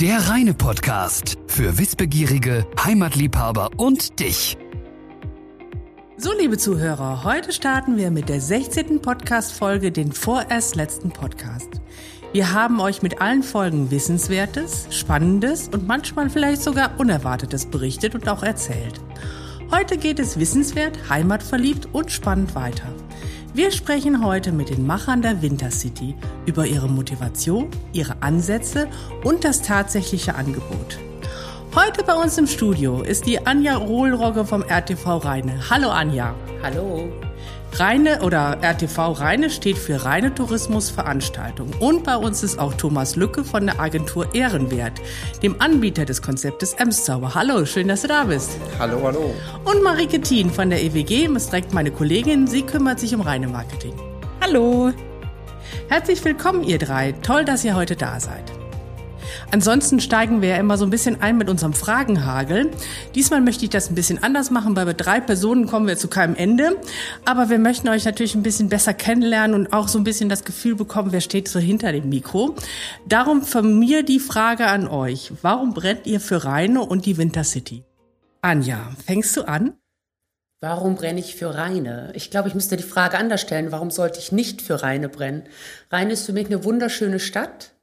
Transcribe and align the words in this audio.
Der 0.00 0.28
reine 0.28 0.54
Podcast 0.54 1.38
für 1.46 1.78
Wissbegierige, 1.78 2.66
Heimatliebhaber 2.82 3.70
und 3.76 4.18
dich. 4.18 4.58
So, 6.16 6.32
liebe 6.36 6.58
Zuhörer, 6.58 7.22
heute 7.22 7.52
starten 7.52 7.96
wir 7.96 8.10
mit 8.10 8.28
der 8.28 8.40
16. 8.40 9.00
Podcast-Folge, 9.00 9.92
den 9.92 10.10
vorerst 10.10 10.74
letzten 10.74 11.10
Podcast. 11.12 11.80
Wir 12.32 12.52
haben 12.52 12.80
euch 12.80 13.02
mit 13.02 13.20
allen 13.20 13.44
Folgen 13.44 13.92
Wissenswertes, 13.92 14.88
Spannendes 14.90 15.68
und 15.68 15.86
manchmal 15.86 16.28
vielleicht 16.28 16.62
sogar 16.62 16.98
Unerwartetes 16.98 17.66
berichtet 17.66 18.16
und 18.16 18.28
auch 18.28 18.42
erzählt. 18.42 19.00
Heute 19.70 19.96
geht 19.96 20.18
es 20.18 20.40
wissenswert, 20.40 21.08
heimatverliebt 21.08 21.86
und 21.92 22.10
spannend 22.10 22.56
weiter. 22.56 22.92
Wir 23.54 23.70
sprechen 23.70 24.24
heute 24.24 24.50
mit 24.50 24.70
den 24.70 24.84
Machern 24.84 25.22
der 25.22 25.40
Wintercity 25.40 26.16
über 26.44 26.66
ihre 26.66 26.88
Motivation, 26.88 27.68
ihre 27.92 28.16
Ansätze 28.20 28.88
und 29.22 29.44
das 29.44 29.62
tatsächliche 29.62 30.34
Angebot. 30.34 30.98
Heute 31.72 32.02
bei 32.02 32.14
uns 32.14 32.36
im 32.36 32.48
Studio 32.48 33.02
ist 33.02 33.26
die 33.26 33.46
Anja 33.46 33.76
Rohlrogge 33.76 34.44
vom 34.44 34.62
RTV 34.62 35.18
Rheine. 35.18 35.70
Hallo 35.70 35.88
Anja. 35.90 36.34
Hallo. 36.64 37.12
Reine 37.80 38.22
oder 38.22 38.58
RTV 38.62 39.12
Reine 39.12 39.50
steht 39.50 39.76
für 39.76 40.04
Reine 40.04 40.32
Tourismusveranstaltung. 40.32 41.70
Und 41.80 42.04
bei 42.04 42.16
uns 42.16 42.44
ist 42.44 42.56
auch 42.60 42.74
Thomas 42.74 43.16
Lücke 43.16 43.42
von 43.42 43.66
der 43.66 43.80
Agentur 43.80 44.32
Ehrenwert, 44.32 45.00
dem 45.42 45.60
Anbieter 45.60 46.04
des 46.04 46.22
Konzeptes 46.22 46.74
Emszauber. 46.74 47.34
Hallo, 47.34 47.64
schön, 47.64 47.88
dass 47.88 48.02
du 48.02 48.08
da 48.08 48.24
bist. 48.24 48.58
Hallo, 48.78 49.00
hallo. 49.02 49.34
Und 49.64 49.82
Marike 49.82 50.20
Thien 50.20 50.50
von 50.50 50.70
der 50.70 50.84
EWG 50.84 51.26
ist 51.34 51.50
direkt 51.50 51.74
meine 51.74 51.90
Kollegin. 51.90 52.46
Sie 52.46 52.62
kümmert 52.62 53.00
sich 53.00 53.12
um 53.12 53.20
Reine 53.20 53.48
Marketing. 53.48 53.94
Hallo. 54.40 54.92
Herzlich 55.88 56.24
willkommen, 56.24 56.62
ihr 56.62 56.78
drei. 56.78 57.10
Toll, 57.22 57.44
dass 57.44 57.64
ihr 57.64 57.74
heute 57.74 57.96
da 57.96 58.20
seid. 58.20 58.63
Ansonsten 59.50 60.00
steigen 60.00 60.42
wir 60.42 60.50
ja 60.50 60.56
immer 60.56 60.76
so 60.78 60.84
ein 60.84 60.90
bisschen 60.90 61.20
ein 61.20 61.38
mit 61.38 61.48
unserem 61.48 61.72
Fragenhagel. 61.72 62.70
Diesmal 63.14 63.40
möchte 63.40 63.64
ich 63.64 63.70
das 63.70 63.90
ein 63.90 63.94
bisschen 63.94 64.22
anders 64.22 64.50
machen, 64.50 64.76
weil 64.76 64.86
bei 64.86 64.92
drei 64.92 65.20
Personen 65.20 65.66
kommen 65.66 65.86
wir 65.86 65.96
zu 65.96 66.08
keinem 66.08 66.34
Ende. 66.34 66.76
Aber 67.24 67.50
wir 67.50 67.58
möchten 67.58 67.88
euch 67.88 68.04
natürlich 68.04 68.34
ein 68.34 68.42
bisschen 68.42 68.68
besser 68.68 68.94
kennenlernen 68.94 69.54
und 69.54 69.72
auch 69.72 69.88
so 69.88 69.98
ein 69.98 70.04
bisschen 70.04 70.28
das 70.28 70.44
Gefühl 70.44 70.74
bekommen, 70.74 71.12
wer 71.12 71.20
steht 71.20 71.48
so 71.48 71.58
hinter 71.58 71.92
dem 71.92 72.08
Mikro. 72.08 72.54
Darum 73.06 73.42
von 73.42 73.78
mir 73.78 74.02
die 74.02 74.20
Frage 74.20 74.66
an 74.66 74.88
euch. 74.88 75.32
Warum 75.42 75.74
brennt 75.74 76.06
ihr 76.06 76.20
für 76.20 76.44
Rheine 76.44 76.80
und 76.82 77.06
die 77.06 77.16
Wintercity? 77.16 77.84
Anja, 78.42 78.92
fängst 79.06 79.36
du 79.36 79.42
an? 79.42 79.74
Warum 80.60 80.94
brenne 80.94 81.20
ich 81.20 81.36
für 81.36 81.54
Rheine? 81.54 82.10
Ich 82.14 82.30
glaube, 82.30 82.48
ich 82.48 82.54
müsste 82.54 82.78
die 82.78 82.82
Frage 82.82 83.18
anders 83.18 83.42
stellen. 83.42 83.70
Warum 83.70 83.90
sollte 83.90 84.18
ich 84.18 84.32
nicht 84.32 84.62
für 84.62 84.82
Rheine 84.82 85.10
brennen? 85.10 85.44
Rheine 85.90 86.14
ist 86.14 86.24
für 86.24 86.32
mich 86.32 86.46
eine 86.46 86.64
wunderschöne 86.64 87.20
Stadt. 87.20 87.74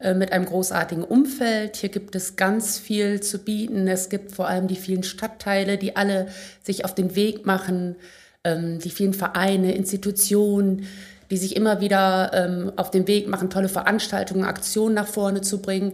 Äh, 0.00 0.14
mit 0.14 0.32
einem 0.32 0.46
großartigen 0.46 1.04
Umfeld. 1.04 1.76
Hier 1.76 1.90
gibt 1.90 2.14
es 2.14 2.36
ganz 2.36 2.78
viel 2.78 3.20
zu 3.20 3.38
bieten. 3.38 3.86
Es 3.86 4.08
gibt 4.08 4.32
vor 4.32 4.48
allem 4.48 4.66
die 4.66 4.76
vielen 4.76 5.02
Stadtteile, 5.02 5.76
die 5.76 5.94
alle 5.94 6.28
sich 6.62 6.86
auf 6.86 6.94
den 6.94 7.16
Weg 7.16 7.44
machen, 7.44 7.96
ähm, 8.42 8.78
die 8.78 8.88
vielen 8.88 9.12
Vereine, 9.12 9.74
Institutionen, 9.74 10.86
die 11.30 11.36
sich 11.36 11.54
immer 11.54 11.82
wieder 11.82 12.30
ähm, 12.32 12.72
auf 12.76 12.90
den 12.90 13.06
Weg 13.06 13.28
machen, 13.28 13.50
tolle 13.50 13.68
Veranstaltungen, 13.68 14.44
Aktionen 14.44 14.94
nach 14.94 15.06
vorne 15.06 15.42
zu 15.42 15.60
bringen. 15.60 15.92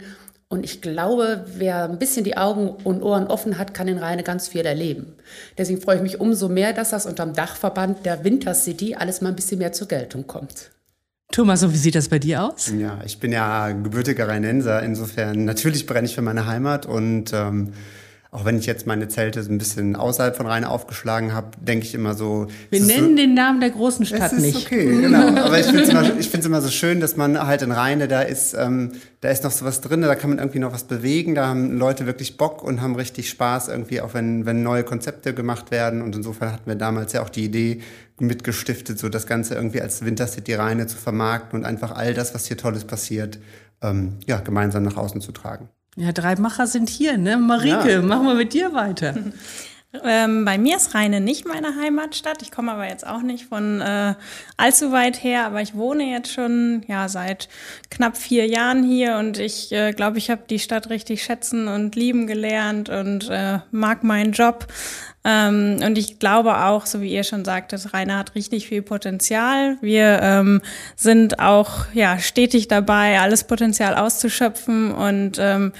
Und 0.49 0.65
ich 0.65 0.81
glaube, 0.81 1.45
wer 1.57 1.91
ein 1.91 1.99
bisschen 1.99 2.23
die 2.23 2.37
Augen 2.37 2.69
und 2.69 3.03
Ohren 3.03 3.27
offen 3.27 3.59
hat, 3.59 3.75
kann 3.75 3.89
in 3.89 3.99
Rheine 3.99 4.23
ganz 4.23 4.47
viel 4.47 4.65
erleben. 4.65 5.17
Deswegen 5.59 5.81
freue 5.81 5.97
ich 5.97 6.03
mich 6.03 6.21
umso 6.21 6.49
mehr, 6.49 6.73
dass 6.73 6.91
das 6.91 7.07
unterm 7.07 7.33
Dachverband 7.33 8.07
der 8.07 8.23
Wintercity 8.23 8.95
alles 8.95 9.21
mal 9.21 9.31
ein 9.31 9.37
bisschen 9.37 9.59
mehr 9.59 9.73
zur 9.73 9.89
Geltung 9.89 10.29
kommt. 10.29 10.71
Thomas, 11.33 11.63
und 11.63 11.73
wie 11.73 11.79
sieht 11.79 11.95
das 11.95 12.09
bei 12.09 12.19
dir 12.19 12.45
aus? 12.45 12.73
Ja, 12.79 12.99
ich 13.05 13.19
bin 13.19 13.33
ja 13.33 13.71
gebürtiger 13.71 14.29
Rheinenser. 14.29 14.83
Insofern 14.83 15.45
natürlich 15.45 15.87
brenne 15.87 16.07
ich 16.07 16.15
für 16.15 16.23
meine 16.23 16.47
Heimat 16.47 16.87
und 16.87 17.33
ähm, 17.33 17.73
auch 18.37 18.45
wenn 18.45 18.59
ich 18.59 18.67
jetzt 18.67 18.87
meine 18.87 19.09
Zelte 19.09 19.43
so 19.43 19.51
ein 19.51 19.57
bisschen 19.57 19.97
außerhalb 19.97 20.37
von 20.37 20.47
Rhein 20.47 20.65
aufgeschlagen 20.65 21.33
habe, 21.33 21.53
denke 21.59 21.87
ich 21.87 21.95
immer 21.95 22.13
so. 22.13 22.49
Wir 22.69 22.81
nennen 22.81 23.11
so, 23.11 23.17
den 23.17 23.33
Namen 23.35 23.61
der 23.61 23.71
großen 23.71 24.05
Stadt 24.05 24.33
es 24.33 24.33
ist 24.33 24.43
nicht. 24.43 24.67
Okay, 24.67 25.01
genau. 25.01 25.41
Aber 25.43 25.59
ich 25.59 25.65
finde 25.65 25.85
es 25.85 25.89
immer, 26.35 26.45
immer 26.45 26.61
so 26.61 26.69
schön, 26.69 27.01
dass 27.01 27.17
man 27.17 27.47
halt 27.47 27.63
in 27.63 27.73
Rheine, 27.73 28.09
da 28.09 28.21
ist, 28.21 28.53
ähm, 28.53 28.93
da 29.23 29.31
ist 29.31 29.43
noch 29.43 29.53
so 29.53 29.65
was 29.65 29.81
drin, 29.81 30.03
da 30.03 30.15
kann 30.17 30.29
man 30.29 30.39
irgendwie 30.39 30.59
noch 30.59 30.75
was 30.75 30.85
bewegen, 30.85 31.35
da 31.35 31.47
haben 31.47 31.79
Leute 31.79 32.05
wirklich 32.05 32.37
Bock 32.37 32.63
und 32.63 32.83
haben 32.83 32.97
richtig 32.97 33.31
Spaß 33.31 33.69
irgendwie, 33.69 34.03
auch 34.03 34.13
wenn, 34.13 34.45
wenn 34.45 34.63
neue 34.63 34.85
Konzepte 34.85 35.33
gemacht 35.33 35.71
werden. 35.71 36.03
Und 36.03 36.15
insofern 36.15 36.53
hatten 36.53 36.67
wir 36.67 36.75
damals 36.75 37.15
ja 37.15 37.23
auch 37.23 37.31
die 37.31 37.45
Idee 37.45 37.81
mitgestiftet, 38.19 38.99
so 38.99 39.09
das 39.09 39.27
Ganze 39.27 39.55
irgendwie 39.55 39.81
als 39.81 40.05
Wintercity 40.05 40.55
Rheine 40.55 40.87
zu 40.87 40.97
vermarkten 40.97 41.61
und 41.61 41.67
einfach 41.67 41.93
all 41.93 42.15
das, 42.15 42.35
was 42.35 42.47
hier 42.47 42.57
Tolles 42.57 42.85
passiert, 42.85 43.39
ähm, 43.83 44.19
ja, 44.27 44.39
gemeinsam 44.39 44.83
nach 44.83 44.97
außen 44.97 45.21
zu 45.21 45.33
tragen. 45.33 45.69
Ja, 45.97 46.13
drei 46.13 46.37
Macher 46.37 46.67
sind 46.67 46.89
hier, 46.89 47.17
ne? 47.17 47.39
Marike, 47.39 47.93
ja. 47.93 48.03
machen 48.03 48.27
wir 48.27 48.35
mit 48.35 48.53
dir 48.53 48.75
weiter. 48.75 49.15
Ähm, 50.05 50.45
bei 50.45 50.59
mir 50.59 50.77
ist 50.77 50.95
Rheine 50.95 51.21
nicht 51.21 51.47
meine 51.47 51.77
Heimatstadt. 51.77 52.43
Ich 52.43 52.51
komme 52.51 52.73
aber 52.73 52.89
jetzt 52.89 53.07
auch 53.07 53.23
nicht 53.23 53.47
von 53.47 53.81
äh, 53.81 54.15
allzu 54.57 54.93
weit 54.93 55.23
her, 55.23 55.47
aber 55.47 55.61
ich 55.63 55.75
wohne 55.75 56.05
jetzt 56.05 56.33
schon 56.33 56.85
ja 56.89 57.09
seit 57.09 57.49
knapp 57.91 58.17
vier 58.17 58.47
Jahren 58.47 58.83
hier 58.83 59.17
und 59.17 59.39
ich 59.39 59.73
äh, 59.73 59.93
glaube, 59.93 60.19
ich 60.19 60.31
habe 60.31 60.43
die 60.49 60.59
Stadt 60.59 60.91
richtig 60.91 61.23
schätzen 61.23 61.69
und 61.69 61.97
lieben 61.97 62.27
gelernt 62.27 62.89
und 62.89 63.29
äh, 63.31 63.59
mag 63.71 64.05
meinen 64.05 64.33
Job. 64.33 64.67
Ähm, 65.27 65.79
und 65.85 65.99
ich 65.99 66.21
glaube 66.21 66.65
auch, 66.65 66.87
so 66.87 67.01
wie 67.01 67.13
ihr 67.13 67.25
schon 67.25 67.45
sagtet, 67.45 67.93
Rainer 67.93 68.19
hat 68.19 68.37
richtig 68.37 68.69
viel 68.69 68.83
Potenzial. 68.83 69.77
Wir 69.81 70.21
ähm, 70.23 70.63
sind 70.95 71.41
auch 71.41 71.87
ja 71.93 72.21
stetig 72.21 72.69
dabei, 72.69 73.19
alles 73.19 73.45
Potenzial 73.45 73.97
auszuschöpfen 73.97 74.93
und 74.93 75.39
ähm, 75.41 75.73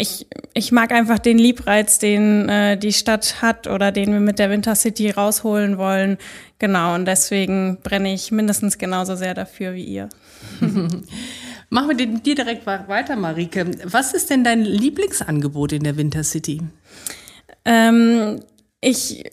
ich, 0.00 0.28
ich 0.54 0.70
mag 0.70 0.92
einfach 0.92 1.18
den 1.18 1.38
Liebreiz, 1.38 1.98
den 1.98 2.48
äh, 2.48 2.78
die 2.78 2.92
Stadt 2.92 3.42
hat 3.42 3.66
oder 3.66 3.90
den 3.90 4.12
wir 4.12 4.20
mit 4.20 4.38
der 4.38 4.48
Wintercity 4.48 5.10
rausholen 5.10 5.76
wollen. 5.76 6.18
Genau, 6.60 6.94
und 6.94 7.04
deswegen 7.04 7.78
brenne 7.82 8.14
ich 8.14 8.30
mindestens 8.30 8.78
genauso 8.78 9.16
sehr 9.16 9.34
dafür 9.34 9.74
wie 9.74 9.84
ihr. 9.84 10.08
Machen 11.70 11.98
wir 11.98 12.06
dir 12.06 12.34
direkt 12.36 12.64
weiter, 12.64 13.16
Marike. 13.16 13.72
Was 13.84 14.14
ist 14.14 14.30
denn 14.30 14.44
dein 14.44 14.62
Lieblingsangebot 14.64 15.72
in 15.72 15.82
der 15.82 15.96
Wintercity? 15.96 16.62
Ähm, 17.64 18.40
ich 18.80 19.24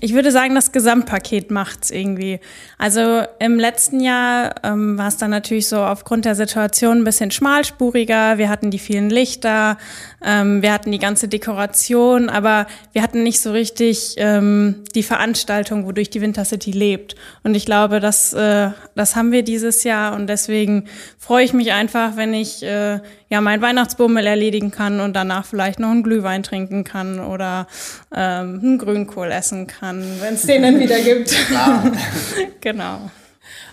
ich 0.00 0.14
würde 0.14 0.32
sagen, 0.32 0.54
das 0.54 0.72
Gesamtpaket 0.72 1.50
macht's 1.50 1.90
irgendwie. 1.90 2.40
Also 2.78 3.24
im 3.38 3.58
letzten 3.58 4.00
Jahr 4.00 4.54
ähm, 4.62 4.96
war 4.96 5.08
es 5.08 5.18
dann 5.18 5.30
natürlich 5.30 5.68
so 5.68 5.76
aufgrund 5.82 6.24
der 6.24 6.34
Situation 6.34 6.98
ein 6.98 7.04
bisschen 7.04 7.30
schmalspuriger. 7.30 8.38
Wir 8.38 8.48
hatten 8.48 8.70
die 8.70 8.78
vielen 8.78 9.10
Lichter, 9.10 9.76
ähm, 10.24 10.62
wir 10.62 10.72
hatten 10.72 10.92
die 10.92 10.98
ganze 10.98 11.28
Dekoration, 11.28 12.30
aber 12.30 12.66
wir 12.94 13.02
hatten 13.02 13.22
nicht 13.22 13.38
so 13.38 13.52
richtig 13.52 14.14
ähm, 14.16 14.82
die 14.94 15.02
Veranstaltung, 15.02 15.84
wodurch 15.84 16.08
die 16.08 16.22
Wintercity 16.22 16.70
lebt. 16.70 17.14
Und 17.42 17.54
ich 17.54 17.66
glaube, 17.66 18.00
das, 18.00 18.32
äh, 18.32 18.70
das 18.94 19.14
haben 19.14 19.30
wir 19.30 19.42
dieses 19.42 19.84
Jahr 19.84 20.14
und 20.14 20.26
deswegen 20.26 20.86
freue 21.18 21.44
ich 21.44 21.52
mich 21.52 21.72
einfach, 21.72 22.16
wenn 22.16 22.32
ich 22.32 22.62
äh, 22.62 23.00
ja 23.34 23.40
meinen 23.40 23.62
Weihnachtsbummel 23.62 24.24
erledigen 24.24 24.70
kann 24.70 25.00
und 25.00 25.14
danach 25.14 25.44
vielleicht 25.44 25.80
noch 25.80 25.90
einen 25.90 26.04
Glühwein 26.04 26.44
trinken 26.44 26.84
kann 26.84 27.18
oder 27.18 27.66
ähm, 28.14 28.60
einen 28.62 28.78
Grünkohl 28.78 29.30
essen 29.30 29.66
kann, 29.66 30.20
wenn 30.20 30.34
es 30.34 30.42
den 30.42 30.62
dann 30.62 30.78
wieder 30.78 31.00
gibt. 31.00 31.34
genau. 32.60 33.10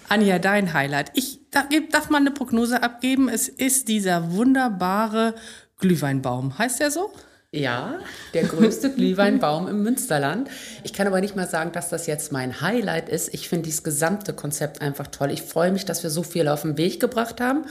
Anja, 0.10 0.40
dein 0.40 0.74
Highlight. 0.74 1.12
Ich 1.14 1.40
darf 1.92 2.10
mal 2.10 2.18
eine 2.18 2.32
Prognose 2.32 2.82
abgeben. 2.82 3.30
Es 3.30 3.48
ist 3.48 3.88
dieser 3.88 4.32
wunderbare 4.32 5.36
Glühweinbaum. 5.78 6.58
Heißt 6.58 6.80
der 6.80 6.90
so? 6.90 7.12
Ja, 7.52 8.00
der 8.34 8.44
größte 8.44 8.90
Glühweinbaum 8.96 9.68
im 9.68 9.84
Münsterland. 9.84 10.50
Ich 10.84 10.94
kann 10.94 11.06
aber 11.06 11.22
nicht 11.22 11.36
mal 11.36 11.48
sagen, 11.48 11.72
dass 11.72 11.90
das 11.90 12.08
jetzt 12.08 12.32
mein 12.32 12.62
Highlight 12.62 13.10
ist. 13.10 13.34
Ich 13.34 13.48
finde 13.48 13.66
dieses 13.66 13.84
gesamte 13.84 14.34
Konzept 14.34 14.82
einfach 14.82 15.08
toll. 15.08 15.30
Ich 15.30 15.44
freue 15.44 15.72
mich, 15.72 15.86
dass 15.86 16.02
wir 16.02 16.10
so 16.10 16.24
viel 16.24 16.48
auf 16.48 16.64
den 16.64 16.78
Weg 16.78 17.00
gebracht 17.00 17.40
haben. 17.40 17.66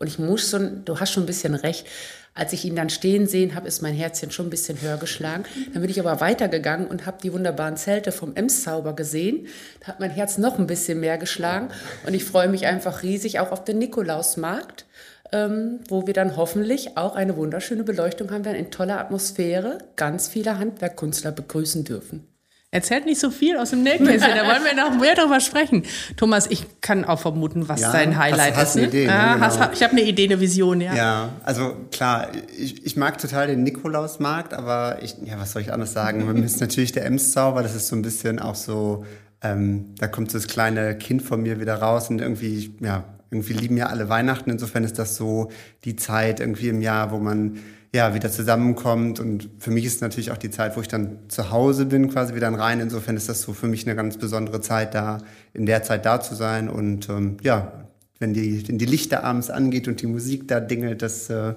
Und 0.00 0.08
ich 0.08 0.18
muss 0.18 0.50
schon, 0.50 0.84
du 0.84 0.98
hast 0.98 1.12
schon 1.12 1.22
ein 1.22 1.26
bisschen 1.26 1.54
recht. 1.54 1.86
Als 2.34 2.52
ich 2.52 2.64
ihn 2.64 2.74
dann 2.74 2.90
stehen 2.90 3.26
sehen 3.26 3.54
habe, 3.54 3.68
ist 3.68 3.82
mein 3.82 3.94
Herzchen 3.94 4.30
schon 4.30 4.46
ein 4.46 4.50
bisschen 4.50 4.80
höher 4.80 4.96
geschlagen. 4.96 5.44
Dann 5.72 5.82
bin 5.82 5.90
ich 5.90 6.00
aber 6.00 6.20
weitergegangen 6.20 6.86
und 6.86 7.04
habe 7.04 7.18
die 7.22 7.32
wunderbaren 7.32 7.76
Zelte 7.76 8.10
vom 8.10 8.34
Emszauber 8.34 8.94
gesehen. 8.94 9.46
Da 9.80 9.88
hat 9.88 10.00
mein 10.00 10.10
Herz 10.10 10.38
noch 10.38 10.58
ein 10.58 10.66
bisschen 10.66 11.00
mehr 11.00 11.18
geschlagen. 11.18 11.68
Und 12.06 12.14
ich 12.14 12.24
freue 12.24 12.48
mich 12.48 12.66
einfach 12.66 13.02
riesig 13.02 13.40
auch 13.40 13.52
auf 13.52 13.64
den 13.64 13.78
Nikolausmarkt 13.78 14.86
ähm, 15.32 15.80
wo 15.88 16.06
wir 16.06 16.14
dann 16.14 16.36
hoffentlich 16.36 16.96
auch 16.96 17.14
eine 17.14 17.36
wunderschöne 17.36 17.84
Beleuchtung 17.84 18.30
haben 18.30 18.44
werden, 18.44 18.58
in 18.58 18.70
toller 18.70 19.00
Atmosphäre, 19.00 19.78
ganz 19.96 20.28
viele 20.28 20.58
Handwerkkünstler 20.58 21.32
begrüßen 21.32 21.84
dürfen. 21.84 22.26
Erzählt 22.72 23.04
nicht 23.04 23.18
so 23.18 23.30
viel 23.30 23.56
aus 23.56 23.70
dem 23.70 23.82
Nähkästchen, 23.82 24.20
da 24.20 24.46
wollen 24.46 24.62
wir 24.64 24.76
noch 24.76 24.96
mehr 25.00 25.16
darüber 25.16 25.40
sprechen. 25.40 25.82
Thomas, 26.16 26.46
ich 26.48 26.80
kann 26.80 27.04
auch 27.04 27.18
vermuten, 27.18 27.68
was 27.68 27.80
ja, 27.80 27.90
dein 27.90 28.16
Highlight 28.16 28.54
hast, 28.54 28.60
hast 28.60 28.76
ist. 28.76 28.82
Ne? 28.82 28.86
Idee, 28.86 29.08
ah, 29.08 29.34
genau. 29.34 29.46
hast, 29.46 29.72
ich 29.74 29.82
habe 29.82 29.92
eine 29.92 30.02
Idee, 30.02 30.26
eine 30.26 30.38
Vision, 30.38 30.80
ja. 30.80 30.94
Ja, 30.94 31.28
also 31.42 31.74
klar, 31.90 32.28
ich, 32.56 32.86
ich 32.86 32.96
mag 32.96 33.18
total 33.18 33.48
den 33.48 33.64
Nikolausmarkt, 33.64 34.54
aber 34.54 34.98
ich, 35.02 35.16
ja, 35.24 35.40
was 35.40 35.50
soll 35.50 35.62
ich 35.62 35.72
anders 35.72 35.92
sagen? 35.92 36.24
Man 36.24 36.42
ist 36.44 36.60
natürlich 36.60 36.92
der 36.92 37.06
Ems-Zauber, 37.06 37.64
das 37.64 37.74
ist 37.74 37.88
so 37.88 37.96
ein 37.96 38.02
bisschen 38.02 38.38
auch 38.38 38.54
so, 38.54 39.04
ähm, 39.42 39.96
da 39.98 40.06
kommt 40.06 40.30
so 40.30 40.38
das 40.38 40.46
kleine 40.46 40.96
Kind 40.96 41.22
von 41.22 41.42
mir 41.42 41.58
wieder 41.58 41.74
raus 41.74 42.08
und 42.08 42.20
irgendwie, 42.20 42.72
ja, 42.78 43.02
irgendwie 43.32 43.54
lieben 43.54 43.76
ja 43.76 43.86
alle 43.86 44.08
Weihnachten. 44.08 44.48
Insofern 44.48 44.84
ist 44.84 44.96
das 44.98 45.16
so 45.16 45.50
die 45.84 45.96
Zeit 45.96 46.38
irgendwie 46.38 46.68
im 46.68 46.82
Jahr, 46.82 47.10
wo 47.10 47.18
man 47.18 47.58
ja 47.94 48.14
wieder 48.14 48.30
zusammenkommt. 48.30 49.20
Und 49.20 49.48
für 49.58 49.70
mich 49.70 49.84
ist 49.84 50.02
natürlich 50.02 50.30
auch 50.30 50.36
die 50.36 50.50
Zeit, 50.50 50.76
wo 50.76 50.80
ich 50.80 50.88
dann 50.88 51.18
zu 51.28 51.50
Hause 51.50 51.86
bin, 51.86 52.10
quasi 52.10 52.34
wieder 52.34 52.48
rein. 52.52 52.80
Insofern 52.80 53.16
ist 53.16 53.28
das 53.28 53.42
so 53.42 53.52
für 53.52 53.66
mich 53.66 53.86
eine 53.86 53.96
ganz 53.96 54.16
besondere 54.16 54.60
Zeit, 54.60 54.94
da 54.94 55.18
in 55.52 55.66
der 55.66 55.82
Zeit 55.82 56.06
da 56.06 56.20
zu 56.20 56.34
sein. 56.34 56.68
Und 56.68 57.08
ähm, 57.08 57.36
ja, 57.42 57.72
wenn 58.18 58.34
die, 58.34 58.66
wenn 58.68 58.78
die 58.78 58.86
Lichter 58.86 59.24
abends 59.24 59.50
angeht 59.50 59.88
und 59.88 60.00
die 60.02 60.06
Musik 60.06 60.46
da 60.48 60.60
dingelt, 60.60 61.02
das 61.02 61.30
äh, 61.30 61.54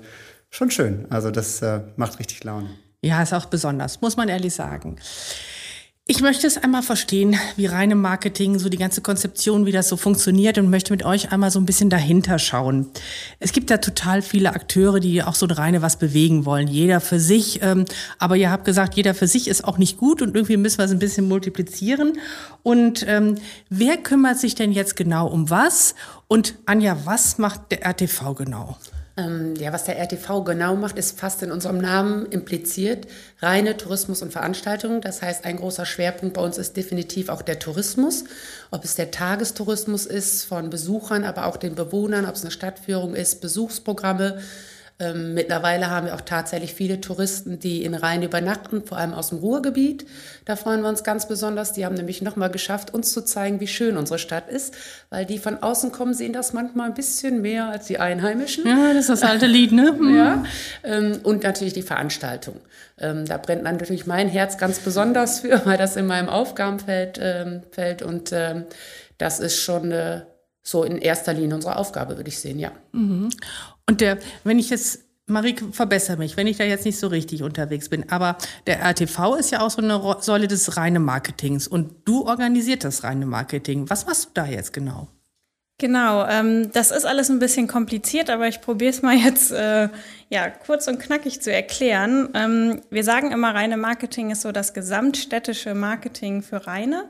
schon 0.49 0.71
schön. 0.71 1.05
Also 1.09 1.29
das 1.29 1.61
äh, 1.61 1.81
macht 1.97 2.19
richtig 2.19 2.43
Laune. 2.43 2.69
Ja, 3.01 3.21
ist 3.21 3.33
auch 3.33 3.45
besonders, 3.45 4.01
muss 4.01 4.15
man 4.15 4.29
ehrlich 4.29 4.53
sagen. 4.53 4.95
Ich 6.05 6.19
möchte 6.19 6.47
es 6.47 6.57
einmal 6.57 6.83
verstehen, 6.83 7.37
wie 7.55 7.65
reine 7.65 7.95
Marketing, 7.95 8.59
so 8.59 8.67
die 8.67 8.77
ganze 8.77 8.99
Konzeption, 8.99 9.65
wie 9.65 9.71
das 9.71 9.87
so 9.87 9.95
funktioniert 9.95 10.57
und 10.57 10.69
möchte 10.69 10.91
mit 10.91 11.05
euch 11.05 11.31
einmal 11.31 11.49
so 11.49 11.61
ein 11.61 11.65
bisschen 11.65 11.89
dahinter 11.89 12.39
schauen. 12.39 12.89
Es 13.39 13.53
gibt 13.53 13.69
ja 13.69 13.77
total 13.77 14.21
viele 14.21 14.53
Akteure, 14.53 14.99
die 14.99 15.23
auch 15.23 15.33
so 15.33 15.45
reine 15.45 15.81
was 15.81 15.97
bewegen 15.97 16.45
wollen, 16.45 16.67
jeder 16.67 16.99
für 16.99 17.21
sich. 17.21 17.61
Ähm, 17.61 17.85
aber 18.19 18.35
ihr 18.35 18.51
habt 18.51 18.65
gesagt, 18.65 18.95
jeder 18.95 19.15
für 19.15 19.27
sich 19.27 19.47
ist 19.47 19.63
auch 19.63 19.77
nicht 19.77 19.97
gut 19.97 20.21
und 20.21 20.35
irgendwie 20.35 20.57
müssen 20.57 20.79
wir 20.79 20.83
es 20.83 20.91
ein 20.91 20.99
bisschen 20.99 21.25
multiplizieren. 21.29 22.19
Und 22.63 23.05
ähm, 23.07 23.35
wer 23.69 23.95
kümmert 23.95 24.39
sich 24.39 24.55
denn 24.55 24.73
jetzt 24.73 24.97
genau 24.97 25.27
um 25.27 25.49
was? 25.49 25.95
Und 26.27 26.55
Anja, 26.65 26.97
was 27.05 27.37
macht 27.37 27.71
der 27.71 27.85
RTV 27.85 28.33
genau? 28.33 28.77
Ähm, 29.15 29.53
ja, 29.57 29.71
was 29.71 29.83
der 29.83 29.99
RTV 29.99 30.43
genau 30.43 30.75
macht, 30.75 30.97
ist 30.97 31.19
fast 31.19 31.43
in 31.43 31.51
unserem 31.51 31.77
Namen 31.77 32.25
impliziert. 32.25 33.05
Reine 33.41 33.77
Tourismus 33.77 34.23
und 34.23 34.31
Veranstaltungen. 34.33 35.01
Das 35.01 35.21
heißt, 35.21 35.45
ein 35.45 35.57
großer 35.57 35.85
Schwerpunkt 35.85 36.33
bei 36.33 36.41
uns 36.41 36.57
ist 36.57 36.75
definitiv 36.77 37.29
auch 37.29 37.43
der 37.43 37.59
Tourismus. 37.59 38.23
Ob 38.71 38.83
es 38.83 38.95
der 38.95 39.11
Tagestourismus 39.11 40.07
ist 40.07 40.45
von 40.45 40.71
Besuchern, 40.71 41.25
aber 41.25 41.45
auch 41.45 41.57
den 41.57 41.75
Bewohnern, 41.75 42.25
ob 42.25 42.33
es 42.33 42.41
eine 42.41 42.49
Stadtführung 42.49 43.13
ist, 43.13 43.39
Besuchsprogramme, 43.39 44.39
ähm, 45.03 45.33
mittlerweile 45.33 45.89
haben 45.89 46.07
wir 46.07 46.15
auch 46.15 46.21
tatsächlich 46.21 46.73
viele 46.73 47.01
Touristen, 47.01 47.59
die 47.59 47.83
in 47.83 47.93
Rhein 47.93 48.23
übernachten, 48.23 48.83
vor 48.85 48.97
allem 48.97 49.13
aus 49.13 49.29
dem 49.29 49.39
Ruhrgebiet. 49.39 50.05
Da 50.45 50.55
freuen 50.55 50.81
wir 50.81 50.89
uns 50.89 51.03
ganz 51.03 51.27
besonders. 51.27 51.73
Die 51.73 51.85
haben 51.85 51.95
nämlich 51.95 52.21
nochmal 52.21 52.49
geschafft, 52.49 52.93
uns 52.93 53.11
zu 53.11 53.21
zeigen, 53.21 53.59
wie 53.59 53.67
schön 53.67 53.97
unsere 53.97 54.19
Stadt 54.19 54.49
ist, 54.49 54.73
weil 55.09 55.25
die 55.25 55.37
von 55.37 55.61
außen 55.61 55.91
kommen, 55.91 56.13
sehen 56.13 56.33
das 56.33 56.53
manchmal 56.53 56.87
ein 56.87 56.93
bisschen 56.93 57.41
mehr 57.41 57.67
als 57.67 57.87
die 57.87 57.99
Einheimischen. 57.99 58.65
Ja, 58.67 58.93
das 58.93 59.09
ist 59.09 59.09
das 59.09 59.23
alte 59.23 59.45
Lied, 59.45 59.71
ne? 59.71 59.91
Mhm. 60.03 60.15
Ja. 60.15 60.43
Ähm, 60.83 61.19
und 61.23 61.43
natürlich 61.43 61.73
die 61.73 61.81
Veranstaltung. 61.81 62.59
Ähm, 62.99 63.25
da 63.25 63.37
brennt 63.37 63.63
natürlich 63.63 64.05
mein 64.05 64.27
Herz 64.27 64.57
ganz 64.57 64.79
besonders 64.79 65.41
für, 65.41 65.61
weil 65.65 65.77
das 65.77 65.95
in 65.95 66.07
meinem 66.07 66.29
Aufgabenfeld 66.29 67.19
ähm, 67.21 67.61
fällt. 67.71 68.01
Und 68.01 68.31
ähm, 68.33 68.65
das 69.17 69.39
ist 69.39 69.57
schon 69.61 69.91
äh, 69.91 70.21
so 70.63 70.83
in 70.83 70.97
erster 70.97 71.33
Linie 71.33 71.55
unsere 71.55 71.75
Aufgabe, 71.75 72.17
würde 72.17 72.29
ich 72.29 72.39
sehen, 72.39 72.57
ja. 72.57 72.71
Mhm. 72.93 73.29
Und 73.87 74.01
der, 74.01 74.17
wenn 74.43 74.57
ich 74.57 74.69
jetzt, 74.69 74.99
Marie, 75.27 75.55
verbessere 75.71 76.17
mich, 76.17 76.37
wenn 76.37 76.47
ich 76.47 76.57
da 76.57 76.63
jetzt 76.63 76.85
nicht 76.85 76.97
so 76.97 77.07
richtig 77.07 77.43
unterwegs 77.43 77.89
bin, 77.89 78.09
aber 78.09 78.37
der 78.65 78.81
RTV 78.81 79.35
ist 79.35 79.51
ja 79.51 79.61
auch 79.61 79.69
so 79.69 79.81
eine 79.81 80.01
Säule 80.21 80.47
des 80.47 80.77
reinen 80.77 81.03
Marketings 81.03 81.67
und 81.67 81.91
du 82.05 82.25
organisierst 82.25 82.85
das 82.85 83.03
reine 83.03 83.25
Marketing. 83.25 83.89
Was 83.89 84.05
machst 84.05 84.25
du 84.25 84.29
da 84.33 84.45
jetzt 84.45 84.73
genau? 84.73 85.07
Genau, 85.79 86.25
ähm, 86.27 86.71
das 86.71 86.91
ist 86.91 87.05
alles 87.05 87.29
ein 87.29 87.39
bisschen 87.39 87.67
kompliziert, 87.67 88.29
aber 88.29 88.47
ich 88.47 88.61
probiere 88.61 88.91
es 88.91 89.01
mal 89.01 89.17
jetzt 89.17 89.51
äh, 89.51 89.89
ja, 90.29 90.49
kurz 90.49 90.87
und 90.87 90.99
knackig 90.99 91.41
zu 91.41 91.51
erklären. 91.51 92.29
Ähm, 92.33 92.81
wir 92.89 93.03
sagen 93.03 93.31
immer, 93.31 93.53
reine 93.53 93.75
Marketing 93.75 94.31
ist 94.31 94.43
so 94.43 94.51
das 94.51 94.73
gesamtstädtische 94.73 95.73
Marketing 95.73 96.41
für 96.41 96.67
Reine. 96.67 97.09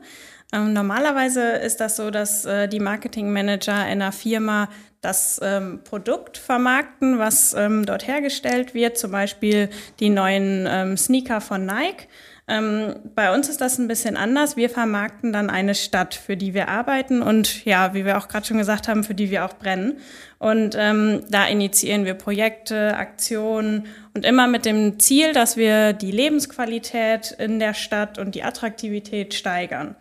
Ähm, 0.54 0.72
normalerweise 0.72 1.42
ist 1.42 1.80
das 1.80 1.96
so, 1.96 2.10
dass 2.10 2.44
äh, 2.44 2.68
die 2.68 2.78
Marketingmanager 2.78 3.74
in 3.86 4.00
einer 4.00 4.12
Firma 4.12 4.68
das 5.00 5.40
ähm, 5.42 5.80
Produkt 5.82 6.38
vermarkten, 6.38 7.18
was 7.18 7.54
ähm, 7.54 7.84
dort 7.84 8.06
hergestellt 8.06 8.72
wird, 8.72 8.96
zum 8.96 9.10
Beispiel 9.10 9.68
die 9.98 10.10
neuen 10.10 10.66
ähm, 10.70 10.96
Sneaker 10.96 11.40
von 11.40 11.66
Nike. 11.66 12.06
Ähm, 12.46 12.96
bei 13.14 13.34
uns 13.34 13.48
ist 13.48 13.60
das 13.60 13.78
ein 13.78 13.88
bisschen 13.88 14.16
anders. 14.16 14.56
Wir 14.56 14.70
vermarkten 14.70 15.32
dann 15.32 15.50
eine 15.50 15.74
Stadt, 15.74 16.14
für 16.14 16.36
die 16.36 16.54
wir 16.54 16.68
arbeiten 16.68 17.20
und 17.20 17.64
ja, 17.64 17.92
wie 17.94 18.04
wir 18.04 18.16
auch 18.16 18.28
gerade 18.28 18.46
schon 18.46 18.58
gesagt 18.58 18.86
haben, 18.86 19.02
für 19.02 19.14
die 19.14 19.30
wir 19.30 19.44
auch 19.44 19.54
brennen. 19.54 19.98
Und 20.38 20.76
ähm, 20.78 21.22
da 21.30 21.46
initiieren 21.46 22.04
wir 22.04 22.14
Projekte, 22.14 22.96
Aktionen 22.96 23.86
und 24.14 24.24
immer 24.24 24.46
mit 24.46 24.66
dem 24.66 25.00
Ziel, 25.00 25.32
dass 25.32 25.56
wir 25.56 25.94
die 25.94 26.12
Lebensqualität 26.12 27.32
in 27.32 27.58
der 27.58 27.74
Stadt 27.74 28.18
und 28.18 28.34
die 28.34 28.44
Attraktivität 28.44 29.34
steigern. 29.34 29.96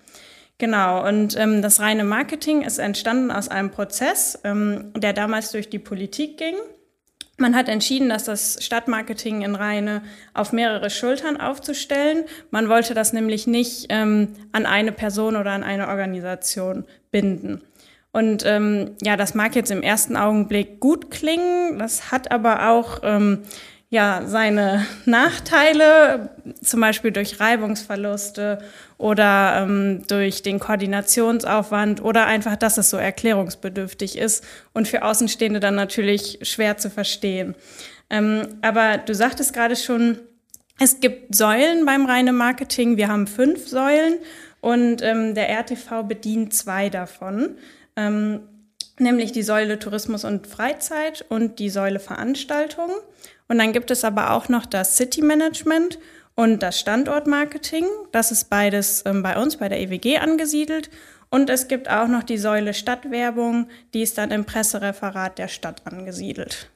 Genau, 0.59 1.07
und 1.07 1.35
ähm, 1.37 1.61
das 1.61 1.79
reine 1.79 2.03
Marketing 2.03 2.61
ist 2.61 2.77
entstanden 2.77 3.31
aus 3.31 3.49
einem 3.49 3.71
Prozess, 3.71 4.39
ähm, 4.43 4.93
der 4.95 5.13
damals 5.13 5.51
durch 5.51 5.69
die 5.69 5.79
Politik 5.79 6.37
ging. 6.37 6.55
Man 7.37 7.55
hat 7.55 7.67
entschieden, 7.67 8.09
dass 8.09 8.25
das 8.25 8.63
Stadtmarketing 8.63 9.41
in 9.41 9.55
Rheine 9.55 10.03
auf 10.35 10.53
mehrere 10.53 10.91
Schultern 10.91 11.37
aufzustellen. 11.37 12.25
Man 12.51 12.69
wollte 12.69 12.93
das 12.93 13.11
nämlich 13.11 13.47
nicht 13.47 13.87
ähm, 13.89 14.29
an 14.51 14.67
eine 14.67 14.91
Person 14.91 15.35
oder 15.35 15.51
an 15.51 15.63
eine 15.63 15.87
Organisation 15.87 16.85
binden. 17.09 17.63
Und 18.11 18.45
ähm, 18.45 18.91
ja, 19.01 19.17
das 19.17 19.33
mag 19.33 19.55
jetzt 19.55 19.71
im 19.71 19.81
ersten 19.81 20.15
Augenblick 20.15 20.79
gut 20.79 21.09
klingen, 21.09 21.79
das 21.79 22.11
hat 22.11 22.31
aber 22.31 22.69
auch 22.69 22.99
ähm, 23.01 23.39
ja, 23.93 24.23
seine 24.25 24.87
Nachteile, 25.05 26.31
zum 26.63 26.81
Beispiel 26.81 27.11
durch 27.11 27.39
Reibungsverluste 27.39 28.57
oder 28.97 29.57
ähm, 29.61 30.01
durch 30.07 30.41
den 30.41 30.57
Koordinationsaufwand 30.57 32.03
oder 32.03 32.25
einfach, 32.25 32.55
dass 32.55 32.79
es 32.79 32.89
so 32.89 32.97
erklärungsbedürftig 32.97 34.17
ist 34.17 34.43
und 34.73 34.87
für 34.87 35.03
Außenstehende 35.03 35.59
dann 35.59 35.75
natürlich 35.75 36.39
schwer 36.41 36.77
zu 36.77 36.89
verstehen. 36.89 37.53
Ähm, 38.09 38.47
aber 38.63 38.97
du 38.97 39.13
sagtest 39.13 39.53
gerade 39.53 39.75
schon, 39.75 40.17
es 40.79 40.99
gibt 40.99 41.35
Säulen 41.35 41.85
beim 41.85 42.07
reinen 42.07 42.35
Marketing. 42.35 42.97
Wir 42.97 43.09
haben 43.09 43.27
fünf 43.27 43.67
Säulen 43.67 44.15
und 44.59 45.03
ähm, 45.03 45.35
der 45.35 45.51
RTV 45.51 46.01
bedient 46.01 46.55
zwei 46.55 46.89
davon. 46.89 47.57
Ähm, 47.95 48.39
nämlich 48.99 49.31
die 49.31 49.43
Säule 49.43 49.79
Tourismus 49.79 50.23
und 50.23 50.47
Freizeit 50.47 51.25
und 51.29 51.59
die 51.59 51.69
Säule 51.69 51.99
Veranstaltung. 51.99 52.89
Und 53.47 53.57
dann 53.57 53.73
gibt 53.73 53.91
es 53.91 54.03
aber 54.03 54.31
auch 54.31 54.49
noch 54.49 54.65
das 54.65 54.97
City 54.97 55.21
Management 55.21 55.99
und 56.35 56.63
das 56.63 56.79
Standortmarketing. 56.79 57.85
Das 58.11 58.31
ist 58.31 58.49
beides 58.49 59.03
ähm, 59.05 59.23
bei 59.23 59.41
uns, 59.41 59.57
bei 59.57 59.69
der 59.69 59.79
EWG 59.79 60.17
angesiedelt. 60.17 60.89
Und 61.29 61.49
es 61.49 61.67
gibt 61.67 61.89
auch 61.89 62.07
noch 62.07 62.23
die 62.23 62.37
Säule 62.37 62.73
Stadtwerbung, 62.73 63.67
die 63.93 64.03
ist 64.03 64.17
dann 64.19 64.29
im 64.31 64.45
Pressereferat 64.45 65.39
der 65.39 65.47
Stadt 65.47 65.81
angesiedelt. 65.85 66.69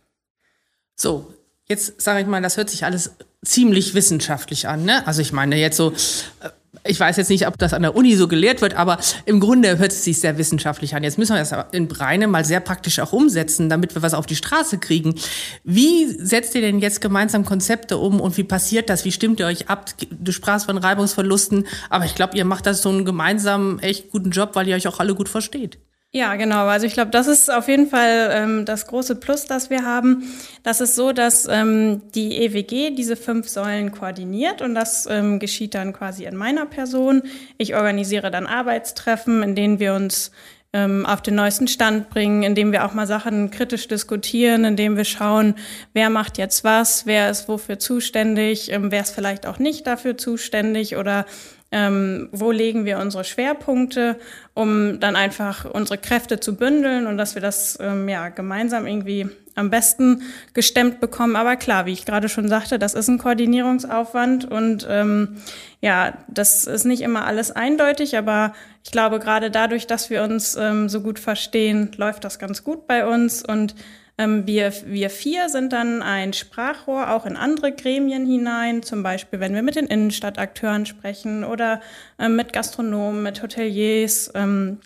So, 0.95 1.31
jetzt 1.65 2.01
sage 2.01 2.21
ich 2.21 2.27
mal, 2.27 2.41
das 2.41 2.57
hört 2.57 2.71
sich 2.71 2.83
alles 2.83 3.11
ziemlich 3.45 3.93
wissenschaftlich 3.93 4.67
an. 4.67 4.83
Ne? 4.83 5.05
Also 5.05 5.21
ich 5.21 5.31
meine 5.31 5.57
jetzt 5.57 5.77
so, 5.77 5.91
äh, 5.91 6.49
ich 6.87 6.99
weiß 6.99 7.17
jetzt 7.17 7.29
nicht, 7.29 7.47
ob 7.47 7.57
das 7.57 7.73
an 7.73 7.81
der 7.81 7.95
Uni 7.95 8.15
so 8.15 8.27
gelehrt 8.27 8.61
wird, 8.61 8.75
aber 8.75 8.97
im 9.25 9.39
Grunde 9.39 9.77
hört 9.77 9.91
es 9.91 10.03
sich 10.03 10.19
sehr 10.19 10.37
wissenschaftlich 10.37 10.95
an. 10.95 11.03
Jetzt 11.03 11.17
müssen 11.17 11.35
wir 11.35 11.39
das 11.39 11.53
in 11.71 11.87
Breine 11.87 12.27
mal 12.27 12.45
sehr 12.45 12.59
praktisch 12.59 12.99
auch 12.99 13.13
umsetzen, 13.13 13.69
damit 13.69 13.95
wir 13.95 14.01
was 14.01 14.13
auf 14.13 14.25
die 14.25 14.35
Straße 14.35 14.77
kriegen. 14.77 15.15
Wie 15.63 16.05
setzt 16.05 16.55
ihr 16.55 16.61
denn 16.61 16.79
jetzt 16.79 17.01
gemeinsam 17.01 17.45
Konzepte 17.45 17.97
um 17.97 18.19
und 18.19 18.37
wie 18.37 18.43
passiert 18.43 18.89
das? 18.89 19.05
Wie 19.05 19.11
stimmt 19.11 19.39
ihr 19.39 19.45
euch 19.45 19.69
ab? 19.69 19.85
Du 20.11 20.31
sprachst 20.31 20.65
von 20.65 20.77
Reibungsverlusten, 20.77 21.67
aber 21.89 22.05
ich 22.05 22.15
glaube, 22.15 22.37
ihr 22.37 22.45
macht 22.45 22.65
das 22.65 22.81
so 22.81 22.89
einen 22.89 23.05
gemeinsamen, 23.05 23.79
echt 23.79 24.11
guten 24.11 24.31
Job, 24.31 24.51
weil 24.53 24.67
ihr 24.67 24.75
euch 24.75 24.87
auch 24.87 24.99
alle 24.99 25.15
gut 25.15 25.29
versteht. 25.29 25.77
Ja, 26.13 26.35
genau. 26.35 26.65
Also 26.67 26.85
ich 26.85 26.93
glaube, 26.93 27.11
das 27.11 27.27
ist 27.27 27.51
auf 27.51 27.67
jeden 27.67 27.87
Fall 27.87 28.29
ähm, 28.31 28.65
das 28.65 28.87
große 28.87 29.15
Plus, 29.15 29.45
das 29.45 29.69
wir 29.69 29.83
haben. 29.83 30.23
Das 30.63 30.79
ist 30.79 30.95
so, 30.95 31.11
dass 31.11 31.47
ähm, 31.47 32.01
die 32.15 32.37
EWG 32.37 32.95
diese 32.95 33.17
fünf 33.17 33.49
Säulen 33.49 33.91
koordiniert 33.91 34.61
und 34.61 34.73
das 34.73 35.05
ähm, 35.09 35.39
geschieht 35.39 35.75
dann 35.75 35.91
quasi 35.91 36.23
in 36.23 36.37
meiner 36.37 36.65
Person. 36.65 37.23
Ich 37.57 37.75
organisiere 37.75 38.31
dann 38.31 38.47
Arbeitstreffen, 38.47 39.43
in 39.43 39.53
denen 39.53 39.79
wir 39.79 39.93
uns 39.95 40.31
ähm, 40.73 41.05
auf 41.05 41.21
den 41.21 41.35
neuesten 41.35 41.67
Stand 41.67 42.09
bringen, 42.09 42.43
indem 42.43 42.71
wir 42.71 42.85
auch 42.85 42.93
mal 42.93 43.07
Sachen 43.07 43.51
kritisch 43.51 43.87
diskutieren, 43.87 44.63
indem 44.63 44.95
wir 44.95 45.05
schauen, 45.05 45.55
wer 45.93 46.09
macht 46.09 46.37
jetzt 46.37 46.63
was, 46.63 47.05
wer 47.05 47.29
ist 47.29 47.47
wofür 47.47 47.79
zuständig, 47.79 48.71
ähm, 48.71 48.91
wer 48.91 49.01
ist 49.01 49.13
vielleicht 49.13 49.45
auch 49.45 49.59
nicht 49.59 49.87
dafür 49.87 50.17
zuständig 50.17 50.95
oder 50.95 51.25
ähm, 51.71 52.29
wo 52.31 52.51
legen 52.51 52.85
wir 52.85 52.99
unsere 52.99 53.23
Schwerpunkte, 53.23 54.17
um 54.53 54.99
dann 54.99 55.15
einfach 55.15 55.65
unsere 55.65 55.97
Kräfte 55.97 56.39
zu 56.39 56.55
bündeln 56.55 57.07
und 57.07 57.17
dass 57.17 57.35
wir 57.35 57.41
das 57.41 57.77
ähm, 57.81 58.07
ja 58.07 58.29
gemeinsam 58.29 58.87
irgendwie 58.87 59.27
am 59.55 59.69
besten 59.69 60.21
gestemmt 60.53 60.99
bekommen. 60.99 61.35
Aber 61.35 61.55
klar, 61.55 61.85
wie 61.85 61.91
ich 61.91 62.05
gerade 62.05 62.29
schon 62.29 62.47
sagte, 62.47 62.79
das 62.79 62.93
ist 62.93 63.09
ein 63.09 63.17
Koordinierungsaufwand 63.17 64.49
und 64.49 64.87
ähm, 64.89 65.37
ja, 65.81 66.13
das 66.27 66.65
ist 66.65 66.85
nicht 66.85 67.01
immer 67.01 67.25
alles 67.25 67.51
eindeutig, 67.51 68.17
aber 68.17 68.53
ich 68.83 68.91
glaube, 68.91 69.19
gerade 69.19 69.51
dadurch, 69.51 69.87
dass 69.87 70.09
wir 70.09 70.23
uns 70.23 70.55
ähm, 70.55 70.89
so 70.89 71.01
gut 71.01 71.19
verstehen, 71.19 71.91
läuft 71.97 72.23
das 72.23 72.39
ganz 72.39 72.63
gut 72.63 72.87
bei 72.87 73.05
uns 73.05 73.43
und 73.43 73.75
wir, 74.17 74.73
wir 74.85 75.09
vier 75.09 75.49
sind 75.49 75.73
dann 75.73 76.01
ein 76.01 76.33
Sprachrohr 76.33 77.11
auch 77.11 77.25
in 77.25 77.35
andere 77.35 77.71
Gremien 77.71 78.25
hinein, 78.25 78.81
zum 78.83 79.03
Beispiel 79.03 79.39
wenn 79.39 79.53
wir 79.53 79.61
mit 79.61 79.75
den 79.75 79.87
Innenstadtakteuren 79.87 80.85
sprechen 80.85 81.43
oder 81.43 81.81
ähm, 82.17 82.35
mit 82.35 82.51
Gastronomen, 82.53 83.21
mit 83.21 83.43
Hoteliers. 83.43 84.31
Ähm, 84.33 84.79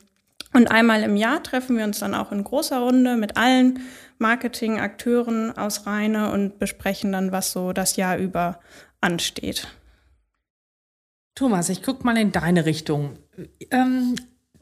Und 0.54 0.70
einmal 0.70 1.04
im 1.04 1.16
Jahr 1.16 1.42
treffen 1.42 1.78
wir 1.78 1.86
uns 1.86 2.00
dann 2.00 2.14
auch 2.14 2.34
in 2.34 2.44
großer 2.44 2.80
Runde 2.80 3.16
mit 3.16 3.38
allen 3.38 3.80
Marketingakteuren 4.20 5.58
aus 5.58 5.86
Rheine 5.88 6.32
und 6.32 6.60
besprechen 6.60 7.14
dann, 7.14 7.32
was 7.32 7.54
so 7.54 7.72
das 7.72 7.96
Jahr 7.96 8.18
über 8.18 8.60
ansteht. 9.00 9.68
Thomas, 11.36 11.70
ich 11.70 11.82
gucke 11.82 12.04
mal 12.06 12.18
in 12.18 12.34
deine 12.34 12.66
Richtung. 12.66 13.18
Ähm, 13.72 14.16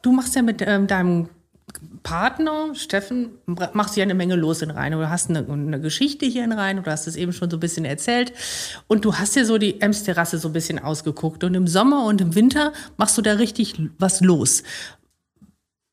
du 0.03 0.11
machst 0.11 0.35
ja 0.35 0.43
mit 0.43 0.61
ähm, 0.61 0.85
deinem 0.85 1.29
Partner, 2.03 2.73
Steffen, 2.75 3.31
machst 3.73 3.95
ja 3.97 4.03
eine 4.03 4.13
Menge 4.13 4.35
los 4.35 4.61
in 4.61 4.71
Rhein. 4.71 4.93
Du 4.93 5.09
hast 5.09 5.29
eine, 5.29 5.45
eine, 5.47 5.79
Geschichte 5.79 6.25
hier 6.25 6.43
in 6.43 6.51
Rhein, 6.51 6.81
du 6.81 6.89
hast 6.89 7.07
es 7.07 7.15
eben 7.15 7.33
schon 7.33 7.49
so 7.49 7.57
ein 7.57 7.59
bisschen 7.59 7.85
erzählt. 7.85 8.33
Und 8.87 9.05
du 9.05 9.15
hast 9.15 9.35
ja 9.35 9.45
so 9.45 9.57
die 9.57 9.81
Ems-Terrasse 9.81 10.37
so 10.37 10.49
ein 10.49 10.53
bisschen 10.53 10.79
ausgeguckt. 10.79 11.43
Und 11.43 11.53
im 11.53 11.67
Sommer 11.67 12.05
und 12.05 12.21
im 12.21 12.35
Winter 12.35 12.73
machst 12.97 13.17
du 13.17 13.21
da 13.21 13.33
richtig 13.33 13.75
was 13.97 14.21
los. 14.21 14.63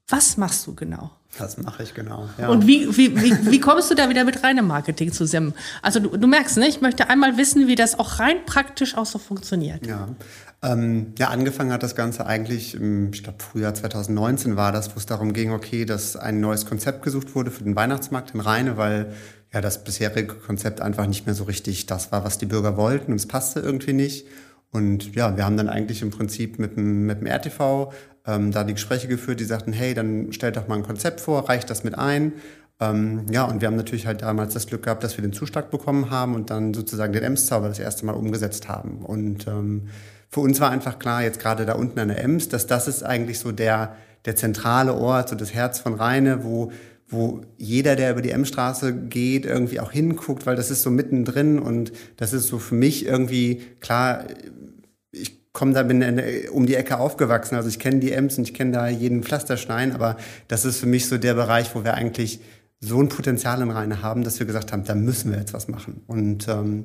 Was 0.09 0.37
machst 0.37 0.67
du 0.67 0.75
genau? 0.75 1.11
Das 1.39 1.59
mache 1.59 1.83
ich 1.83 1.95
genau. 1.95 2.29
Ja. 2.39 2.49
Und 2.49 2.67
wie, 2.67 2.97
wie, 2.97 3.21
wie, 3.21 3.51
wie 3.51 3.61
kommst 3.61 3.91
du 3.91 3.95
da 3.95 4.09
wieder 4.09 4.25
mit 4.25 4.43
reinem 4.43 4.67
Marketing 4.67 5.13
zusammen? 5.13 5.53
Also 5.83 6.01
du, 6.01 6.17
du 6.17 6.27
merkst, 6.27 6.57
ne, 6.57 6.67
ich 6.67 6.81
möchte 6.81 7.11
einmal 7.11 7.37
wissen, 7.37 7.67
wie 7.67 7.75
das 7.75 7.99
auch 7.99 8.19
rein 8.19 8.39
praktisch 8.47 8.97
auch 8.97 9.07
so 9.07 9.19
funktioniert. 9.19 9.87
Ja, 9.87 10.09
ähm, 10.63 11.13
ja, 11.19 11.29
angefangen 11.29 11.73
hat 11.73 11.83
das 11.83 11.95
Ganze 11.95 12.27
eigentlich, 12.27 12.75
im, 12.75 13.13
ich 13.13 13.23
glaube, 13.23 13.43
Frühjahr 13.43 13.75
2019 13.75 14.57
war 14.57 14.73
das, 14.73 14.95
wo 14.95 14.99
es 14.99 15.07
darum 15.07 15.33
ging, 15.33 15.53
okay, 15.53 15.85
dass 15.85 16.17
ein 16.17 16.41
neues 16.41 16.67
Konzept 16.67 17.03
gesucht 17.03 17.35
wurde 17.35 17.51
für 17.51 17.65
den 17.65 17.77
Weihnachtsmarkt 17.77 18.35
in 18.35 18.41
Rheine, 18.41 18.77
weil 18.77 19.13
ja 19.53 19.61
das 19.61 19.85
bisherige 19.85 20.35
Konzept 20.35 20.81
einfach 20.81 21.07
nicht 21.07 21.27
mehr 21.27 21.35
so 21.35 21.45
richtig 21.45 21.87
das 21.87 22.11
war, 22.13 22.25
was 22.25 22.39
die 22.39 22.47
Bürger 22.47 22.77
wollten 22.77 23.13
und 23.13 23.17
es 23.17 23.29
passte 23.29 23.61
irgendwie 23.61 23.93
nicht. 23.93 24.27
Und 24.71 25.15
ja, 25.15 25.37
wir 25.37 25.45
haben 25.45 25.57
dann 25.57 25.69
eigentlich 25.69 26.03
im 26.03 26.11
Prinzip 26.11 26.59
mit 26.59 26.77
dem, 26.77 27.07
mit 27.07 27.21
dem 27.21 27.27
RTV 27.27 27.93
ähm, 28.27 28.51
da 28.51 28.65
die 28.65 28.75
Gespräche 28.75 29.09
geführt, 29.09 29.41
die 29.41 29.45
sagten, 29.45 29.73
hey, 29.73 29.95
dann 29.95 30.33
stellt 30.33 30.57
doch 30.57 30.69
mal 30.69 30.77
ein 30.77 30.83
Konzept 30.83 31.21
vor, 31.21 31.49
reicht 31.49 31.71
das 31.71 31.85
mit 31.85 31.97
ein. 31.97 32.33
Ähm, 32.81 33.27
ja, 33.31 33.45
und 33.45 33.61
wir 33.61 33.69
haben 33.69 33.77
natürlich 33.77 34.07
halt 34.07 34.23
damals 34.23 34.53
das 34.53 34.67
Glück 34.67 34.83
gehabt, 34.83 35.03
dass 35.03 35.17
wir 35.17 35.23
den 35.23 35.33
Zuschlag 35.33 35.71
bekommen 35.71 36.11
haben 36.11 36.35
und 36.35 36.51
dann 36.51 36.75
sozusagen 36.75 37.13
den 37.13 37.23
Ems-Zauber 37.23 37.69
das 37.69 37.79
erste 37.79 38.05
Mal 38.05 38.13
umgesetzt 38.13 38.69
haben. 38.69 39.03
Und 39.03 39.47
ähm, 39.47 39.89
für 40.37 40.41
uns 40.41 40.61
war 40.61 40.71
einfach 40.71 40.99
klar, 40.99 41.23
jetzt 41.23 41.41
gerade 41.41 41.65
da 41.65 41.73
unten 41.73 41.99
an 41.99 42.09
der 42.09 42.23
Ems, 42.23 42.51
dass 42.51 42.67
das 42.67 42.89
ist 42.89 43.03
eigentlich 43.03 43.39
so 43.39 43.53
der, 43.53 43.97
der 44.27 44.37
zentrale 44.37 44.93
Ort, 44.93 45.31
so 45.31 45.35
das 45.35 45.55
Herz 45.55 45.79
von 45.79 45.95
Rheine, 45.95 46.45
wo, 46.45 46.73
wo 47.09 47.41
jeder, 47.57 47.97
der 47.97 48.11
über 48.11 48.21
die 48.21 48.33
Emsstraße 48.33 48.93
geht, 48.93 49.47
irgendwie 49.47 49.81
auch 49.81 49.91
hinguckt, 49.91 50.45
weil 50.45 50.55
das 50.55 50.71
ist 50.71 50.83
so 50.83 50.91
mittendrin 50.91 51.59
und 51.59 51.91
das 52.19 52.35
ist 52.35 52.49
so 52.49 52.59
für 52.59 52.75
mich 52.75 53.07
irgendwie 53.07 53.63
klar, 53.81 54.27
ich 55.11 55.55
komme 55.55 55.73
da, 55.73 55.83
bin 55.83 56.05
um 56.53 56.67
die 56.67 56.75
Ecke 56.75 56.99
aufgewachsen, 56.99 57.57
also 57.57 57.71
ich 57.71 57.79
kenne 57.79 58.01
die 58.01 58.13
Ems 58.13 58.37
und 58.37 58.47
ich 58.47 58.53
kenne 58.53 58.73
da 58.73 58.89
jeden 58.89 59.23
Pflasterstein, 59.23 59.93
aber 59.93 60.19
das 60.49 60.67
ist 60.67 60.81
für 60.81 60.87
mich 60.87 61.09
so 61.09 61.17
der 61.17 61.33
Bereich, 61.33 61.75
wo 61.75 61.83
wir 61.83 61.95
eigentlich 61.95 62.41
so 62.81 63.01
ein 63.01 63.09
Potenzial 63.09 63.63
in 63.63 63.71
Rheine 63.71 64.03
haben, 64.03 64.23
dass 64.23 64.39
wir 64.39 64.45
gesagt 64.45 64.71
haben, 64.71 64.85
da 64.85 64.95
müssen 64.95 65.31
wir 65.33 65.39
jetzt 65.39 65.55
was 65.55 65.67
machen. 65.69 66.03
Und 66.07 66.47
ähm, 66.47 66.83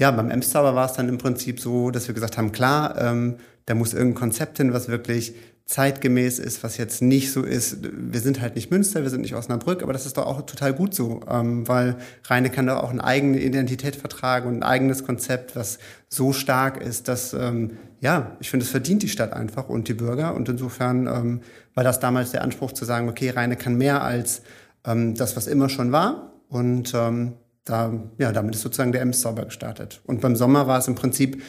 ja, 0.00 0.10
beim 0.10 0.30
Emster 0.30 0.74
war 0.74 0.86
es 0.86 0.94
dann 0.94 1.10
im 1.10 1.18
Prinzip 1.18 1.60
so, 1.60 1.90
dass 1.90 2.08
wir 2.08 2.14
gesagt 2.14 2.38
haben, 2.38 2.52
klar, 2.52 2.98
ähm, 2.98 3.36
da 3.66 3.74
muss 3.74 3.92
irgendein 3.92 4.18
Konzept 4.18 4.56
hin, 4.56 4.72
was 4.72 4.88
wirklich 4.88 5.34
zeitgemäß 5.66 6.38
ist, 6.38 6.64
was 6.64 6.78
jetzt 6.78 7.02
nicht 7.02 7.30
so 7.30 7.42
ist. 7.42 7.80
Wir 7.82 8.20
sind 8.20 8.40
halt 8.40 8.54
nicht 8.54 8.70
Münster, 8.70 9.02
wir 9.02 9.10
sind 9.10 9.20
nicht 9.20 9.34
Osnabrück, 9.34 9.82
aber 9.82 9.92
das 9.92 10.06
ist 10.06 10.16
doch 10.16 10.24
auch 10.24 10.40
total 10.46 10.72
gut 10.72 10.94
so, 10.94 11.20
ähm, 11.28 11.68
weil 11.68 11.96
Rheine 12.24 12.48
kann 12.48 12.66
doch 12.66 12.82
auch 12.82 12.88
eine 12.88 13.04
eigene 13.04 13.40
Identität 13.40 13.94
vertragen 13.94 14.48
und 14.48 14.56
ein 14.56 14.62
eigenes 14.62 15.04
Konzept, 15.04 15.54
was 15.54 15.78
so 16.08 16.32
stark 16.32 16.80
ist, 16.80 17.06
dass, 17.06 17.34
ähm, 17.34 17.76
ja, 18.00 18.38
ich 18.40 18.48
finde, 18.48 18.64
es 18.64 18.70
verdient 18.70 19.02
die 19.02 19.08
Stadt 19.10 19.34
einfach 19.34 19.68
und 19.68 19.86
die 19.86 19.94
Bürger. 19.94 20.34
Und 20.34 20.48
insofern 20.48 21.08
ähm, 21.08 21.40
war 21.74 21.84
das 21.84 22.00
damals 22.00 22.30
der 22.30 22.40
Anspruch 22.40 22.72
zu 22.72 22.86
sagen, 22.86 23.10
okay, 23.10 23.28
Rheine 23.28 23.56
kann 23.56 23.76
mehr 23.76 24.02
als 24.02 24.40
ähm, 24.86 25.14
das, 25.14 25.36
was 25.36 25.46
immer 25.46 25.68
schon 25.68 25.92
war. 25.92 26.32
Und 26.48 26.94
ähm, 26.94 27.34
da, 27.64 27.92
ja, 28.18 28.32
damit 28.32 28.54
ist 28.54 28.62
sozusagen 28.62 28.92
der 28.92 29.02
Ems 29.02 29.20
sauber 29.20 29.44
gestartet. 29.44 30.00
Und 30.06 30.20
beim 30.20 30.36
Sommer 30.36 30.66
war 30.66 30.78
es 30.78 30.88
im 30.88 30.94
Prinzip 30.94 31.42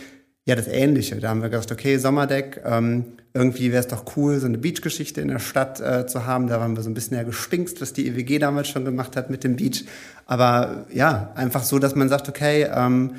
ja 0.46 0.56
das 0.56 0.68
Ähnliche. 0.68 1.18
Da 1.18 1.30
haben 1.30 1.42
wir 1.42 1.50
gesagt, 1.50 1.72
okay, 1.72 1.98
Sommerdeck, 1.98 2.62
ähm, 2.66 3.14
irgendwie 3.34 3.72
wäre 3.72 3.82
es 3.82 3.88
doch 3.88 4.18
cool, 4.18 4.40
so 4.40 4.48
eine 4.48 4.58
Beach-Geschichte 4.58 5.22
in 5.22 5.30
der 5.30 5.40
Stadt 5.40 5.80
äh, 5.80 6.06
zu 6.08 6.26
haben. 6.26 6.48
Da 6.48 6.60
waren 6.60 6.76
wir 6.76 6.84
so 6.84 6.90
ein 6.90 6.94
bisschen 6.94 7.16
ja 7.16 7.24
gestinkst, 7.24 7.80
was 7.80 7.94
die 7.94 8.08
EWG 8.08 8.40
damals 8.40 8.68
schon 8.68 8.84
gemacht 8.84 9.16
hat 9.16 9.30
mit 9.30 9.44
dem 9.44 9.56
Beach. 9.56 9.86
Aber 10.26 10.86
ja, 10.92 11.32
einfach 11.36 11.64
so, 11.64 11.80
dass 11.80 11.96
man 11.96 12.10
sagt, 12.10 12.28
okay, 12.28 12.68
ähm, 12.74 13.16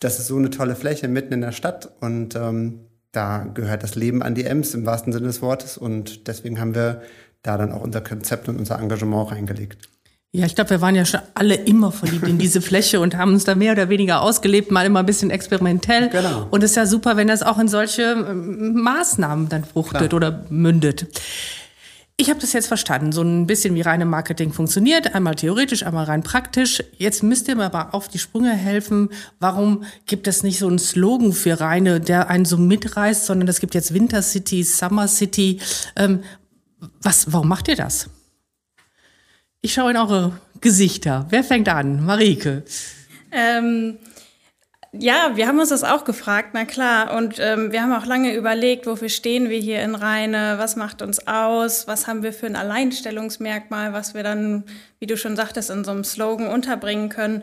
das 0.00 0.18
ist 0.18 0.26
so 0.26 0.36
eine 0.36 0.50
tolle 0.50 0.76
Fläche 0.76 1.08
mitten 1.08 1.32
in 1.32 1.40
der 1.40 1.52
Stadt 1.52 1.90
und 2.00 2.34
ähm, 2.34 2.80
da 3.12 3.44
gehört 3.44 3.82
das 3.82 3.94
Leben 3.94 4.22
an 4.22 4.34
die 4.34 4.44
Ems 4.44 4.74
im 4.74 4.84
wahrsten 4.84 5.12
Sinne 5.12 5.26
des 5.26 5.40
Wortes. 5.40 5.78
Und 5.78 6.28
deswegen 6.28 6.60
haben 6.60 6.74
wir 6.74 7.00
da 7.42 7.56
dann 7.56 7.72
auch 7.72 7.80
unser 7.80 8.02
Konzept 8.02 8.48
und 8.48 8.58
unser 8.58 8.78
Engagement 8.78 9.30
reingelegt. 9.30 9.88
Ja, 10.32 10.44
ich 10.44 10.54
glaube, 10.54 10.70
wir 10.70 10.80
waren 10.82 10.94
ja 10.94 11.06
schon 11.06 11.20
alle 11.34 11.54
immer 11.54 11.92
verliebt 11.92 12.28
in 12.28 12.36
diese 12.36 12.60
Fläche 12.60 13.00
und 13.00 13.16
haben 13.16 13.32
uns 13.32 13.44
da 13.44 13.54
mehr 13.54 13.72
oder 13.72 13.88
weniger 13.88 14.20
ausgelebt, 14.20 14.70
mal 14.70 14.84
immer 14.84 15.00
ein 15.00 15.06
bisschen 15.06 15.30
experimentell. 15.30 16.10
Genau. 16.10 16.46
Und 16.50 16.62
es 16.62 16.72
ist 16.72 16.76
ja 16.76 16.84
super, 16.86 17.16
wenn 17.16 17.28
das 17.28 17.42
auch 17.42 17.58
in 17.58 17.68
solche 17.68 18.02
ähm, 18.02 18.74
Maßnahmen 18.74 19.48
dann 19.48 19.64
fruchtet 19.64 20.10
Klar. 20.10 20.14
oder 20.14 20.44
mündet. 20.50 21.06
Ich 22.18 22.30
habe 22.30 22.40
das 22.40 22.54
jetzt 22.54 22.68
verstanden, 22.68 23.12
so 23.12 23.20
ein 23.20 23.46
bisschen 23.46 23.74
wie 23.74 23.82
reine 23.82 24.06
Marketing 24.06 24.50
funktioniert, 24.50 25.14
einmal 25.14 25.34
theoretisch, 25.34 25.84
einmal 25.84 26.04
rein 26.06 26.22
praktisch. 26.22 26.82
Jetzt 26.96 27.22
müsst 27.22 27.46
ihr 27.48 27.56
mir 27.56 27.64
aber 27.64 27.94
auf 27.94 28.08
die 28.08 28.18
Sprünge 28.18 28.52
helfen. 28.52 29.10
Warum 29.38 29.84
gibt 30.06 30.26
es 30.26 30.42
nicht 30.42 30.58
so 30.58 30.66
einen 30.66 30.78
Slogan 30.78 31.34
für 31.34 31.60
reine, 31.60 32.00
der 32.00 32.30
einen 32.30 32.46
so 32.46 32.56
mitreißt, 32.56 33.26
sondern 33.26 33.48
es 33.48 33.60
gibt 33.60 33.74
jetzt 33.74 33.92
Winter 33.92 34.22
City, 34.22 34.62
Summer 34.64 35.08
City. 35.08 35.60
Ähm, 35.94 36.20
was, 37.02 37.32
warum 37.32 37.48
macht 37.48 37.68
ihr 37.68 37.76
das? 37.76 38.08
Ich 39.66 39.74
schaue 39.74 39.90
in 39.90 39.96
eure 39.96 40.30
Gesichter. 40.60 41.26
Wer 41.30 41.42
fängt 41.42 41.68
an? 41.68 42.06
Marike. 42.06 42.62
Ähm, 43.32 43.98
ja, 44.92 45.32
wir 45.34 45.48
haben 45.48 45.58
uns 45.58 45.70
das 45.70 45.82
auch 45.82 46.04
gefragt, 46.04 46.50
na 46.52 46.64
klar. 46.64 47.12
Und 47.16 47.40
ähm, 47.40 47.72
wir 47.72 47.82
haben 47.82 47.92
auch 47.92 48.06
lange 48.06 48.32
überlegt, 48.36 48.86
wofür 48.86 49.08
stehen 49.08 49.50
wir 49.50 49.58
hier 49.58 49.82
in 49.82 49.96
Rheine, 49.96 50.54
was 50.58 50.76
macht 50.76 51.02
uns 51.02 51.26
aus, 51.26 51.88
was 51.88 52.06
haben 52.06 52.22
wir 52.22 52.32
für 52.32 52.46
ein 52.46 52.54
Alleinstellungsmerkmal, 52.54 53.92
was 53.92 54.14
wir 54.14 54.22
dann, 54.22 54.62
wie 55.00 55.06
du 55.06 55.16
schon 55.16 55.34
sagtest, 55.34 55.70
in 55.70 55.82
so 55.82 55.90
einem 55.90 56.04
Slogan 56.04 56.46
unterbringen 56.46 57.08
können. 57.08 57.42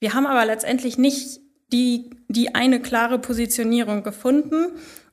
Wir 0.00 0.12
haben 0.12 0.26
aber 0.26 0.44
letztendlich 0.44 0.98
nicht 0.98 1.40
die, 1.72 2.10
die 2.28 2.54
eine 2.54 2.78
klare 2.78 3.18
Positionierung 3.18 4.02
gefunden 4.02 4.66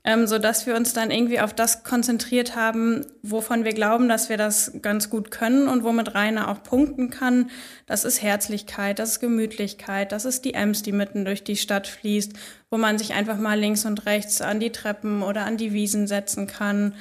ähm, 0.04 0.26
so 0.26 0.40
dass 0.40 0.66
wir 0.66 0.76
uns 0.76 0.94
dann 0.94 1.12
irgendwie 1.12 1.40
auf 1.40 1.54
das 1.54 1.84
konzentriert 1.84 2.56
haben, 2.56 3.06
wovon 3.22 3.64
wir 3.64 3.74
glauben, 3.74 4.10
dass 4.10 4.30
wir 4.30 4.38
das 4.38 4.72
ganz 4.82 5.10
gut 5.10 5.30
können 5.30 5.68
und 5.68 5.84
womit 5.84 6.16
Rainer 6.16 6.50
auch 6.50 6.64
punkten 6.64 7.10
kann. 7.10 7.52
Das 7.86 8.04
ist 8.04 8.22
Herzlichkeit, 8.22 8.98
das 8.98 9.12
ist 9.12 9.20
Gemütlichkeit, 9.20 10.12
das 10.12 10.26
ist 10.26 10.44
die 10.46 10.56
Ems, 10.56 10.82
die 10.82 10.92
mitten 10.92 11.26
durch 11.26 11.44
die 11.44 11.56
Stadt 11.58 11.88
fließt, 11.88 12.34
wo 12.72 12.78
man 12.78 12.98
sich 12.98 13.14
einfach 13.14 13.38
mal 13.38 13.60
links 13.60 13.86
und 13.86 14.06
rechts 14.06 14.42
an 14.42 14.60
die 14.60 14.72
Treppen 14.72 15.22
oder 15.22 15.46
an 15.46 15.58
die 15.58 15.74
Wiesen 15.74 16.08
setzen 16.08 16.48
kann. 16.48 16.96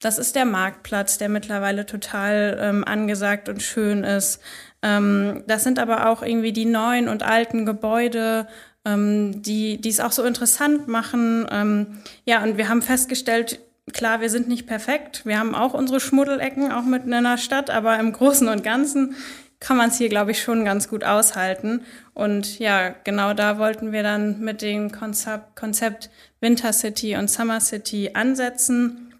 Das 0.00 0.18
ist 0.18 0.34
der 0.34 0.46
Marktplatz, 0.46 1.18
der 1.18 1.28
mittlerweile 1.28 1.84
total 1.84 2.58
ähm, 2.60 2.84
angesagt 2.84 3.50
und 3.50 3.62
schön 3.62 4.02
ist. 4.02 4.40
Ähm, 4.82 5.44
das 5.46 5.62
sind 5.62 5.78
aber 5.78 6.08
auch 6.08 6.22
irgendwie 6.22 6.52
die 6.52 6.64
neuen 6.64 7.06
und 7.06 7.22
alten 7.22 7.66
Gebäude, 7.66 8.48
ähm, 8.90 9.42
die, 9.42 9.80
die 9.80 9.88
es 9.88 10.00
auch 10.00 10.12
so 10.12 10.22
interessant 10.22 10.88
machen. 10.88 11.46
Ähm, 11.50 11.98
ja, 12.24 12.42
und 12.42 12.56
wir 12.56 12.68
haben 12.68 12.82
festgestellt, 12.82 13.60
klar, 13.92 14.20
wir 14.20 14.30
sind 14.30 14.48
nicht 14.48 14.66
perfekt. 14.66 15.22
Wir 15.24 15.38
haben 15.38 15.54
auch 15.54 15.74
unsere 15.74 16.00
Schmuddelecken, 16.00 16.72
auch 16.72 16.84
mitten 16.84 17.12
in 17.12 17.24
der 17.24 17.38
Stadt, 17.38 17.70
aber 17.70 17.98
im 17.98 18.12
Großen 18.12 18.48
und 18.48 18.62
Ganzen 18.62 19.14
kann 19.60 19.76
man 19.76 19.90
es 19.90 19.98
hier, 19.98 20.08
glaube 20.08 20.30
ich, 20.30 20.42
schon 20.42 20.64
ganz 20.64 20.88
gut 20.88 21.04
aushalten. 21.04 21.82
Und 22.14 22.58
ja, 22.58 22.94
genau 23.04 23.34
da 23.34 23.58
wollten 23.58 23.92
wir 23.92 24.02
dann 24.02 24.40
mit 24.40 24.62
dem 24.62 24.90
Konzept, 24.90 25.54
Konzept 25.54 26.10
Winter 26.40 26.72
City 26.72 27.16
und 27.16 27.30
Summer 27.30 27.60
City 27.60 28.10
ansetzen. 28.14 29.14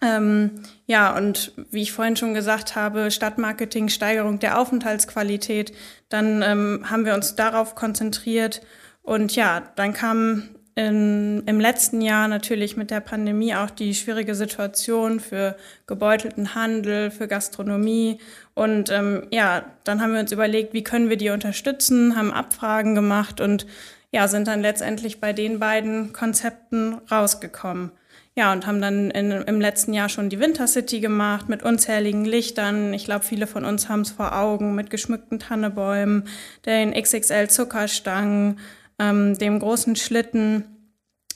Ähm, 0.00 0.62
ja, 0.86 1.16
und 1.16 1.52
wie 1.70 1.82
ich 1.82 1.92
vorhin 1.92 2.16
schon 2.16 2.34
gesagt 2.34 2.76
habe, 2.76 3.10
Stadtmarketing, 3.10 3.88
Steigerung 3.88 4.38
der 4.38 4.60
Aufenthaltsqualität, 4.60 5.72
dann 6.08 6.42
ähm, 6.42 6.84
haben 6.88 7.04
wir 7.04 7.14
uns 7.14 7.34
darauf 7.34 7.74
konzentriert 7.74 8.60
und 9.08 9.34
ja, 9.34 9.62
dann 9.76 9.94
kam 9.94 10.50
in, 10.74 11.42
im 11.46 11.60
letzten 11.60 12.02
Jahr 12.02 12.28
natürlich 12.28 12.76
mit 12.76 12.90
der 12.90 13.00
Pandemie 13.00 13.54
auch 13.54 13.70
die 13.70 13.94
schwierige 13.94 14.34
Situation 14.34 15.18
für 15.18 15.56
gebeutelten 15.86 16.54
Handel, 16.54 17.10
für 17.10 17.26
Gastronomie. 17.26 18.20
Und 18.52 18.90
ähm, 18.90 19.26
ja, 19.30 19.64
dann 19.84 20.02
haben 20.02 20.12
wir 20.12 20.20
uns 20.20 20.30
überlegt, 20.30 20.74
wie 20.74 20.84
können 20.84 21.08
wir 21.08 21.16
die 21.16 21.30
unterstützen, 21.30 22.16
haben 22.16 22.34
Abfragen 22.34 22.94
gemacht 22.94 23.40
und 23.40 23.66
ja, 24.10 24.28
sind 24.28 24.46
dann 24.46 24.60
letztendlich 24.60 25.20
bei 25.20 25.32
den 25.32 25.58
beiden 25.58 26.12
Konzepten 26.12 27.00
rausgekommen. 27.10 27.92
Ja, 28.36 28.52
und 28.52 28.66
haben 28.66 28.82
dann 28.82 29.10
in, 29.10 29.30
im 29.30 29.58
letzten 29.58 29.94
Jahr 29.94 30.10
schon 30.10 30.28
die 30.28 30.38
Winter 30.38 30.66
City 30.66 31.00
gemacht 31.00 31.48
mit 31.48 31.62
unzähligen 31.62 32.26
Lichtern. 32.26 32.92
Ich 32.92 33.06
glaube, 33.06 33.24
viele 33.24 33.46
von 33.46 33.64
uns 33.64 33.88
haben 33.88 34.02
es 34.02 34.10
vor 34.10 34.38
Augen 34.38 34.74
mit 34.74 34.90
geschmückten 34.90 35.38
Tannebäumen, 35.38 36.28
den 36.66 36.92
XXL 36.92 37.48
Zuckerstangen, 37.48 38.60
ähm, 38.98 39.36
dem 39.38 39.58
großen 39.58 39.96
Schlitten. 39.96 40.64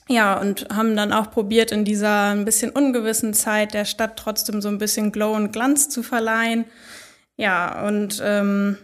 Ja, 0.09 0.39
und 0.39 0.67
haben 0.75 0.97
dann 0.97 1.13
auch 1.13 1.31
probiert, 1.31 1.73
in 1.73 1.85
dieser 1.85 2.31
ein 2.31 2.45
bisschen 2.45 2.71
ungewissen 2.71 3.35
Zeit 3.35 3.73
der 3.73 3.85
Stadt 3.85 4.17
trotzdem 4.17 4.61
so 4.61 4.69
ein 4.69 4.79
bisschen 4.79 5.13
Glow 5.13 5.35
und 5.35 5.53
Glanz 5.53 5.89
zu 5.89 6.03
verleihen. 6.03 6.65
Ja, 7.37 7.87
und 7.87 8.21
ähm, 8.25 8.77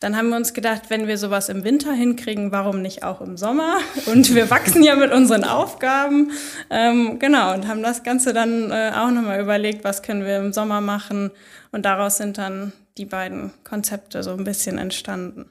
dann 0.00 0.14
haben 0.16 0.28
wir 0.28 0.36
uns 0.36 0.52
gedacht, 0.52 0.82
wenn 0.88 1.06
wir 1.06 1.16
sowas 1.16 1.48
im 1.48 1.64
Winter 1.64 1.92
hinkriegen, 1.92 2.52
warum 2.52 2.82
nicht 2.82 3.02
auch 3.02 3.22
im 3.22 3.38
Sommer? 3.38 3.78
Und 4.06 4.34
wir 4.34 4.50
wachsen 4.50 4.82
ja 4.82 4.94
mit 4.94 5.10
unseren 5.10 5.42
Aufgaben. 5.42 6.32
Ähm, 6.68 7.18
genau, 7.18 7.54
und 7.54 7.66
haben 7.66 7.82
das 7.82 8.02
Ganze 8.02 8.34
dann 8.34 8.70
äh, 8.70 8.92
auch 8.94 9.10
nochmal 9.10 9.40
überlegt, 9.40 9.84
was 9.84 10.02
können 10.02 10.24
wir 10.24 10.36
im 10.36 10.52
Sommer 10.52 10.82
machen. 10.82 11.30
Und 11.72 11.86
daraus 11.86 12.18
sind 12.18 12.36
dann 12.36 12.72
die 12.98 13.06
beiden 13.06 13.52
Konzepte 13.64 14.22
so 14.22 14.32
ein 14.32 14.44
bisschen 14.44 14.76
entstanden. 14.76 15.50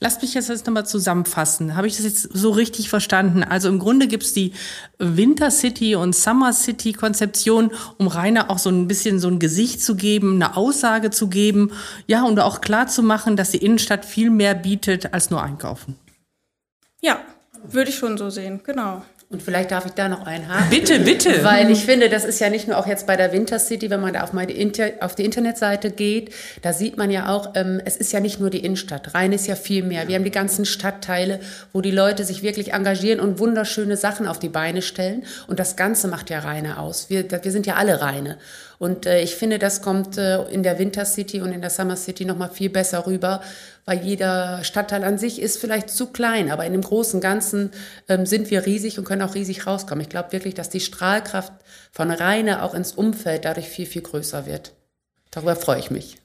Lasst 0.00 0.22
mich 0.22 0.34
jetzt 0.34 0.66
nochmal 0.66 0.86
zusammenfassen. 0.86 1.76
Habe 1.76 1.86
ich 1.86 1.96
das 1.96 2.04
jetzt 2.04 2.22
so 2.32 2.50
richtig 2.50 2.88
verstanden? 2.88 3.44
Also 3.44 3.68
im 3.68 3.78
Grunde 3.78 4.08
gibt 4.08 4.24
es 4.24 4.32
die 4.32 4.52
Winter 4.98 5.50
City 5.50 5.94
und 5.94 6.16
Summer 6.16 6.52
City 6.52 6.92
Konzeption, 6.92 7.70
um 7.98 8.08
Rainer 8.08 8.50
auch 8.50 8.58
so 8.58 8.70
ein 8.70 8.88
bisschen 8.88 9.20
so 9.20 9.28
ein 9.28 9.38
Gesicht 9.38 9.82
zu 9.82 9.94
geben, 9.94 10.34
eine 10.34 10.56
Aussage 10.56 11.10
zu 11.10 11.28
geben, 11.28 11.70
ja, 12.08 12.24
und 12.24 12.40
auch 12.40 12.60
klar 12.60 12.88
zu 12.88 13.02
machen, 13.02 13.36
dass 13.36 13.52
die 13.52 13.58
Innenstadt 13.64 14.04
viel 14.04 14.30
mehr 14.30 14.54
bietet 14.54 15.14
als 15.14 15.30
nur 15.30 15.42
einkaufen. 15.42 15.96
Ja, 17.00 17.20
würde 17.64 17.90
ich 17.90 17.96
schon 17.96 18.18
so 18.18 18.28
sehen, 18.30 18.60
genau. 18.64 19.02
Und 19.32 19.42
vielleicht 19.42 19.70
darf 19.70 19.86
ich 19.86 19.92
da 19.92 20.10
noch 20.10 20.26
einhaken. 20.26 20.68
Bitte, 20.68 21.00
bitte. 21.00 21.42
Weil 21.42 21.70
ich 21.70 21.86
finde, 21.86 22.10
das 22.10 22.26
ist 22.26 22.38
ja 22.38 22.50
nicht 22.50 22.68
nur 22.68 22.76
auch 22.76 22.86
jetzt 22.86 23.06
bei 23.06 23.16
der 23.16 23.32
Winter 23.32 23.58
City, 23.58 23.88
wenn 23.88 24.02
man 24.02 24.12
da 24.12 24.24
auf, 24.24 24.34
meine 24.34 24.52
Inter 24.52 24.90
auf 25.00 25.14
die 25.14 25.24
Internetseite 25.24 25.90
geht, 25.90 26.34
da 26.60 26.74
sieht 26.74 26.98
man 26.98 27.10
ja 27.10 27.34
auch, 27.34 27.52
ähm, 27.54 27.80
es 27.82 27.96
ist 27.96 28.12
ja 28.12 28.20
nicht 28.20 28.40
nur 28.40 28.50
die 28.50 28.62
Innenstadt. 28.62 29.14
Rhein 29.14 29.32
ist 29.32 29.46
ja 29.46 29.56
viel 29.56 29.84
mehr. 29.84 30.06
Wir 30.06 30.16
haben 30.16 30.24
die 30.24 30.30
ganzen 30.30 30.66
Stadtteile, 30.66 31.40
wo 31.72 31.80
die 31.80 31.90
Leute 31.90 32.24
sich 32.24 32.42
wirklich 32.42 32.74
engagieren 32.74 33.20
und 33.20 33.38
wunderschöne 33.38 33.96
Sachen 33.96 34.26
auf 34.26 34.38
die 34.38 34.50
Beine 34.50 34.82
stellen. 34.82 35.24
Und 35.46 35.58
das 35.58 35.76
Ganze 35.76 36.08
macht 36.08 36.28
ja 36.28 36.40
Rheine 36.40 36.78
aus. 36.78 37.08
Wir, 37.08 37.24
wir 37.30 37.52
sind 37.52 37.66
ja 37.66 37.76
alle 37.76 38.02
Rheine. 38.02 38.36
Und 38.82 39.06
äh, 39.06 39.22
ich 39.22 39.36
finde, 39.36 39.60
das 39.60 39.80
kommt 39.80 40.18
äh, 40.18 40.42
in 40.46 40.64
der 40.64 40.76
Winter 40.76 41.04
City 41.04 41.40
und 41.40 41.52
in 41.52 41.60
der 41.60 41.70
Summer 41.70 41.94
City 41.94 42.24
nochmal 42.24 42.50
viel 42.50 42.68
besser 42.68 43.06
rüber, 43.06 43.40
weil 43.84 44.00
jeder 44.00 44.64
Stadtteil 44.64 45.04
an 45.04 45.18
sich 45.18 45.40
ist 45.40 45.58
vielleicht 45.58 45.88
zu 45.88 46.08
klein, 46.08 46.50
aber 46.50 46.66
in 46.66 46.72
dem 46.72 46.82
großen 46.82 47.20
Ganzen 47.20 47.70
ähm, 48.08 48.26
sind 48.26 48.50
wir 48.50 48.66
riesig 48.66 48.98
und 48.98 49.04
können 49.04 49.22
auch 49.22 49.36
riesig 49.36 49.68
rauskommen. 49.68 50.02
Ich 50.02 50.08
glaube 50.08 50.32
wirklich, 50.32 50.54
dass 50.54 50.68
die 50.68 50.80
Strahlkraft 50.80 51.52
von 51.92 52.10
Rheine 52.10 52.64
auch 52.64 52.74
ins 52.74 52.90
Umfeld 52.90 53.44
dadurch 53.44 53.68
viel, 53.68 53.86
viel 53.86 54.02
größer 54.02 54.46
wird. 54.46 54.72
Darüber 55.30 55.54
freue 55.54 55.78
ich 55.78 55.92
mich. 55.92 56.16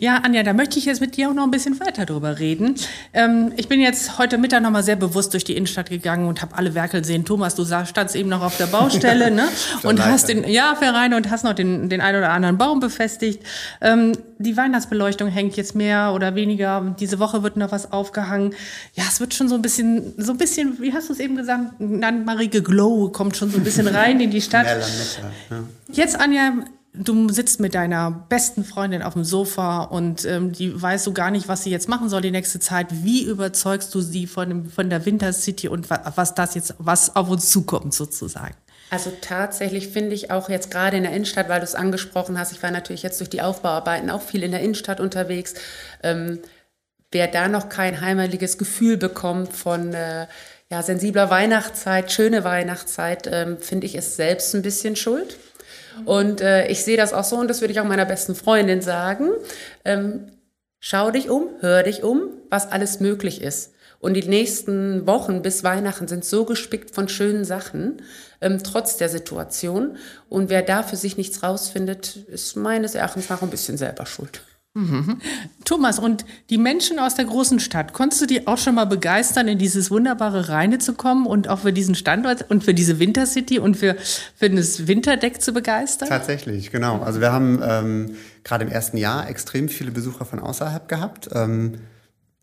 Ja, 0.00 0.16
Anja, 0.22 0.42
da 0.42 0.54
möchte 0.54 0.78
ich 0.78 0.86
jetzt 0.86 1.02
mit 1.02 1.18
dir 1.18 1.28
auch 1.28 1.34
noch 1.34 1.44
ein 1.44 1.50
bisschen 1.50 1.78
weiter 1.78 2.06
drüber 2.06 2.38
reden. 2.38 2.74
Ähm, 3.12 3.52
ich 3.58 3.68
bin 3.68 3.82
jetzt 3.82 4.16
heute 4.16 4.38
Mittag 4.38 4.62
noch 4.62 4.70
mal 4.70 4.82
sehr 4.82 4.96
bewusst 4.96 5.34
durch 5.34 5.44
die 5.44 5.54
Innenstadt 5.54 5.90
gegangen 5.90 6.26
und 6.26 6.40
habe 6.40 6.56
alle 6.56 6.74
Werkel 6.74 7.04
sehen. 7.04 7.26
Thomas, 7.26 7.54
du 7.54 7.66
standst 7.66 8.16
eben 8.16 8.30
noch 8.30 8.40
auf 8.40 8.56
der 8.56 8.64
Baustelle, 8.66 9.30
ne? 9.30 9.46
und 9.82 10.02
hast 10.02 10.30
den 10.30 10.48
ja 10.48 10.74
Verein 10.74 11.12
und 11.12 11.30
hast 11.30 11.44
noch 11.44 11.52
den 11.52 11.90
den 11.90 12.00
einen 12.00 12.16
oder 12.16 12.30
anderen 12.30 12.56
Baum 12.56 12.80
befestigt. 12.80 13.42
Ähm, 13.82 14.12
die 14.38 14.56
Weihnachtsbeleuchtung 14.56 15.28
hängt 15.28 15.58
jetzt 15.58 15.74
mehr 15.74 16.12
oder 16.14 16.34
weniger. 16.34 16.96
Diese 16.98 17.18
Woche 17.18 17.42
wird 17.42 17.58
noch 17.58 17.70
was 17.70 17.92
aufgehangen. 17.92 18.54
Ja, 18.94 19.04
es 19.06 19.20
wird 19.20 19.34
schon 19.34 19.50
so 19.50 19.54
ein 19.54 19.60
bisschen, 19.60 20.14
so 20.16 20.32
ein 20.32 20.38
bisschen, 20.38 20.80
wie 20.80 20.94
hast 20.94 21.10
du 21.10 21.12
es 21.12 21.20
eben 21.20 21.36
gesagt, 21.36 21.78
Marike 21.78 22.62
Glow 22.62 23.10
kommt 23.10 23.36
schon 23.36 23.50
so 23.50 23.58
ein 23.58 23.64
bisschen 23.64 23.86
rein 23.86 24.18
in 24.18 24.30
die 24.30 24.40
Stadt. 24.40 24.66
Jetzt, 25.92 26.18
Anja, 26.18 26.54
du 26.92 27.28
sitzt 27.28 27.60
mit 27.60 27.74
deiner 27.74 28.10
besten 28.28 28.64
Freundin 28.64 29.02
auf 29.02 29.14
dem 29.14 29.24
Sofa 29.24 29.82
und 29.82 30.24
ähm, 30.24 30.52
die 30.52 30.80
weiß 30.80 31.04
so 31.04 31.12
gar 31.12 31.30
nicht, 31.30 31.48
was 31.48 31.62
sie 31.62 31.70
jetzt 31.70 31.88
machen 31.88 32.08
soll 32.08 32.22
die 32.22 32.30
nächste 32.30 32.58
Zeit. 32.58 32.88
Wie 32.90 33.22
überzeugst 33.22 33.94
du 33.94 34.00
sie 34.00 34.26
von, 34.26 34.48
dem, 34.48 34.70
von 34.70 34.90
der 34.90 35.06
Winter 35.06 35.32
City 35.32 35.68
und 35.68 35.88
was 35.90 36.34
das 36.34 36.54
jetzt, 36.54 36.74
was 36.78 37.14
auf 37.14 37.28
uns 37.30 37.50
zukommt 37.50 37.94
sozusagen? 37.94 38.54
Also 38.90 39.12
tatsächlich 39.20 39.88
finde 39.88 40.14
ich 40.16 40.32
auch 40.32 40.48
jetzt 40.48 40.72
gerade 40.72 40.96
in 40.96 41.04
der 41.04 41.12
Innenstadt, 41.12 41.48
weil 41.48 41.60
du 41.60 41.64
es 41.64 41.76
angesprochen 41.76 42.38
hast, 42.38 42.50
ich 42.50 42.62
war 42.62 42.72
natürlich 42.72 43.04
jetzt 43.04 43.20
durch 43.20 43.30
die 43.30 43.40
Aufbauarbeiten 43.40 44.10
auch 44.10 44.22
viel 44.22 44.42
in 44.42 44.50
der 44.50 44.60
Innenstadt 44.60 44.98
unterwegs. 44.98 45.54
Ähm, 46.02 46.40
wer 47.12 47.28
da 47.28 47.46
noch 47.46 47.68
kein 47.68 48.00
heimeliges 48.00 48.58
Gefühl 48.58 48.96
bekommt 48.96 49.52
von 49.52 49.94
äh, 49.94 50.26
ja, 50.70 50.82
sensibler 50.82 51.30
Weihnachtszeit, 51.30 52.10
schöne 52.10 52.42
Weihnachtszeit, 52.42 53.28
ähm, 53.30 53.58
finde 53.58 53.86
ich, 53.86 53.94
ist 53.94 54.16
selbst 54.16 54.54
ein 54.54 54.62
bisschen 54.62 54.96
schuld. 54.96 55.36
Und 56.04 56.40
äh, 56.40 56.66
ich 56.68 56.84
sehe 56.84 56.96
das 56.96 57.12
auch 57.12 57.24
so 57.24 57.36
und 57.36 57.48
das 57.48 57.60
würde 57.60 57.72
ich 57.72 57.80
auch 57.80 57.84
meiner 57.84 58.04
besten 58.04 58.34
Freundin 58.34 58.82
sagen. 58.82 59.30
Ähm, 59.84 60.32
schau 60.78 61.10
dich 61.10 61.30
um, 61.30 61.48
hör 61.60 61.82
dich 61.82 62.02
um, 62.02 62.28
was 62.48 62.70
alles 62.70 63.00
möglich 63.00 63.42
ist. 63.42 63.72
Und 64.00 64.14
die 64.14 64.26
nächsten 64.26 65.06
Wochen 65.06 65.42
bis 65.42 65.62
Weihnachten 65.62 66.08
sind 66.08 66.24
so 66.24 66.46
gespickt 66.46 66.94
von 66.94 67.08
schönen 67.08 67.44
Sachen, 67.44 68.00
ähm, 68.40 68.62
trotz 68.62 68.96
der 68.96 69.10
Situation. 69.10 69.98
Und 70.30 70.48
wer 70.48 70.62
da 70.62 70.82
für 70.82 70.96
sich 70.96 71.18
nichts 71.18 71.42
rausfindet, 71.42 72.16
ist 72.16 72.56
meines 72.56 72.94
Erachtens 72.94 73.28
nach 73.28 73.42
ein 73.42 73.50
bisschen 73.50 73.76
selber 73.76 74.06
schuld. 74.06 74.40
Thomas, 75.64 75.98
und 75.98 76.24
die 76.48 76.56
Menschen 76.56 77.00
aus 77.00 77.16
der 77.16 77.24
großen 77.24 77.58
Stadt, 77.58 77.92
konntest 77.92 78.22
du 78.22 78.26
die 78.26 78.46
auch 78.46 78.56
schon 78.56 78.76
mal 78.76 78.84
begeistern, 78.84 79.48
in 79.48 79.58
dieses 79.58 79.90
wunderbare 79.90 80.48
Reine 80.48 80.78
zu 80.78 80.94
kommen 80.94 81.26
und 81.26 81.48
auch 81.48 81.60
für 81.60 81.72
diesen 81.72 81.96
Standort 81.96 82.48
und 82.50 82.62
für 82.62 82.72
diese 82.72 83.00
Wintercity 83.00 83.58
und 83.58 83.76
für, 83.76 83.96
für 84.36 84.48
das 84.48 84.86
Winterdeck 84.86 85.42
zu 85.42 85.52
begeistern? 85.52 86.08
Tatsächlich, 86.08 86.70
genau. 86.70 87.00
Also 87.00 87.20
wir 87.20 87.32
haben 87.32 87.60
ähm, 87.64 88.16
gerade 88.44 88.64
im 88.64 88.70
ersten 88.70 88.96
Jahr 88.96 89.28
extrem 89.28 89.68
viele 89.68 89.90
Besucher 89.90 90.24
von 90.24 90.38
außerhalb 90.38 90.88
gehabt. 90.88 91.28
Ähm, 91.32 91.80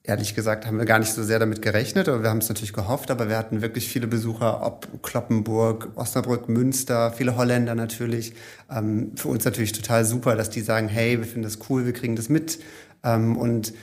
ehrlich 0.08 0.36
gesagt 0.36 0.66
haben 0.66 0.78
wir 0.78 0.86
gar 0.86 1.00
nicht 1.00 1.14
so 1.14 1.22
sehr 1.22 1.38
damit 1.38 1.62
gerechnet, 1.62 2.08
aber 2.08 2.24
wir 2.24 2.30
haben 2.30 2.38
es 2.38 2.48
natürlich 2.48 2.72
gehofft, 2.72 3.12
aber 3.12 3.28
wir 3.28 3.38
hatten 3.38 3.62
wirklich 3.62 3.88
viele 3.90 4.08
Besucher, 4.08 4.66
ob 4.66 5.04
Kloppenburg, 5.04 5.90
Osnabrück, 5.96 6.48
Münster, 6.48 7.12
viele 7.12 7.36
Holländer 7.36 7.76
natürlich. 7.76 8.34
Ähm, 8.72 9.12
für 9.16 9.28
uns 9.28 9.44
natürlich 9.44 9.74
total 9.74 10.06
super, 10.06 10.36
dass 10.36 10.50
die 10.50 10.62
sagen, 10.62 10.88
hey, 10.88 11.18
wir 11.20 11.26
finden 11.26 11.44
das 11.44 11.60
cool, 11.70 11.86
wir 11.86 11.94
kriegen 11.94 12.16
das 12.16 12.30
mit. 12.30 12.60
Ähm, 13.04 13.36
und 13.36 13.74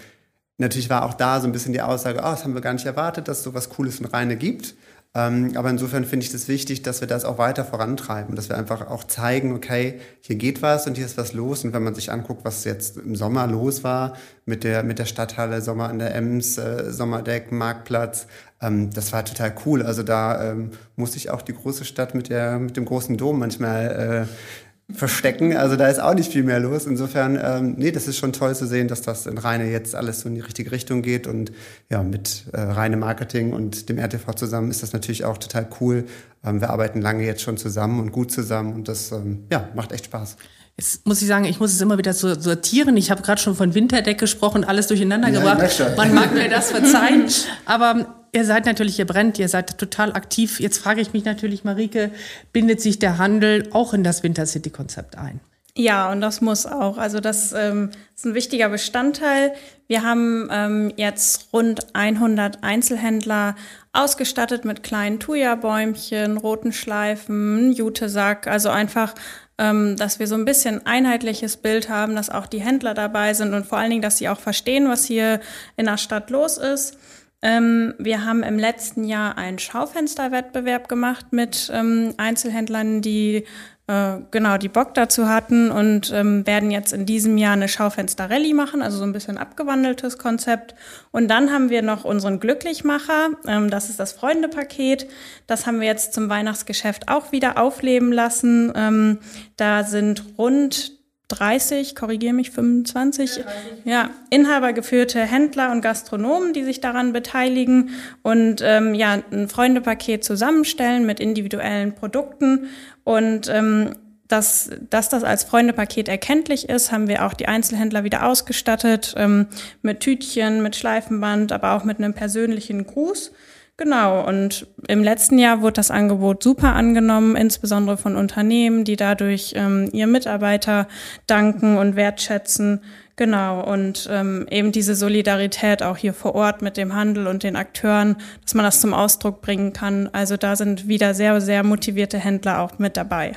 natürlich 0.57 0.89
war 0.89 1.05
auch 1.05 1.15
da 1.15 1.41
so 1.41 1.47
ein 1.47 1.53
bisschen 1.53 1.75
die 1.75 1.83
Aussage, 1.83 2.21
oh, 2.21 2.31
das 2.31 2.43
haben 2.43 2.55
wir 2.55 2.63
gar 2.63 2.73
nicht 2.73 2.87
erwartet, 2.87 3.29
dass 3.29 3.39
es 3.39 3.45
so 3.45 3.53
was 3.53 3.69
Cooles 3.69 4.01
und 4.01 4.07
Reine 4.07 4.37
gibt. 4.37 4.75
Ähm, 5.17 5.53
aber 5.55 5.71
insofern 5.71 6.05
finde 6.05 6.27
ich 6.27 6.33
das 6.33 6.49
wichtig, 6.49 6.83
dass 6.83 7.01
wir 7.01 7.07
das 7.07 7.25
auch 7.25 7.39
weiter 7.39 7.65
vorantreiben, 7.65 8.35
dass 8.35 8.49
wir 8.49 8.59
einfach 8.59 8.91
auch 8.91 9.05
zeigen, 9.05 9.55
okay, 9.55 10.01
hier 10.21 10.35
geht 10.35 10.61
was 10.61 10.89
und 10.89 10.97
hier 10.97 11.07
ist 11.07 11.17
was 11.17 11.33
los. 11.33 11.65
Und 11.65 11.73
wenn 11.73 11.85
man 11.85 11.95
sich 11.95 12.11
anguckt, 12.11 12.45
was 12.45 12.65
jetzt 12.65 12.97
im 12.97 13.15
Sommer 13.15 13.47
los 13.47 13.85
war 13.85 14.15
mit 14.45 14.65
der, 14.65 14.83
mit 14.83 14.99
der 14.99 15.05
Stadthalle, 15.05 15.63
Sommer 15.63 15.89
an 15.89 16.01
der 16.01 16.17
Ems, 16.17 16.59
äh, 16.59 16.91
Sommerdeck, 16.91 17.53
Marktplatz, 17.53 18.27
ähm, 18.61 18.91
das 18.91 19.13
war 19.13 19.25
total 19.25 19.55
cool. 19.65 19.83
Also 19.83 20.03
da 20.03 20.51
ähm, 20.51 20.73
muss 20.97 21.15
ich 21.15 21.31
auch 21.31 21.43
die 21.43 21.55
große 21.55 21.85
Stadt 21.85 22.17
mit, 22.17 22.29
der, 22.29 22.59
mit 22.59 22.77
dem 22.77 22.85
großen 22.85 23.17
Dom 23.17 23.39
manchmal 23.39 24.27
äh, 24.27 24.64
verstecken. 24.93 25.57
Also 25.57 25.77
da 25.77 25.89
ist 25.89 25.99
auch 25.99 26.15
nicht 26.15 26.33
viel 26.33 26.43
mehr 26.43 26.61
los. 26.61 26.87
Insofern, 26.87 27.39
ähm, 27.43 27.75
nee, 27.79 27.91
das 27.91 28.07
ist 28.07 28.19
schon 28.19 28.33
toll 28.33 28.55
zu 28.55 28.67
sehen, 28.67 28.89
dass 28.89 29.03
das 29.03 29.27
in 29.27 29.39
Reine 29.39 29.71
jetzt 29.71 29.95
alles 29.95 30.21
so 30.21 30.29
in 30.29 30.35
die 30.35 30.43
richtige 30.43 30.73
Richtung 30.73 31.03
geht. 31.03 31.27
Und 31.27 31.53
ja, 31.91 32.03
mit 32.03 32.45
äh, 32.53 32.61
Reine 32.61 32.97
Marketing 32.97 33.53
und 33.53 33.89
dem 33.89 33.99
RTV 33.99 34.35
zusammen 34.35 34.71
ist 34.71 34.83
das 34.83 34.93
natürlich 34.93 35.25
auch 35.25 35.39
total 35.39 35.69
cool. 35.81 36.05
Ähm, 36.45 36.61
wir 36.61 36.71
arbeiten 36.71 37.01
lange 37.01 37.25
jetzt 37.25 37.43
schon 37.43 37.57
zusammen 37.57 38.01
und 38.01 38.13
gut 38.13 38.31
zusammen 38.31 38.75
und 38.75 38.89
das 38.89 39.11
ähm, 39.13 39.45
ja, 39.51 39.69
macht 39.75 39.93
echt 39.93 40.07
Spaß. 40.07 40.37
Jetzt 40.77 41.07
muss 41.07 41.23
ich 41.23 41.29
sagen, 41.29 41.45
ich 41.45 41.61
muss 41.61 41.73
es 41.73 41.81
immer 41.81 41.99
wieder 41.99 42.13
so 42.13 42.39
sortieren. 42.39 42.97
Ich 42.97 43.11
habe 43.11 43.23
gerade 43.23 43.41
schon 43.41 43.55
von 43.55 43.75
Winterdeck 43.75 44.19
gesprochen, 44.19 44.65
alles 44.65 44.89
durcheinander 44.89 45.29
ja, 45.29 45.39
gebracht. 45.39 45.97
Man 45.97 46.13
mag 46.13 46.35
mir 46.35 46.49
das 46.49 46.73
verzeihen. 46.73 47.27
Aber 47.65 48.24
Ihr 48.35 48.45
seid 48.45 48.67
natürlich, 48.67 48.99
ihr 48.99 49.07
brennt, 49.07 49.39
ihr 49.39 49.49
seid 49.49 49.79
total 49.79 50.13
aktiv. 50.13 50.59
Jetzt 50.59 50.79
frage 50.79 51.01
ich 51.01 51.13
mich 51.13 51.25
natürlich, 51.25 51.63
Marike, 51.63 52.11
bindet 52.53 52.81
sich 52.81 52.99
der 52.99 53.19
Handel 53.19 53.69
auch 53.71 53.95
in 53.95 54.03
das 54.03 54.25
Wintercity-Konzept 54.25 55.17
ein? 55.17 55.39
Ja, 55.77 56.11
und 56.11 56.21
das 56.21 56.41
muss 56.41 56.67
auch. 56.67 56.99
Also 56.99 57.21
das 57.21 57.53
ähm, 57.53 57.91
ist 58.17 58.27
ein 58.27 58.35
wichtiger 58.35 58.69
Bestandteil. 58.71 59.53
Wir 59.87 60.03
haben 60.03 60.49
ähm, 60.51 60.93
jetzt 60.97 61.53
rund 61.53 61.95
100 61.95 62.65
Einzelhändler 62.65 63.55
ausgestattet 63.93 64.65
mit 64.65 64.83
kleinen 64.83 65.21
Thuja-Bäumchen, 65.21 66.37
roten 66.37 66.73
Schleifen, 66.73 67.71
Jutesack. 67.71 68.49
Also 68.49 68.69
einfach, 68.69 69.15
ähm, 69.59 69.97
dass 69.97 70.19
wir 70.19 70.27
so 70.27 70.35
ein 70.35 70.45
bisschen 70.45 70.85
einheitliches 70.87 71.57
Bild 71.57 71.89
haben, 71.89 72.17
dass 72.17 72.31
auch 72.31 72.47
die 72.47 72.61
Händler 72.61 72.95
dabei 72.95 73.33
sind 73.33 73.55
und 73.55 73.65
vor 73.65 73.79
allen 73.79 73.91
Dingen, 73.91 74.03
dass 74.03 74.19
sie 74.19 74.29
auch 74.29 74.41
verstehen, 74.41 74.89
was 74.89 75.05
hier 75.05 75.39
in 75.77 75.87
der 75.87 75.99
Stadt 75.99 76.31
los 76.31 76.59
ist. 76.59 76.99
Ähm, 77.45 77.93
wir 77.99 78.25
haben 78.25 78.43
im 78.43 78.59
letzten 78.59 79.05
Jahr 79.05 79.37
einen 79.37 79.59
Schaufensterwettbewerb 79.59 80.89
gemacht 80.89 81.27
mit 81.31 81.71
ähm, 81.75 82.15
Einzelhändlern, 82.17 83.03
die 83.03 83.45
äh, 83.87 84.17
genau 84.31 84.57
die 84.57 84.71
Bock 84.71 84.95
dazu 84.95 85.29
hatten 85.29 85.71
und 85.71 86.11
ähm, 86.11 86.47
werden 86.47 86.71
jetzt 86.71 86.95
in 86.95 87.05
diesem 87.05 87.37
Jahr 87.37 87.53
eine 87.53 87.69
Schaufenster-Rallye 87.69 88.55
machen, 88.55 88.81
also 88.81 88.97
so 88.97 89.05
ein 89.05 89.13
bisschen 89.13 89.37
abgewandeltes 89.37 90.17
Konzept. 90.17 90.75
Und 91.11 91.29
dann 91.29 91.53
haben 91.53 91.69
wir 91.69 91.83
noch 91.83 92.07
unseren 92.07 92.41
Glücklichmacher, 92.41 93.33
ähm, 93.47 93.69
das 93.69 93.91
ist 93.91 94.01
das 94.01 94.13
Freunde-Paket. 94.13 95.07
Das 95.47 95.67
haben 95.67 95.81
wir 95.81 95.87
jetzt 95.87 96.15
zum 96.15 96.31
Weihnachtsgeschäft 96.31 97.09
auch 97.09 97.31
wieder 97.31 97.59
aufleben 97.59 98.11
lassen. 98.11 98.73
Ähm, 98.75 99.19
da 99.59 99.85
sind 99.85 100.25
rund 100.39 100.93
30, 101.39 101.95
korrigiere 101.95 102.35
mich, 102.35 102.51
25, 102.51 103.45
ja, 103.85 104.11
inhabergeführte 104.31 105.21
Händler 105.21 105.73
und 105.73 105.81
Gastronomen, 105.81 106.53
die 106.53 106.65
sich 106.65 106.81
daran 106.81 107.13
beteiligen 107.13 107.91
und 108.23 108.61
ähm, 108.63 108.95
ja, 108.95 109.23
ein 109.31 109.49
Freundepaket 109.49 110.25
zusammenstellen 110.25 111.07
mit 111.07 111.21
individuellen 111.21 111.95
Produkten 111.95 112.69
und 113.05 113.49
ähm, 113.49 113.95
dass, 114.29 114.71
dass 114.91 115.11
das 115.11 115.23
als 115.23 115.45
Freundepaket 115.45 116.09
erkenntlich 116.09 116.69
ist, 116.69 116.91
haben 116.91 117.09
wir 117.09 117.27
auch 117.27 117.35
die 117.35 117.47
Einzelhändler 117.47 118.05
wieder 118.05 118.27
ausgestattet 118.27 119.15
ähm, 119.17 119.47
mit 119.83 120.01
Tütchen, 120.01 120.63
mit 120.63 120.77
Schleifenband, 120.77 121.53
aber 121.53 121.73
auch 121.73 121.85
mit 121.85 121.99
einem 121.99 122.15
persönlichen 122.15 122.87
Gruß. 122.87 123.33
Genau, 123.77 124.25
und 124.25 124.69
im 124.87 125.03
letzten 125.03 125.37
Jahr 125.37 125.61
wurde 125.61 125.75
das 125.75 125.91
Angebot 125.91 126.45
super 126.45 126.75
angenommen, 126.75 127.35
insbesondere 127.35 127.97
von 127.97 128.15
Unternehmen, 128.15 128.85
die 128.85 128.95
dadurch 128.95 129.55
ähm, 129.57 129.89
ihr 129.93 130.07
Mitarbeiter 130.07 130.87
danken 131.27 131.77
und 131.77 131.97
wertschätzen. 131.97 132.83
Genau, 133.17 133.61
und 133.61 134.09
ähm, 134.11 134.49
eben 134.51 134.73
diese 134.73 134.97
Solidarität 134.97 135.85
auch 135.85 135.97
hier 135.97 136.13
vor 136.13 136.35
Ort 136.35 136.63
mit 136.63 136.77
dem 136.77 136.95
Handel 136.95 137.29
und 137.29 137.45
den 137.45 137.55
Akteuren, 137.55 138.17
dass 138.43 138.55
man 138.55 138.65
das 138.65 138.81
zum 138.81 138.93
Ausdruck 138.93 139.41
bringen 139.41 139.73
kann. 139.73 140.09
Also 140.13 140.37
da 140.37 140.57
sind 140.57 140.89
wieder 140.89 141.15
sehr, 141.15 141.41
sehr 141.41 141.63
motivierte 141.63 142.19
Händler 142.19 142.61
auch 142.61 142.81
mit 142.81 142.97
dabei. 142.97 143.37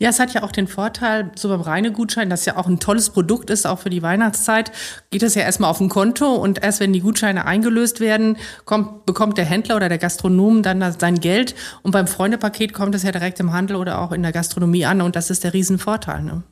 Ja, 0.00 0.10
es 0.10 0.18
hat 0.18 0.34
ja 0.34 0.42
auch 0.42 0.50
den 0.50 0.66
Vorteil, 0.66 1.30
so 1.36 1.48
beim 1.48 1.60
Reine-Gutschein, 1.60 2.30
das 2.30 2.44
ja 2.46 2.56
auch 2.56 2.66
ein 2.66 2.80
tolles 2.80 3.10
Produkt 3.10 3.48
ist, 3.50 3.64
auch 3.64 3.78
für 3.78 3.90
die 3.90 4.02
Weihnachtszeit, 4.02 4.72
geht 5.10 5.22
es 5.22 5.36
ja 5.36 5.42
erstmal 5.42 5.70
auf 5.70 5.80
ein 5.80 5.88
Konto 5.88 6.34
und 6.34 6.60
erst 6.60 6.80
wenn 6.80 6.92
die 6.92 7.00
Gutscheine 7.00 7.44
eingelöst 7.44 8.00
werden, 8.00 8.36
kommt, 8.64 9.06
bekommt 9.06 9.38
der 9.38 9.44
Händler 9.44 9.76
oder 9.76 9.88
der 9.88 9.98
Gastronom 9.98 10.64
dann 10.64 10.82
sein 10.98 11.20
Geld 11.20 11.54
und 11.82 11.92
beim 11.92 12.08
Freundepaket 12.08 12.72
kommt 12.72 12.96
es 12.96 13.04
ja 13.04 13.12
direkt 13.12 13.38
im 13.38 13.52
Handel 13.52 13.76
oder 13.76 14.00
auch 14.00 14.10
in 14.10 14.22
der 14.22 14.32
Gastronomie 14.32 14.84
an 14.84 15.00
und 15.00 15.14
das 15.14 15.30
ist 15.30 15.44
der 15.44 15.54
Riesenvorteil. 15.54 16.22
Ne? 16.22 16.42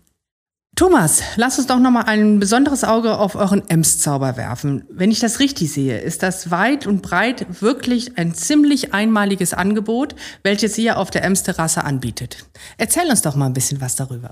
Thomas, 0.81 1.21
lass 1.37 1.59
uns 1.59 1.67
doch 1.67 1.79
noch 1.79 1.91
mal 1.91 2.05
ein 2.05 2.41
besonderes 2.41 2.85
Auge 2.85 3.19
auf 3.19 3.35
euren 3.35 3.69
Ems-Zauber 3.69 4.39
werfen. 4.39 4.83
Wenn 4.89 5.11
ich 5.11 5.21
das 5.21 5.39
richtig 5.39 5.71
sehe, 5.71 5.99
ist 5.99 6.23
das 6.23 6.51
weit 6.51 6.87
und 6.87 7.03
breit 7.03 7.61
wirklich 7.61 8.17
ein 8.17 8.33
ziemlich 8.33 8.95
einmaliges 8.95 9.53
Angebot, 9.53 10.15
welches 10.43 10.79
ihr 10.79 10.97
auf 10.97 11.11
der 11.11 11.23
Ems-Terrasse 11.25 11.85
anbietet. 11.85 12.47
Erzähl 12.79 13.11
uns 13.11 13.21
doch 13.21 13.37
mal 13.37 13.45
ein 13.45 13.53
bisschen 13.53 13.83
was 13.83 13.95
darüber. 13.95 14.31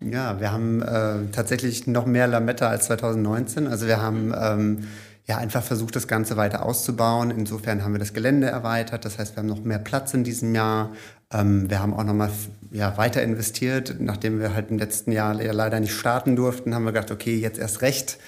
Ja, 0.00 0.38
wir 0.38 0.52
haben 0.52 0.80
äh, 0.80 1.32
tatsächlich 1.32 1.88
noch 1.88 2.06
mehr 2.06 2.28
Lametta 2.28 2.68
als 2.68 2.84
2019. 2.86 3.66
Also 3.66 3.88
wir 3.88 4.00
haben 4.00 4.32
ähm, 4.40 4.88
ja 5.26 5.38
einfach 5.38 5.64
versucht, 5.64 5.96
das 5.96 6.06
Ganze 6.06 6.36
weiter 6.36 6.64
auszubauen. 6.64 7.32
Insofern 7.32 7.82
haben 7.82 7.94
wir 7.94 7.98
das 7.98 8.12
Gelände 8.12 8.46
erweitert. 8.46 9.04
Das 9.04 9.18
heißt, 9.18 9.34
wir 9.34 9.40
haben 9.40 9.48
noch 9.48 9.64
mehr 9.64 9.80
Platz 9.80 10.14
in 10.14 10.22
diesem 10.22 10.54
Jahr. 10.54 10.90
Ähm, 11.32 11.70
wir 11.70 11.80
haben 11.80 11.94
auch 11.94 12.04
nochmal 12.04 12.30
ja, 12.72 12.96
weiter 12.96 13.22
investiert. 13.22 13.96
Nachdem 14.00 14.40
wir 14.40 14.54
halt 14.54 14.70
im 14.70 14.78
letzten 14.78 15.12
Jahr 15.12 15.40
ja 15.40 15.52
leider 15.52 15.78
nicht 15.80 15.92
starten 15.92 16.36
durften, 16.36 16.74
haben 16.74 16.84
wir 16.84 16.92
gedacht, 16.92 17.10
okay, 17.10 17.36
jetzt 17.36 17.58
erst 17.58 17.82
recht. 17.82 18.18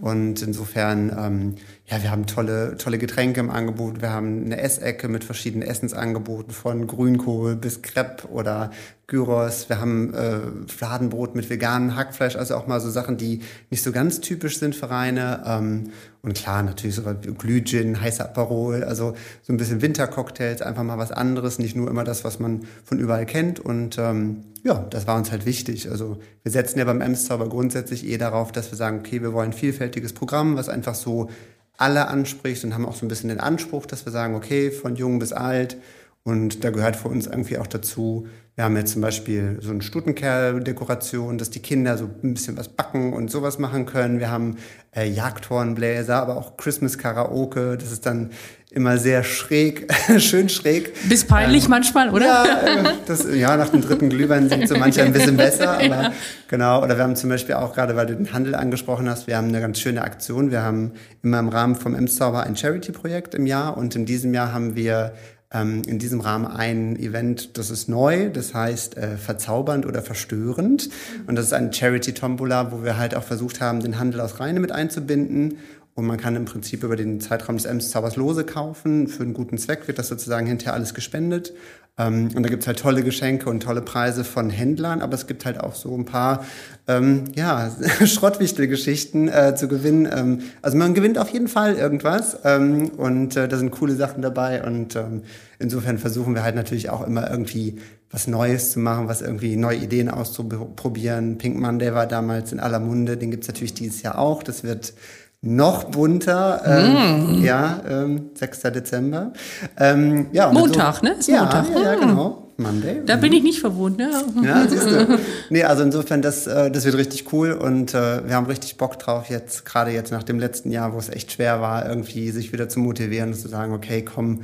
Und 0.00 0.42
insofern, 0.42 1.14
ähm, 1.16 1.54
ja, 1.86 2.02
wir 2.02 2.10
haben 2.10 2.26
tolle, 2.26 2.76
tolle 2.76 2.98
Getränke 2.98 3.40
im 3.40 3.50
Angebot. 3.50 4.00
Wir 4.00 4.10
haben 4.10 4.44
eine 4.44 4.60
Essecke 4.60 5.08
mit 5.08 5.24
verschiedenen 5.24 5.66
Essensangeboten 5.66 6.52
von 6.52 6.86
Grünkohl 6.86 7.56
bis 7.56 7.82
Crepe 7.82 8.28
oder 8.28 8.70
Gyros. 9.06 9.68
Wir 9.68 9.80
haben 9.80 10.14
äh, 10.14 10.40
Fladenbrot 10.68 11.34
mit 11.34 11.50
veganem 11.50 11.96
Hackfleisch, 11.96 12.36
also 12.36 12.54
auch 12.54 12.66
mal 12.66 12.80
so 12.80 12.90
Sachen, 12.90 13.16
die 13.16 13.40
nicht 13.68 13.82
so 13.82 13.92
ganz 13.92 14.20
typisch 14.20 14.58
sind 14.58 14.74
für 14.74 14.88
Reine. 14.88 15.42
Ähm, 15.44 15.90
und 16.22 16.34
klar, 16.34 16.62
natürlich 16.62 16.96
so 16.96 17.02
Glühgin, 17.02 18.00
heißer 18.00 18.26
Aperol, 18.26 18.84
also 18.84 19.14
so 19.42 19.52
ein 19.52 19.56
bisschen 19.56 19.82
Wintercocktails, 19.82 20.62
einfach 20.62 20.84
mal 20.84 20.98
was 20.98 21.12
anderes, 21.12 21.58
nicht 21.58 21.76
nur 21.76 21.88
immer 21.88 22.04
das, 22.04 22.24
was 22.24 22.38
man 22.38 22.60
von 22.84 22.98
überall 22.98 23.26
kennt. 23.26 23.58
Und 23.58 23.98
ähm, 23.98 24.44
ja, 24.62 24.86
das 24.90 25.06
war 25.06 25.16
uns 25.16 25.30
halt 25.30 25.46
wichtig. 25.46 25.90
Also 25.90 26.18
wir 26.42 26.52
setzen 26.52 26.78
ja 26.78 26.84
beim 26.84 27.00
Emster 27.00 27.34
aber 27.34 27.48
grundsätzlich 27.48 28.06
eh 28.06 28.18
darauf, 28.18 28.52
dass 28.52 28.70
wir 28.70 28.76
sagen, 28.76 28.98
okay, 29.00 29.22
wir 29.22 29.32
wollen 29.32 29.50
ein 29.50 29.56
vielfältiges 29.56 30.12
Programm, 30.12 30.56
was 30.56 30.68
einfach 30.68 30.94
so 30.94 31.30
alle 31.76 32.08
anspricht 32.08 32.62
und 32.64 32.74
haben 32.74 32.84
auch 32.84 32.94
so 32.94 33.06
ein 33.06 33.08
bisschen 33.08 33.30
den 33.30 33.40
Anspruch, 33.40 33.86
dass 33.86 34.04
wir 34.04 34.12
sagen, 34.12 34.34
okay, 34.34 34.70
von 34.70 34.96
jung 34.96 35.18
bis 35.18 35.32
alt. 35.32 35.78
Und 36.22 36.64
da 36.64 36.70
gehört 36.70 36.96
für 36.96 37.08
uns 37.08 37.26
irgendwie 37.26 37.58
auch 37.58 37.66
dazu, 37.66 38.26
wir 38.60 38.64
haben 38.64 38.76
jetzt 38.76 38.92
zum 38.92 39.00
Beispiel 39.00 39.56
so 39.62 39.70
eine 39.70 39.80
Stutenkerl-Dekoration, 39.80 41.38
dass 41.38 41.48
die 41.48 41.60
Kinder 41.60 41.96
so 41.96 42.10
ein 42.22 42.34
bisschen 42.34 42.58
was 42.58 42.68
backen 42.68 43.14
und 43.14 43.30
sowas 43.30 43.58
machen 43.58 43.86
können. 43.86 44.18
Wir 44.18 44.30
haben 44.30 44.56
äh, 44.94 45.08
Jagdhornbläser, 45.08 46.16
aber 46.16 46.36
auch 46.36 46.58
Christmas-Karaoke. 46.58 47.78
Das 47.78 47.90
ist 47.90 48.04
dann 48.04 48.32
immer 48.70 48.98
sehr 48.98 49.24
schräg, 49.24 49.90
schön 50.18 50.50
schräg. 50.50 50.92
Bis 51.08 51.24
peinlich 51.26 51.64
ähm, 51.64 51.70
manchmal, 51.70 52.10
oder? 52.10 52.26
Ja, 52.26 52.44
äh, 52.66 52.94
das, 53.06 53.26
ja, 53.34 53.56
nach 53.56 53.70
dem 53.70 53.80
dritten 53.80 54.10
Glühwein 54.10 54.50
singt 54.50 54.68
so 54.68 54.76
mancher 54.76 55.04
ein 55.04 55.14
bisschen 55.14 55.38
besser. 55.38 55.70
Aber 55.78 55.86
ja. 55.86 56.12
genau. 56.48 56.82
Oder 56.82 56.98
wir 56.98 57.04
haben 57.04 57.16
zum 57.16 57.30
Beispiel 57.30 57.54
auch 57.54 57.72
gerade, 57.72 57.96
weil 57.96 58.04
du 58.04 58.16
den 58.16 58.30
Handel 58.32 58.54
angesprochen 58.54 59.08
hast, 59.08 59.26
wir 59.26 59.38
haben 59.38 59.48
eine 59.48 59.60
ganz 59.60 59.80
schöne 59.80 60.02
Aktion. 60.02 60.50
Wir 60.50 60.62
haben 60.62 60.92
immer 61.22 61.38
im 61.38 61.48
Rahmen 61.48 61.76
vom 61.76 61.94
M-Zauber 61.94 62.42
ein 62.42 62.56
Charity-Projekt 62.56 63.34
im 63.34 63.46
Jahr 63.46 63.78
und 63.78 63.96
in 63.96 64.04
diesem 64.04 64.34
Jahr 64.34 64.52
haben 64.52 64.76
wir 64.76 65.14
ähm, 65.52 65.82
in 65.86 65.98
diesem 65.98 66.20
Rahmen 66.20 66.46
ein 66.46 66.96
Event, 66.96 67.58
das 67.58 67.70
ist 67.70 67.88
neu, 67.88 68.30
das 68.30 68.54
heißt 68.54 68.96
äh, 68.96 69.16
verzaubernd 69.16 69.86
oder 69.86 70.02
verstörend. 70.02 70.90
Und 71.26 71.36
das 71.36 71.46
ist 71.46 71.52
ein 71.52 71.72
Charity 71.72 72.14
Tombola, 72.14 72.72
wo 72.72 72.84
wir 72.84 72.96
halt 72.96 73.14
auch 73.14 73.24
versucht 73.24 73.60
haben, 73.60 73.80
den 73.80 73.98
Handel 73.98 74.20
aus 74.20 74.40
Reine 74.40 74.60
mit 74.60 74.72
einzubinden. 74.72 75.58
Und 75.94 76.06
man 76.06 76.18
kann 76.18 76.36
im 76.36 76.44
Prinzip 76.44 76.84
über 76.84 76.96
den 76.96 77.20
Zeitraum 77.20 77.56
des 77.56 77.66
Ems-Zaubers 77.66 78.16
Lose 78.16 78.44
kaufen. 78.44 79.08
Für 79.08 79.24
einen 79.24 79.34
guten 79.34 79.58
Zweck 79.58 79.88
wird 79.88 79.98
das 79.98 80.08
sozusagen 80.08 80.46
hinterher 80.46 80.74
alles 80.74 80.94
gespendet. 80.94 81.52
Ähm, 81.98 82.28
und 82.34 82.42
da 82.42 82.48
gibt's 82.48 82.66
halt 82.66 82.78
tolle 82.78 83.02
Geschenke 83.02 83.50
und 83.50 83.62
tolle 83.62 83.82
Preise 83.82 84.24
von 84.24 84.50
Händlern, 84.50 85.02
aber 85.02 85.14
es 85.14 85.26
gibt 85.26 85.44
halt 85.44 85.60
auch 85.60 85.74
so 85.74 85.94
ein 85.96 86.04
paar 86.04 86.44
ähm, 86.88 87.24
ja, 87.34 87.70
Schrottwichtelgeschichten 88.04 89.28
äh, 89.28 89.54
zu 89.54 89.68
gewinnen. 89.68 90.08
Ähm, 90.12 90.40
also 90.62 90.76
man 90.76 90.94
gewinnt 90.94 91.18
auf 91.18 91.28
jeden 91.30 91.48
Fall 91.48 91.74
irgendwas 91.74 92.38
ähm, 92.44 92.90
und 92.96 93.36
äh, 93.36 93.48
da 93.48 93.56
sind 93.56 93.70
coole 93.70 93.94
Sachen 93.94 94.22
dabei 94.22 94.64
und 94.64 94.96
ähm, 94.96 95.22
insofern 95.58 95.98
versuchen 95.98 96.34
wir 96.34 96.42
halt 96.42 96.54
natürlich 96.54 96.90
auch 96.90 97.06
immer 97.06 97.30
irgendwie 97.30 97.78
was 98.10 98.26
Neues 98.26 98.72
zu 98.72 98.80
machen, 98.80 99.06
was 99.06 99.22
irgendwie 99.22 99.54
neue 99.56 99.78
Ideen 99.78 100.08
auszuprobieren. 100.08 101.38
Pink 101.38 101.60
Monday 101.60 101.94
war 101.94 102.06
damals 102.06 102.50
in 102.50 102.58
aller 102.58 102.80
Munde, 102.80 103.16
den 103.16 103.30
gibt's 103.30 103.46
natürlich 103.46 103.74
dieses 103.74 104.02
Jahr 104.02 104.18
auch. 104.18 104.42
Das 104.42 104.64
wird 104.64 104.94
noch 105.42 105.84
bunter. 105.84 106.62
Ähm, 106.64 107.40
mm. 107.40 107.44
Ja, 107.44 107.80
ähm, 107.88 108.30
6. 108.34 108.60
Dezember. 108.60 109.32
Ähm, 109.78 110.26
ja, 110.32 110.52
Montag, 110.52 110.96
so, 110.96 111.06
ne? 111.06 111.12
Ist 111.12 111.28
ja, 111.28 111.42
Montag. 111.42 111.66
Ja, 111.74 111.82
ja, 111.82 111.96
mm. 111.96 112.00
genau. 112.00 112.46
Monday. 112.60 113.00
Da 113.06 113.16
bin 113.16 113.32
ich 113.32 113.42
nicht 113.42 113.60
verwohnt, 113.60 113.96
ne? 113.96 114.10
Ja, 114.42 114.66
siehst 114.68 114.86
du. 114.86 115.18
Nee, 115.48 115.64
also 115.64 115.82
insofern, 115.82 116.20
das, 116.20 116.46
äh, 116.46 116.70
das 116.70 116.84
wird 116.84 116.96
richtig 116.96 117.32
cool 117.32 117.52
und 117.52 117.94
äh, 117.94 118.28
wir 118.28 118.34
haben 118.34 118.46
richtig 118.46 118.76
Bock 118.76 118.98
drauf, 118.98 119.30
jetzt, 119.30 119.64
gerade 119.64 119.90
jetzt 119.92 120.12
nach 120.12 120.22
dem 120.22 120.38
letzten 120.38 120.70
Jahr, 120.70 120.92
wo 120.92 120.98
es 120.98 121.08
echt 121.08 121.32
schwer 121.32 121.62
war, 121.62 121.88
irgendwie 121.88 122.30
sich 122.30 122.52
wieder 122.52 122.68
zu 122.68 122.80
motivieren 122.80 123.30
und 123.30 123.36
zu 123.36 123.48
sagen, 123.48 123.72
okay, 123.72 124.02
komm, 124.04 124.42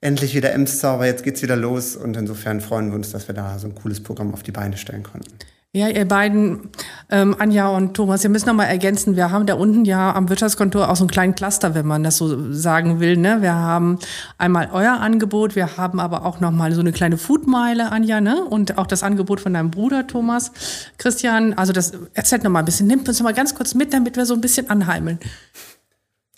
endlich 0.00 0.34
wieder 0.34 0.52
Ems-Zauber, 0.52 1.06
jetzt 1.06 1.24
geht's 1.24 1.42
wieder 1.42 1.56
los 1.56 1.94
und 1.94 2.16
insofern 2.16 2.60
freuen 2.60 2.88
wir 2.88 2.96
uns, 2.96 3.12
dass 3.12 3.28
wir 3.28 3.34
da 3.34 3.58
so 3.58 3.68
ein 3.68 3.74
cooles 3.74 4.02
Programm 4.02 4.32
auf 4.32 4.42
die 4.42 4.52
Beine 4.52 4.76
stellen 4.76 5.02
konnten. 5.02 5.30
Ja, 5.76 5.88
ihr 5.88 6.06
beiden, 6.06 6.70
ähm, 7.10 7.34
Anja 7.36 7.66
und 7.66 7.94
Thomas, 7.94 8.22
ihr 8.22 8.30
müsst 8.30 8.46
noch 8.46 8.54
mal 8.54 8.66
ergänzen, 8.66 9.16
wir 9.16 9.32
haben 9.32 9.44
da 9.44 9.54
unten 9.54 9.84
ja 9.84 10.14
am 10.14 10.28
Wirtschaftskontor 10.28 10.88
auch 10.88 10.94
so 10.94 11.02
einen 11.02 11.10
kleinen 11.10 11.34
Cluster, 11.34 11.74
wenn 11.74 11.84
man 11.84 12.04
das 12.04 12.16
so 12.16 12.52
sagen 12.52 13.00
will. 13.00 13.16
Ne? 13.16 13.42
Wir 13.42 13.54
haben 13.54 13.98
einmal 14.38 14.68
euer 14.72 15.00
Angebot, 15.00 15.56
wir 15.56 15.76
haben 15.76 15.98
aber 15.98 16.24
auch 16.24 16.38
noch 16.38 16.52
mal 16.52 16.72
so 16.72 16.80
eine 16.80 16.92
kleine 16.92 17.18
Foodmeile, 17.18 17.90
Anja, 17.90 18.20
ne? 18.20 18.44
und 18.44 18.78
auch 18.78 18.86
das 18.86 19.02
Angebot 19.02 19.40
von 19.40 19.52
deinem 19.52 19.72
Bruder 19.72 20.06
Thomas. 20.06 20.52
Christian, 20.96 21.54
also 21.54 21.72
das 21.72 21.92
erzählt 22.12 22.44
noch 22.44 22.52
mal 22.52 22.60
ein 22.60 22.66
bisschen, 22.66 22.86
nimmt 22.86 23.08
uns 23.08 23.18
noch 23.18 23.24
mal 23.24 23.34
ganz 23.34 23.56
kurz 23.56 23.74
mit, 23.74 23.92
damit 23.92 24.16
wir 24.16 24.26
so 24.26 24.34
ein 24.34 24.40
bisschen 24.40 24.70
anheimeln. 24.70 25.18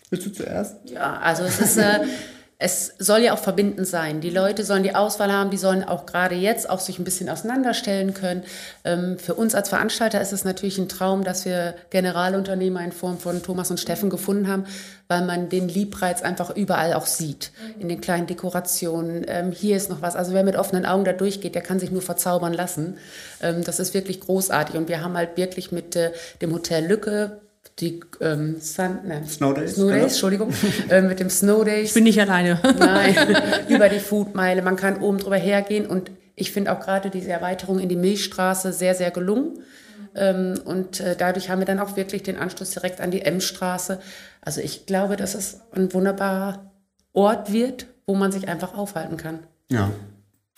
Willst 0.09 0.25
du 0.25 0.33
zuerst? 0.33 0.77
Ja, 0.87 1.19
also 1.19 1.43
es 1.43 1.61
ist... 1.61 1.77
Äh, 1.77 2.07
es 2.59 2.95
soll 2.99 3.21
ja 3.21 3.35
auch 3.35 3.39
verbindend 3.39 3.87
sein. 3.87 4.23
Die 4.23 4.31
Leute 4.31 4.65
sollen 4.65 4.83
die 4.83 4.95
Auswahl 4.95 5.31
haben, 5.31 5.51
die 5.51 5.59
sollen 5.59 5.85
auch 5.85 6.07
gerade 6.07 6.35
jetzt 6.35 6.71
auch 6.71 6.81
sich 6.81 6.99
ein 6.99 7.05
bisschen 7.05 7.29
auseinanderstellen 7.29 8.15
können. 8.15 8.45
Ähm, 8.83 9.19
für 9.19 9.35
uns 9.35 9.55
als 9.55 9.69
Veranstalter 9.69 10.23
ist 10.23 10.33
es 10.33 10.45
natürlich 10.45 10.79
ein 10.79 10.89
Traum, 10.89 11.23
dass 11.23 11.45
wir 11.45 11.75
Generalunternehmer 11.91 12.83
in 12.83 12.93
Form 12.93 13.19
von 13.19 13.43
Thomas 13.43 13.71
und 13.71 13.79
Steffen 13.79 14.09
gefunden 14.09 14.49
haben, 14.49 14.65
weil 15.07 15.27
man 15.27 15.51
den 15.51 15.69
Liebreiz 15.69 16.23
einfach 16.23 16.49
überall 16.49 16.95
auch 16.95 17.05
sieht. 17.05 17.53
In 17.79 17.91
den 17.91 18.01
kleinen 18.01 18.27
Dekorationen. 18.27 19.27
Ähm, 19.29 19.53
hier 19.53 19.77
ist 19.77 19.91
noch 19.91 20.01
was. 20.01 20.17
Also 20.17 20.33
wer 20.33 20.43
mit 20.43 20.57
offenen 20.57 20.87
Augen 20.87 21.05
da 21.05 21.13
durchgeht, 21.13 21.55
der 21.55 21.63
kann 21.63 21.79
sich 21.79 21.91
nur 21.91 22.03
verzaubern 22.03 22.55
lassen. 22.55 22.97
Ähm, 23.43 23.65
das 23.65 23.81
ist 23.81 23.93
wirklich 23.93 24.21
großartig. 24.21 24.77
Und 24.77 24.89
wir 24.89 25.03
haben 25.03 25.15
halt 25.15 25.37
wirklich 25.37 25.73
mit 25.73 25.95
äh, 25.95 26.13
dem 26.41 26.55
Hotel 26.55 26.87
Lücke 26.87 27.43
die 27.79 28.01
ähm, 28.21 28.57
Sun, 28.61 29.01
nein, 29.05 29.27
Snow 29.27 29.53
Days, 29.55 29.75
Snow 29.75 29.89
Days 29.89 29.95
genau. 29.95 30.05
Entschuldigung, 30.05 30.53
äh, 30.89 31.03
mit 31.03 31.21
dem 31.21 31.29
Snow 31.29 31.65
Days. 31.65 31.89
Ich 31.89 31.95
bin 31.95 32.05
nicht 32.05 32.21
alleine. 32.21 32.59
Nein, 32.79 33.15
über 33.69 33.89
die 33.89 34.01
Foodmeile. 34.01 34.63
Man 34.63 34.77
kann 34.77 35.01
oben 35.03 35.19
drüber 35.19 35.37
hergehen 35.37 35.87
und 35.87 36.11
ich 36.35 36.53
finde 36.53 36.73
auch 36.73 36.81
gerade 36.81 37.11
diese 37.11 37.31
Erweiterung 37.31 37.79
in 37.79 37.89
die 37.89 37.97
Milchstraße 37.97 38.73
sehr, 38.73 38.95
sehr 38.95 39.11
gelungen. 39.11 39.61
Ähm, 40.15 40.55
und 40.65 41.01
äh, 41.01 41.17
dadurch 41.17 41.51
haben 41.51 41.59
wir 41.59 41.67
dann 41.67 41.79
auch 41.79 41.97
wirklich 41.97 42.23
den 42.23 42.37
Anschluss 42.37 42.71
direkt 42.71 43.01
an 43.01 43.11
die 43.11 43.23
M-Straße. 43.23 44.01
Also 44.41 44.61
ich 44.63 44.87
glaube, 44.87 45.17
dass 45.17 45.35
es 45.35 45.61
ein 45.73 45.93
wunderbarer 45.93 46.73
Ort 47.13 47.53
wird, 47.53 47.87
wo 48.07 48.15
man 48.15 48.33
sich 48.33 48.49
einfach 48.49 48.75
aufhalten 48.75 49.19
kann. 49.19 49.41
Ja, 49.71 49.91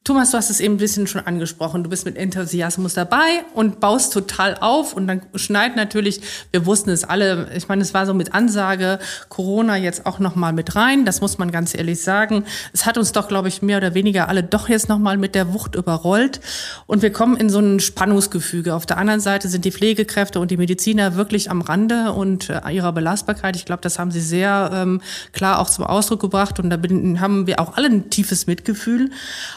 Thomas, 0.05 0.33
du 0.33 0.37
hast 0.37 0.51
es 0.51 0.59
eben 0.59 0.75
ein 0.75 0.79
bisschen 0.79 1.07
schon 1.07 1.25
angesprochen. 1.25 1.85
Du 1.85 1.91
bist 1.91 2.05
mit 2.07 2.17
Enthusiasmus 2.17 2.95
dabei 2.95 3.45
und 3.55 3.79
baust 3.79 4.13
total 4.13 4.57
auf 4.61 4.95
und 4.95 5.07
dann 5.07 5.23
schneit 5.37 5.77
natürlich, 5.77 6.21
wir 6.51 6.67
wussten 6.67 6.91
es 6.91 7.05
alle, 7.05 7.47
ich 7.55 7.69
meine, 7.69 7.83
es 7.83 7.95
war 7.95 8.05
so 8.05 8.13
mit 8.13 8.35
Ansage, 8.35 8.99
Corona 9.29 9.77
jetzt 9.77 10.05
auch 10.05 10.19
nochmal 10.19 10.53
mit 10.53 10.75
rein. 10.75 11.05
Das 11.05 11.21
muss 11.21 11.39
man 11.39 11.53
ganz 11.53 11.73
ehrlich 11.73 12.03
sagen. 12.03 12.45
Es 12.73 12.85
hat 12.85 12.99
uns 12.99 13.13
doch, 13.13 13.29
glaube 13.29 13.47
ich, 13.47 13.63
mehr 13.63 13.77
oder 13.77 13.95
weniger 13.95 14.29
alle 14.29 14.43
doch 14.43 14.69
jetzt 14.69 14.89
nochmal 14.89 15.19
mit 15.19 15.37
der 15.37 15.55
Wucht 15.55 15.77
überrollt 15.77 16.41
und 16.87 17.03
wir 17.03 17.13
kommen 17.13 17.37
in 17.37 17.49
so 17.49 17.61
ein 17.61 17.79
Spannungsgefüge. 17.79 18.75
Auf 18.75 18.87
der 18.87 18.99
anderen 18.99 19.21
Seite 19.21 19.49
sind 19.49 19.65
die 19.65 19.71
Pflegekräfte 19.71 20.41
und 20.41 20.51
die 20.51 20.57
Mediziner 20.57 21.15
wirklich 21.15 21.49
am 21.49 21.61
Rande 21.61 22.11
und 22.11 22.51
äh, 22.51 22.61
ihrer 22.73 22.93
Belastbarkeit. 22.93 23.55
Ich 23.55 23.67
glaube, 23.67 23.83
das 23.83 24.01
haben 24.01 24.11
sie 24.11 24.21
sehr 24.21 24.69
ähm, 24.75 25.01
klar 25.33 25.61
auch 25.61 25.71
zum 25.71 25.85
Ausdruck 25.85 26.19
gebracht 26.19 26.59
und 26.59 26.71
da 26.71 26.77
haben 27.21 27.47
wir 27.47 27.61
auch 27.61 27.77
alle 27.77 27.87
ein 27.87 28.11
tiefes 28.11 28.49
Mitgefühl. 28.49 29.11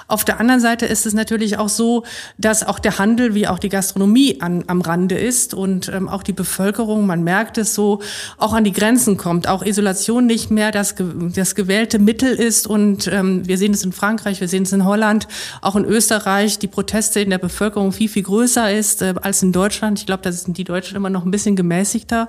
Auf 0.07 0.23
der 0.23 0.34
der 0.35 0.41
anderen 0.41 0.59
Seite 0.59 0.85
ist 0.85 1.05
es 1.05 1.13
natürlich 1.13 1.57
auch 1.57 1.69
so, 1.69 2.03
dass 2.37 2.67
auch 2.67 2.79
der 2.79 2.99
Handel 2.99 3.35
wie 3.35 3.47
auch 3.47 3.57
die 3.57 3.69
Gastronomie 3.69 4.41
an, 4.41 4.65
am 4.67 4.81
Rande 4.81 5.15
ist 5.15 5.53
und 5.53 5.87
ähm, 5.87 6.09
auch 6.09 6.23
die 6.23 6.33
Bevölkerung, 6.33 7.05
man 7.05 7.23
merkt 7.23 7.57
es 7.57 7.73
so, 7.73 8.01
auch 8.37 8.53
an 8.53 8.65
die 8.65 8.73
Grenzen 8.73 9.15
kommt. 9.15 9.47
Auch 9.47 9.65
Isolation 9.65 10.25
nicht 10.25 10.51
mehr 10.51 10.71
das, 10.71 10.95
das 11.33 11.55
gewählte 11.55 11.99
Mittel 11.99 12.33
ist 12.33 12.67
und 12.67 13.07
ähm, 13.07 13.47
wir 13.47 13.57
sehen 13.57 13.73
es 13.73 13.85
in 13.85 13.93
Frankreich, 13.93 14.41
wir 14.41 14.49
sehen 14.49 14.63
es 14.63 14.73
in 14.73 14.83
Holland, 14.83 15.27
auch 15.61 15.77
in 15.77 15.85
Österreich, 15.85 16.59
die 16.59 16.67
Proteste 16.67 17.21
in 17.21 17.29
der 17.29 17.37
Bevölkerung 17.37 17.93
viel, 17.93 18.09
viel 18.09 18.23
größer 18.23 18.73
ist 18.73 19.01
äh, 19.01 19.13
als 19.21 19.41
in 19.41 19.53
Deutschland. 19.53 19.99
Ich 19.99 20.05
glaube, 20.05 20.23
da 20.23 20.33
sind 20.33 20.57
die 20.57 20.65
Deutschen 20.65 20.97
immer 20.97 21.09
noch 21.09 21.23
ein 21.23 21.31
bisschen 21.31 21.55
gemäßigter. 21.55 22.27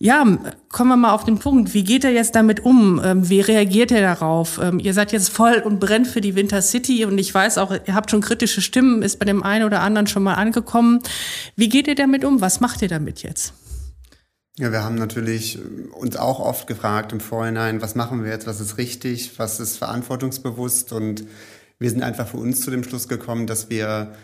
Ja, 0.00 0.24
kommen 0.68 0.90
wir 0.90 0.96
mal 0.96 1.12
auf 1.12 1.24
den 1.24 1.40
Punkt. 1.40 1.74
Wie 1.74 1.82
geht 1.82 2.04
er 2.04 2.12
jetzt 2.12 2.36
damit 2.36 2.60
um? 2.64 3.00
Ähm, 3.04 3.28
wie 3.28 3.40
reagiert 3.40 3.90
er 3.90 4.00
darauf? 4.00 4.60
Ähm, 4.62 4.78
ihr 4.78 4.94
seid 4.94 5.10
jetzt 5.10 5.28
voll 5.28 5.54
und 5.64 5.80
brennt 5.80 6.06
für 6.06 6.20
die 6.20 6.36
Winter 6.36 6.62
City 6.62 7.04
und 7.04 7.18
ich 7.18 7.34
weiß 7.34 7.58
auch, 7.58 7.72
ihr 7.72 7.94
habt 7.94 8.12
schon 8.12 8.20
kritische 8.20 8.60
Stimmen, 8.60 9.02
ist 9.02 9.18
bei 9.18 9.24
dem 9.24 9.42
einen 9.42 9.64
oder 9.64 9.80
anderen 9.80 10.06
schon 10.06 10.22
mal 10.22 10.34
angekommen. 10.34 11.00
Wie 11.56 11.68
geht 11.68 11.88
ihr 11.88 11.96
damit 11.96 12.24
um? 12.24 12.40
Was 12.40 12.60
macht 12.60 12.80
ihr 12.82 12.88
damit 12.88 13.24
jetzt? 13.24 13.54
Ja, 14.56 14.70
wir 14.70 14.84
haben 14.84 14.94
natürlich 14.94 15.58
uns 15.92 16.16
auch 16.16 16.38
oft 16.38 16.68
gefragt 16.68 17.12
im 17.12 17.20
Vorhinein, 17.20 17.82
was 17.82 17.96
machen 17.96 18.22
wir 18.22 18.30
jetzt, 18.30 18.46
was 18.46 18.60
ist 18.60 18.78
richtig, 18.78 19.38
was 19.38 19.58
ist 19.58 19.78
verantwortungsbewusst 19.78 20.92
und 20.92 21.24
wir 21.80 21.90
sind 21.90 22.02
einfach 22.02 22.28
für 22.28 22.38
uns 22.38 22.60
zu 22.60 22.70
dem 22.70 22.84
Schluss 22.84 23.08
gekommen, 23.08 23.46
dass 23.46 23.70
wir 23.70 24.14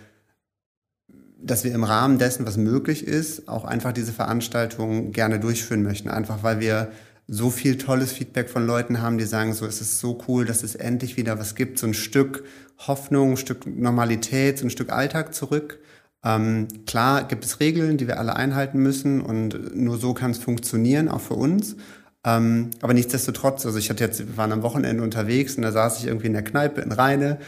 dass 1.45 1.65
wir 1.65 1.73
im 1.73 1.85
Rahmen 1.85 2.19
dessen, 2.19 2.47
was 2.47 2.57
möglich 2.57 3.07
ist, 3.07 3.49
auch 3.49 3.65
einfach 3.65 3.93
diese 3.93 4.13
Veranstaltung 4.13 5.13
gerne 5.13 5.39
durchführen 5.41 5.83
möchten. 5.83 6.09
Einfach 6.09 6.43
weil 6.43 6.61
wir 6.61 6.91
so 7.27 7.51
viel 7.51 7.79
tolles 7.79 8.13
Feedback 8.13 8.51
von 8.51 8.67
Leuten 8.67 9.01
haben, 9.01 9.19
die 9.19 9.25
sagen, 9.25 9.55
so 9.55 9.67
es 9.67 9.81
ist 9.81 10.01
so 10.01 10.19
cool, 10.29 10.45
dass 10.45 10.63
es 10.63 10.75
endlich 10.75 11.17
wieder 11.17 11.39
was 11.39 11.55
gibt, 11.55 11.79
so 11.79 11.87
ein 11.87 11.95
Stück 11.95 12.45
Hoffnung, 12.79 13.33
ein 13.33 13.37
Stück 13.37 13.67
Normalität, 13.67 14.59
so 14.59 14.67
ein 14.67 14.71
Stück 14.71 14.93
Alltag 14.93 15.35
zurück. 15.35 15.79
Ähm, 16.25 16.69
klar 16.87 17.25
gibt 17.25 17.45
es 17.45 17.61
Regeln, 17.61 17.97
die 17.97 18.07
wir 18.07 18.19
alle 18.19 18.37
einhalten 18.37 18.79
müssen 18.79 19.21
und 19.21 19.77
nur 19.77 19.99
so 19.99 20.15
kann 20.15 20.33
es 20.33 20.39
funktionieren, 20.39 21.09
auch 21.09 21.21
für 21.21 21.35
uns. 21.35 21.77
Ähm, 22.25 22.71
aber 22.81 22.95
nichtsdestotrotz, 22.95 23.67
also 23.67 23.79
ich 23.79 23.91
hatte 23.91 24.05
jetzt, 24.05 24.21
wir 24.21 24.37
waren 24.37 24.53
am 24.53 24.63
Wochenende 24.63 25.03
unterwegs 25.03 25.57
und 25.57 25.63
da 25.63 25.73
saß 25.73 25.99
ich 25.99 26.07
irgendwie 26.07 26.29
in 26.29 26.33
der 26.33 26.45
Kneipe 26.45 26.81
in 26.81 26.93
Rheine 26.93 27.39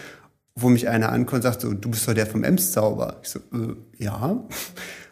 wo 0.57 0.69
mich 0.69 0.89
einer 0.89 1.13
ankommt 1.13 1.37
und 1.37 1.43
sagt 1.43 1.61
so, 1.61 1.73
du 1.73 1.91
bist 1.91 2.09
doch 2.09 2.15
der 2.15 2.27
vom 2.27 2.43
Ems-Zauber. 2.43 3.19
Ich 3.23 3.29
so, 3.29 3.39
äh, 3.39 3.77
ja. 3.99 4.17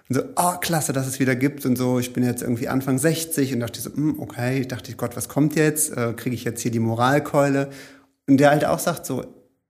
Und 0.09 0.15
so, 0.15 0.23
oh, 0.37 0.55
klasse, 0.61 0.93
dass 0.93 1.07
es 1.07 1.21
wieder 1.21 1.37
gibt 1.37 1.65
und 1.67 1.77
so. 1.77 1.99
Ich 1.99 2.13
bin 2.13 2.25
jetzt 2.25 2.43
irgendwie 2.43 2.69
Anfang 2.69 2.99
60 2.99 3.53
und 3.53 3.61
dachte 3.61 3.81
so, 3.81 3.95
hm, 3.95 4.19
okay, 4.21 4.61
ich 4.61 4.69
dachte, 4.69 4.95
Gott, 4.97 5.17
was 5.17 5.29
kommt 5.29 5.55
jetzt? 5.55 5.97
Äh, 5.97 6.15
Kriege 6.15 6.35
ich 6.35 6.45
jetzt 6.45 6.63
hier 6.63 6.71
die 6.71 6.81
Moralkeule? 6.81 7.69
Und 8.27 8.39
der 8.39 8.51
halt 8.51 8.65
auch 8.65 8.79
sagt 8.79 9.05
so, 9.05 9.25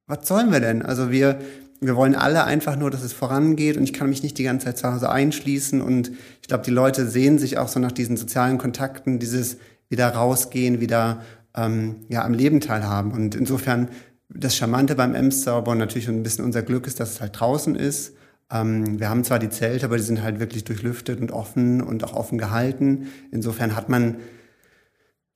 was 0.07 0.27
sollen 0.29 0.53
wir 0.53 0.61
denn? 0.61 0.83
Also 0.83 1.11
wir, 1.11 1.41
wir 1.81 1.97
wollen 1.97 2.15
alle 2.15 2.45
einfach 2.45 2.77
nur, 2.77 2.91
dass 2.91 3.03
es 3.03 3.13
vorangeht 3.13 3.77
und 3.77 3.85
ich 3.85 3.93
kann 3.93 4.09
mich 4.09 4.23
nicht 4.23 4.39
die 4.39 4.45
ganze 4.45 4.67
Zeit 4.67 4.79
zu 4.79 4.93
Hause 4.93 5.11
einschließen 5.11 5.81
und 5.81 6.13
ich 6.41 6.49
glaube, 6.49 6.65
die 6.65 6.71
Leute 6.71 7.07
sehen 7.07 7.39
sich 7.39 7.59
auch 7.59 7.69
so 7.69 7.81
nach 7.81 7.93
diesen 7.93 8.17
sozialen 8.17 8.59
Kontakten, 8.59 9.19
dieses 9.19 9.57
wieder 9.89 10.09
rausgehen, 10.09 10.81
wieder 10.81 11.23
ähm, 11.57 11.97
ja, 12.09 12.25
am 12.25 12.35
Leben 12.35 12.61
teilhaben 12.61 13.13
und 13.13 13.35
insofern 13.35 13.89
das 14.35 14.57
Charmante 14.57 14.95
beim 14.95 15.15
Ems-Zauber 15.15 15.75
natürlich 15.75 16.09
ein 16.09 16.23
bisschen 16.23 16.45
unser 16.45 16.63
Glück 16.63 16.87
ist, 16.87 17.01
dass 17.01 17.13
es 17.13 17.21
halt 17.21 17.39
draußen 17.39 17.77
ist. 17.77 18.15
Ähm, 18.51 18.99
wir 18.99 19.09
haben 19.09 19.25
zwar 19.25 19.39
die 19.39 19.49
Zelte, 19.49 19.87
aber 19.87 19.97
die 19.97 20.03
sind 20.03 20.23
halt 20.23 20.41
wirklich 20.41 20.65
durchlüftet 20.65 21.21
und 21.21 21.33
offen 21.33 21.81
und 21.81 22.05
auch 22.05 22.15
offen 22.15 22.39
gehalten. 22.39 23.09
Insofern 23.31 23.77
hat 23.77 23.89
man 23.89 24.17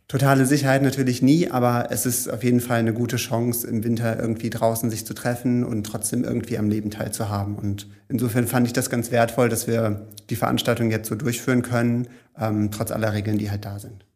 totale 0.08 0.46
Sicherheit 0.46 0.82
natürlich 0.82 1.22
nie, 1.22 1.50
aber 1.50 1.88
es 1.90 2.06
ist 2.06 2.28
auf 2.28 2.42
jeden 2.42 2.60
Fall 2.60 2.78
eine 2.78 2.94
gute 2.94 3.16
Chance, 3.16 3.66
im 3.66 3.84
Winter 3.84 4.18
irgendwie 4.18 4.50
draußen 4.50 4.90
sich 4.90 5.06
zu 5.06 5.14
treffen 5.14 5.64
und 5.64 5.84
trotzdem 5.84 6.24
irgendwie 6.24 6.58
am 6.58 6.68
Leben 6.68 6.90
teilzuhaben. 6.90 7.56
Und 7.56 7.86
insofern 8.08 8.46
fand 8.46 8.66
ich 8.66 8.72
das 8.72 8.90
ganz 8.90 9.10
wertvoll, 9.10 9.48
dass 9.48 9.66
wir 9.66 10.08
die 10.30 10.36
Veranstaltung 10.36 10.90
jetzt 10.90 11.08
so 11.08 11.14
durchführen 11.14 11.62
können, 11.62 12.08
ähm, 12.38 12.70
trotz 12.70 12.90
aller 12.90 13.12
Regeln, 13.12 13.38
die 13.38 13.50
halt 13.50 13.64
da 13.64 13.78
sind. 13.78 14.07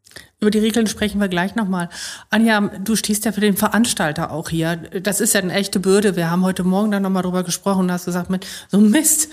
Über 0.43 0.51
die 0.51 0.59
Regeln 0.59 0.89
sprechen 0.89 1.21
wir 1.21 1.29
gleich 1.29 1.55
nochmal. 1.55 1.89
Anja, 2.29 2.61
du 2.83 2.97
stehst 2.97 3.25
ja 3.25 3.31
für 3.31 3.41
den 3.41 3.57
Veranstalter 3.57 4.33
auch 4.33 4.49
hier. 4.49 4.75
Das 5.01 5.21
ist 5.21 5.35
ja 5.35 5.41
eine 5.41 5.53
echte 5.53 5.79
Bürde. 5.79 6.17
Wir 6.17 6.33
haben 6.33 6.43
heute 6.43 6.65
Morgen 6.65 6.91
da 6.91 6.99
nochmal 6.99 7.23
drüber 7.23 7.45
gesprochen 7.45 7.83
und 7.83 7.93
hast 7.93 8.07
gesagt, 8.07 8.29
mit 8.29 8.45
so 8.69 8.79
Mist, 8.79 9.29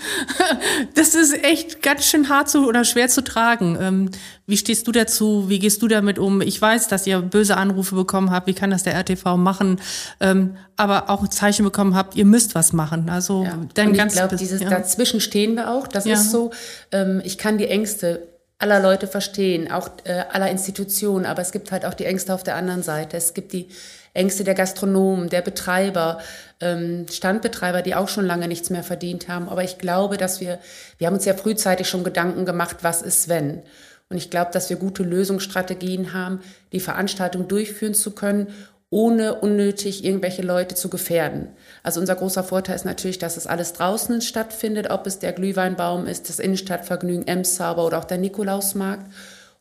das 0.94 1.16
ist 1.16 1.42
echt 1.42 1.82
ganz 1.82 2.06
schön 2.06 2.28
hart 2.28 2.48
zu 2.48 2.64
oder 2.64 2.84
schwer 2.84 3.08
zu 3.08 3.24
tragen. 3.24 3.76
Ähm, 3.80 4.10
wie 4.46 4.56
stehst 4.56 4.86
du 4.86 4.92
dazu? 4.92 5.48
Wie 5.48 5.58
gehst 5.58 5.82
du 5.82 5.88
damit 5.88 6.20
um? 6.20 6.42
Ich 6.42 6.62
weiß, 6.62 6.86
dass 6.86 7.08
ihr 7.08 7.20
böse 7.22 7.56
Anrufe 7.56 7.96
bekommen 7.96 8.30
habt. 8.30 8.46
Wie 8.46 8.54
kann 8.54 8.70
das 8.70 8.84
der 8.84 8.94
RTV 8.94 9.36
machen? 9.36 9.80
Ähm, 10.20 10.54
aber 10.76 11.10
auch 11.10 11.26
Zeichen 11.26 11.64
bekommen 11.64 11.96
habt, 11.96 12.14
ihr 12.14 12.24
müsst 12.24 12.54
was 12.54 12.72
machen. 12.72 13.10
Also 13.10 13.42
ja. 13.42 13.58
dann 13.74 13.88
und 13.88 13.96
ganz 13.96 14.12
ich 14.12 14.20
glaube, 14.20 14.36
dieses 14.36 14.60
ja. 14.60 14.70
dazwischen 14.70 15.20
stehen 15.20 15.56
wir 15.56 15.72
auch. 15.72 15.88
Das 15.88 16.04
ja. 16.04 16.14
ist 16.14 16.30
so. 16.30 16.52
Ähm, 16.92 17.20
ich 17.24 17.36
kann 17.36 17.58
die 17.58 17.66
Ängste 17.66 18.28
aller 18.60 18.78
Leute 18.78 19.06
verstehen, 19.06 19.72
auch 19.72 19.88
äh, 20.04 20.24
aller 20.30 20.50
Institutionen, 20.50 21.26
aber 21.26 21.42
es 21.42 21.50
gibt 21.50 21.72
halt 21.72 21.84
auch 21.84 21.94
die 21.94 22.04
Ängste 22.04 22.34
auf 22.34 22.44
der 22.44 22.56
anderen 22.56 22.82
Seite. 22.82 23.16
Es 23.16 23.34
gibt 23.34 23.52
die 23.52 23.68
Ängste 24.12 24.44
der 24.44 24.54
Gastronomen, 24.54 25.30
der 25.30 25.40
Betreiber, 25.40 26.20
ähm, 26.60 27.06
Standbetreiber, 27.10 27.80
die 27.80 27.94
auch 27.94 28.08
schon 28.08 28.26
lange 28.26 28.48
nichts 28.48 28.68
mehr 28.68 28.82
verdient 28.82 29.28
haben. 29.28 29.48
Aber 29.48 29.64
ich 29.64 29.78
glaube, 29.78 30.18
dass 30.18 30.40
wir, 30.40 30.58
wir 30.98 31.06
haben 31.06 31.14
uns 31.14 31.24
ja 31.24 31.34
frühzeitig 31.34 31.88
schon 31.88 32.04
Gedanken 32.04 32.44
gemacht, 32.44 32.78
was 32.82 33.00
ist 33.02 33.28
wenn. 33.28 33.62
Und 34.10 34.16
ich 34.16 34.28
glaube, 34.28 34.50
dass 34.52 34.68
wir 34.68 34.76
gute 34.76 35.04
Lösungsstrategien 35.04 36.12
haben, 36.12 36.40
die 36.72 36.80
Veranstaltung 36.80 37.48
durchführen 37.48 37.94
zu 37.94 38.10
können, 38.10 38.48
ohne 38.90 39.36
unnötig 39.36 40.04
irgendwelche 40.04 40.42
Leute 40.42 40.74
zu 40.74 40.90
gefährden. 40.90 41.48
Also 41.84 42.00
unser 42.00 42.16
großer 42.16 42.42
Vorteil 42.42 42.74
ist 42.74 42.84
natürlich, 42.84 43.18
dass 43.18 43.36
es 43.36 43.46
alles 43.46 43.72
draußen 43.72 44.20
stattfindet, 44.20 44.90
ob 44.90 45.06
es 45.06 45.20
der 45.20 45.32
Glühweinbaum 45.32 46.06
ist, 46.06 46.28
das 46.28 46.40
Innenstadtvergnügen 46.40 47.26
Emshauber 47.26 47.86
oder 47.86 47.98
auch 47.98 48.04
der 48.04 48.18
Nikolausmarkt. 48.18 49.06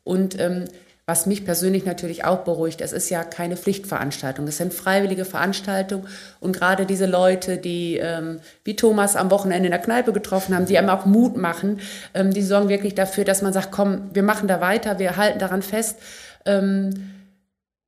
Und 0.04 0.40
ähm, 0.40 0.66
was 1.06 1.26
mich 1.26 1.44
persönlich 1.44 1.86
natürlich 1.86 2.24
auch 2.24 2.40
beruhigt, 2.40 2.82
es 2.82 2.92
ist 2.92 3.10
ja 3.10 3.24
keine 3.24 3.58
Pflichtveranstaltung, 3.58 4.48
es 4.48 4.58
sind 4.58 4.74
freiwillige 4.74 5.26
Veranstaltungen 5.26 6.06
und 6.40 6.56
gerade 6.56 6.86
diese 6.86 7.08
Leute, 7.08 7.58
die 7.58 7.98
ähm, 7.98 8.40
wie 8.64 8.76
Thomas 8.76 9.16
am 9.16 9.32
Wochenende 9.32 9.66
in 9.66 9.72
der 9.72 9.82
Kneipe 9.82 10.14
getroffen 10.14 10.56
haben, 10.56 10.68
die 10.68 10.78
einem 10.78 10.90
auch 10.90 11.08
Mut 11.08 11.36
machen, 11.36 11.80
ähm, 12.14 12.32
die 12.32 12.44
sorgen 12.44 12.70
wirklich 12.70 12.94
dafür, 12.94 13.26
dass 13.26 13.42
man 13.42 13.54
sagt, 13.54 13.72
komm, 13.72 14.12
wir 14.14 14.22
machen 14.22 14.48
da 14.48 14.62
weiter, 14.62 15.00
wir 15.00 15.18
halten 15.18 15.40
daran 15.40 15.64
fest. 15.64 15.98
Ähm, 16.46 17.19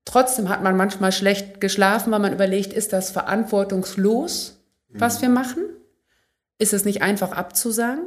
trotzdem 0.06 0.50
hat 0.50 0.64
man 0.64 0.78
manchmal 0.78 1.12
schlecht 1.12 1.62
geschlafen, 1.62 2.12
weil 2.12 2.20
man 2.20 2.34
überlegt, 2.34 2.74
ist 2.74 2.94
das 2.94 3.12
verantwortungslos, 3.12 4.58
was 4.90 5.18
mhm. 5.18 5.22
wir 5.22 5.30
machen? 5.30 5.64
Ist 6.58 6.74
es 6.74 6.86
nicht 6.86 7.02
einfach 7.02 7.32
abzusagen? 7.32 8.04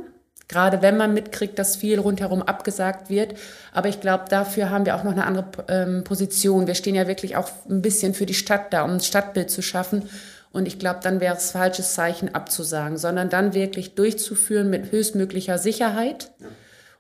Gerade 0.47 0.83
wenn 0.83 0.97
man 0.97 1.15
mitkriegt, 1.15 1.59
dass 1.59 1.77
viel 1.77 1.99
rundherum 1.99 2.43
abgesagt 2.43 3.09
wird. 3.09 3.35
Aber 3.73 3.89
ich 3.89 4.01
glaube, 4.01 4.25
dafür 4.29 4.69
haben 4.69 4.85
wir 4.85 4.95
auch 4.95 5.05
noch 5.05 5.13
eine 5.13 5.25
andere 5.25 5.47
ähm, 5.69 6.05
Position. 6.05 6.67
Wir 6.67 6.75
stehen 6.75 6.95
ja 6.95 7.09
wirklich 7.09 7.37
auch 7.37 7.51
ein 7.69 7.81
bisschen 7.81 8.15
für 8.15 8.27
die 8.27 8.35
Stadt 8.35 8.73
da, 8.73 8.83
um 8.83 8.93
ein 8.93 9.01
Stadtbild 9.01 9.51
zu 9.51 9.63
schaffen. 9.63 10.09
Und 10.53 10.69
ich 10.69 10.79
glaube, 10.79 11.01
dann 11.03 11.21
wäre 11.21 11.37
es 11.37 11.51
falsches 11.51 11.95
Zeichen 11.95 12.35
abzusagen, 12.35 12.99
sondern 12.99 13.31
dann 13.31 13.55
wirklich 13.55 13.95
durchzuführen 13.95 14.71
mit 14.71 14.93
höchstmöglicher 14.93 15.59
Sicherheit 15.59 16.31
ja. 16.39 16.47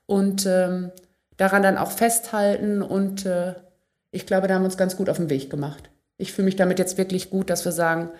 und 0.06 0.46
ähm, 0.46 0.90
daran 1.36 1.62
dann 1.62 1.78
auch 1.78 1.92
festhalten. 1.92 2.82
Und 2.82 3.26
äh, 3.26 3.54
ich 4.14 4.26
glaube, 4.26 4.46
da 4.46 4.54
haben 4.54 4.62
wir 4.62 4.66
uns 4.66 4.76
ganz 4.76 4.96
gut 4.96 5.10
auf 5.10 5.16
den 5.16 5.30
Weg 5.30 5.50
gemacht. 5.50 5.90
Ich 6.16 6.32
fühle 6.32 6.46
mich 6.46 6.56
damit 6.56 6.78
jetzt 6.78 6.96
wirklich 6.98 7.30
gut, 7.30 7.50
dass 7.50 7.64
wir 7.64 7.72
sagen, 7.72 8.10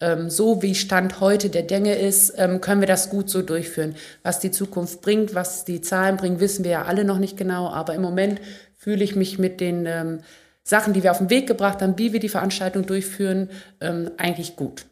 ähm, 0.00 0.30
so 0.30 0.62
wie 0.62 0.74
Stand 0.74 1.20
heute 1.20 1.48
der 1.50 1.62
Dinge 1.62 1.94
ist, 1.94 2.34
ähm, 2.36 2.60
können 2.60 2.80
wir 2.80 2.88
das 2.88 3.10
gut 3.10 3.30
so 3.30 3.42
durchführen. 3.42 3.94
Was 4.22 4.40
die 4.40 4.50
Zukunft 4.50 5.00
bringt, 5.00 5.34
was 5.34 5.64
die 5.64 5.80
Zahlen 5.80 6.16
bringen, 6.16 6.40
wissen 6.40 6.64
wir 6.64 6.70
ja 6.70 6.84
alle 6.84 7.04
noch 7.04 7.18
nicht 7.18 7.36
genau. 7.36 7.68
Aber 7.68 7.94
im 7.94 8.02
Moment 8.02 8.40
fühle 8.76 9.04
ich 9.04 9.16
mich 9.16 9.38
mit 9.38 9.60
den 9.60 9.86
ähm, 9.86 10.20
Sachen, 10.62 10.92
die 10.92 11.02
wir 11.02 11.10
auf 11.10 11.18
den 11.18 11.30
Weg 11.30 11.46
gebracht 11.46 11.80
haben, 11.80 11.98
wie 11.98 12.12
wir 12.12 12.20
die 12.20 12.28
Veranstaltung 12.28 12.86
durchführen, 12.86 13.48
eigentlich 13.80 14.56
gut. 14.56 14.84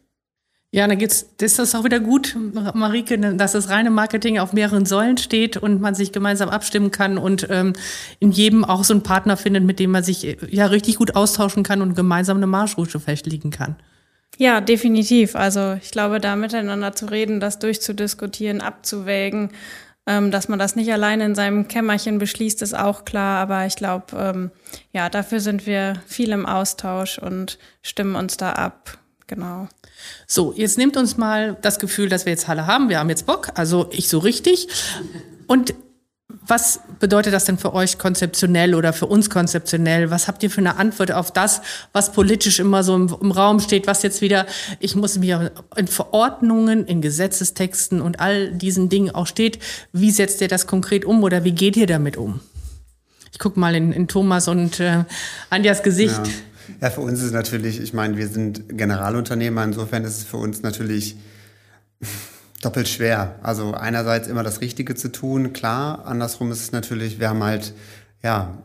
Ja, 0.71 0.87
dann 0.87 0.99
geht's, 0.99 1.25
das 1.37 1.57
ist 1.57 1.73
auch 1.73 1.83
wieder 1.83 1.99
gut, 1.99 2.37
Marike, 2.75 3.17
dass 3.17 3.53
das 3.53 3.69
reine 3.69 3.89
Marketing 3.89 4.37
auf 4.37 4.53
mehreren 4.53 4.85
Säulen 4.85 5.17
steht 5.17 5.57
und 5.57 5.81
man 5.81 5.95
sich 5.95 6.11
gemeinsam 6.11 6.49
abstimmen 6.49 6.91
kann 6.91 7.17
und 7.17 7.47
ähm, 7.49 7.73
in 8.19 8.31
jedem 8.31 8.63
auch 8.63 8.83
so 8.83 8.93
einen 8.93 9.01
Partner 9.01 9.35
findet, 9.35 9.63
mit 9.63 9.79
dem 9.79 9.89
man 9.89 10.03
sich 10.03 10.37
ja 10.47 10.67
richtig 10.67 10.97
gut 10.97 11.15
austauschen 11.15 11.63
kann 11.63 11.81
und 11.81 11.95
gemeinsam 11.95 12.37
eine 12.37 12.45
Marschroute 12.45 12.99
festlegen 12.99 13.49
kann. 13.49 13.77
Ja, 14.37 14.61
definitiv. 14.61 15.35
Also 15.35 15.73
ich 15.81 15.89
glaube, 15.89 16.19
da 16.19 16.35
miteinander 16.35 16.93
zu 16.93 17.07
reden, 17.07 17.39
das 17.39 17.57
durchzudiskutieren, 17.57 18.61
abzuwägen, 18.61 19.49
ähm, 20.05 20.29
dass 20.29 20.49
man 20.49 20.59
das 20.59 20.75
nicht 20.75 20.93
alleine 20.93 21.25
in 21.25 21.35
seinem 21.35 21.67
Kämmerchen 21.67 22.19
beschließt, 22.19 22.61
ist 22.61 22.77
auch 22.77 23.05
klar. 23.05 23.39
Aber 23.39 23.65
ich 23.65 23.75
glaube, 23.75 24.05
ähm, 24.15 24.51
ja, 24.93 25.09
dafür 25.09 25.39
sind 25.39 25.65
wir 25.65 25.95
viel 26.05 26.29
im 26.29 26.45
Austausch 26.45 27.17
und 27.17 27.57
stimmen 27.81 28.15
uns 28.15 28.37
da 28.37 28.53
ab. 28.53 28.99
Genau. 29.29 29.67
So, 30.25 30.53
jetzt 30.55 30.79
nehmt 30.79 30.97
uns 30.97 31.15
mal 31.15 31.55
das 31.61 31.77
Gefühl, 31.77 32.09
dass 32.09 32.25
wir 32.25 32.31
jetzt 32.31 32.47
Halle 32.47 32.65
haben. 32.65 32.89
Wir 32.89 32.97
haben 32.97 33.09
jetzt 33.09 33.27
Bock, 33.27 33.49
also 33.53 33.87
ich 33.91 34.09
so 34.09 34.17
richtig. 34.17 34.67
Und 35.45 35.75
was 36.47 36.79
bedeutet 36.99 37.31
das 37.31 37.45
denn 37.45 37.59
für 37.59 37.75
euch 37.75 37.99
konzeptionell 37.99 38.73
oder 38.73 38.91
für 38.91 39.05
uns 39.05 39.29
konzeptionell? 39.29 40.09
Was 40.09 40.27
habt 40.27 40.41
ihr 40.41 40.49
für 40.49 40.61
eine 40.61 40.77
Antwort 40.77 41.11
auf 41.11 41.31
das, 41.31 41.61
was 41.93 42.11
politisch 42.11 42.59
immer 42.59 42.83
so 42.83 42.95
im, 42.95 43.15
im, 43.21 43.31
Raum 43.31 43.59
steht, 43.59 43.85
was 43.85 44.01
jetzt 44.01 44.21
wieder, 44.21 44.47
ich 44.79 44.95
muss 44.95 45.19
mir 45.19 45.51
in 45.75 45.87
Verordnungen, 45.87 46.87
in 46.87 47.01
Gesetzestexten 47.01 48.01
und 48.01 48.19
all 48.19 48.51
diesen 48.51 48.89
Dingen 48.89 49.13
auch 49.13 49.27
steht, 49.27 49.59
wie 49.93 50.09
setzt 50.09 50.41
ihr 50.41 50.47
das 50.47 50.65
konkret 50.65 51.05
um 51.05 51.21
oder 51.23 51.43
wie 51.43 51.51
geht 51.51 51.77
ihr 51.77 51.87
damit 51.87 52.17
um? 52.17 52.39
Ich 53.31 53.37
gucke 53.37 53.59
mal 53.59 53.75
in, 53.75 53.91
in, 53.91 54.07
Thomas 54.07 54.47
und 54.47 54.79
äh, 54.79 55.03
Anjas 55.51 55.83
Gesicht. 55.83 56.25
Ja. 56.25 56.33
Ja, 56.81 56.89
für 56.89 57.01
uns 57.01 57.19
ist 57.19 57.27
es 57.27 57.31
natürlich, 57.31 57.81
ich 57.81 57.93
meine, 57.93 58.17
wir 58.17 58.27
sind 58.27 58.77
Generalunternehmer, 58.77 59.63
insofern 59.63 60.03
ist 60.03 60.17
es 60.17 60.23
für 60.23 60.37
uns 60.37 60.61
natürlich 60.61 61.17
doppelt 62.61 62.87
schwer. 62.87 63.35
Also 63.41 63.73
einerseits 63.73 64.27
immer 64.27 64.43
das 64.43 64.61
Richtige 64.61 64.95
zu 64.95 65.11
tun, 65.11 65.53
klar. 65.53 66.05
Andersrum 66.05 66.51
ist 66.51 66.61
es 66.61 66.71
natürlich, 66.71 67.19
wir 67.19 67.29
haben 67.29 67.43
halt 67.43 67.73
ja 68.21 68.57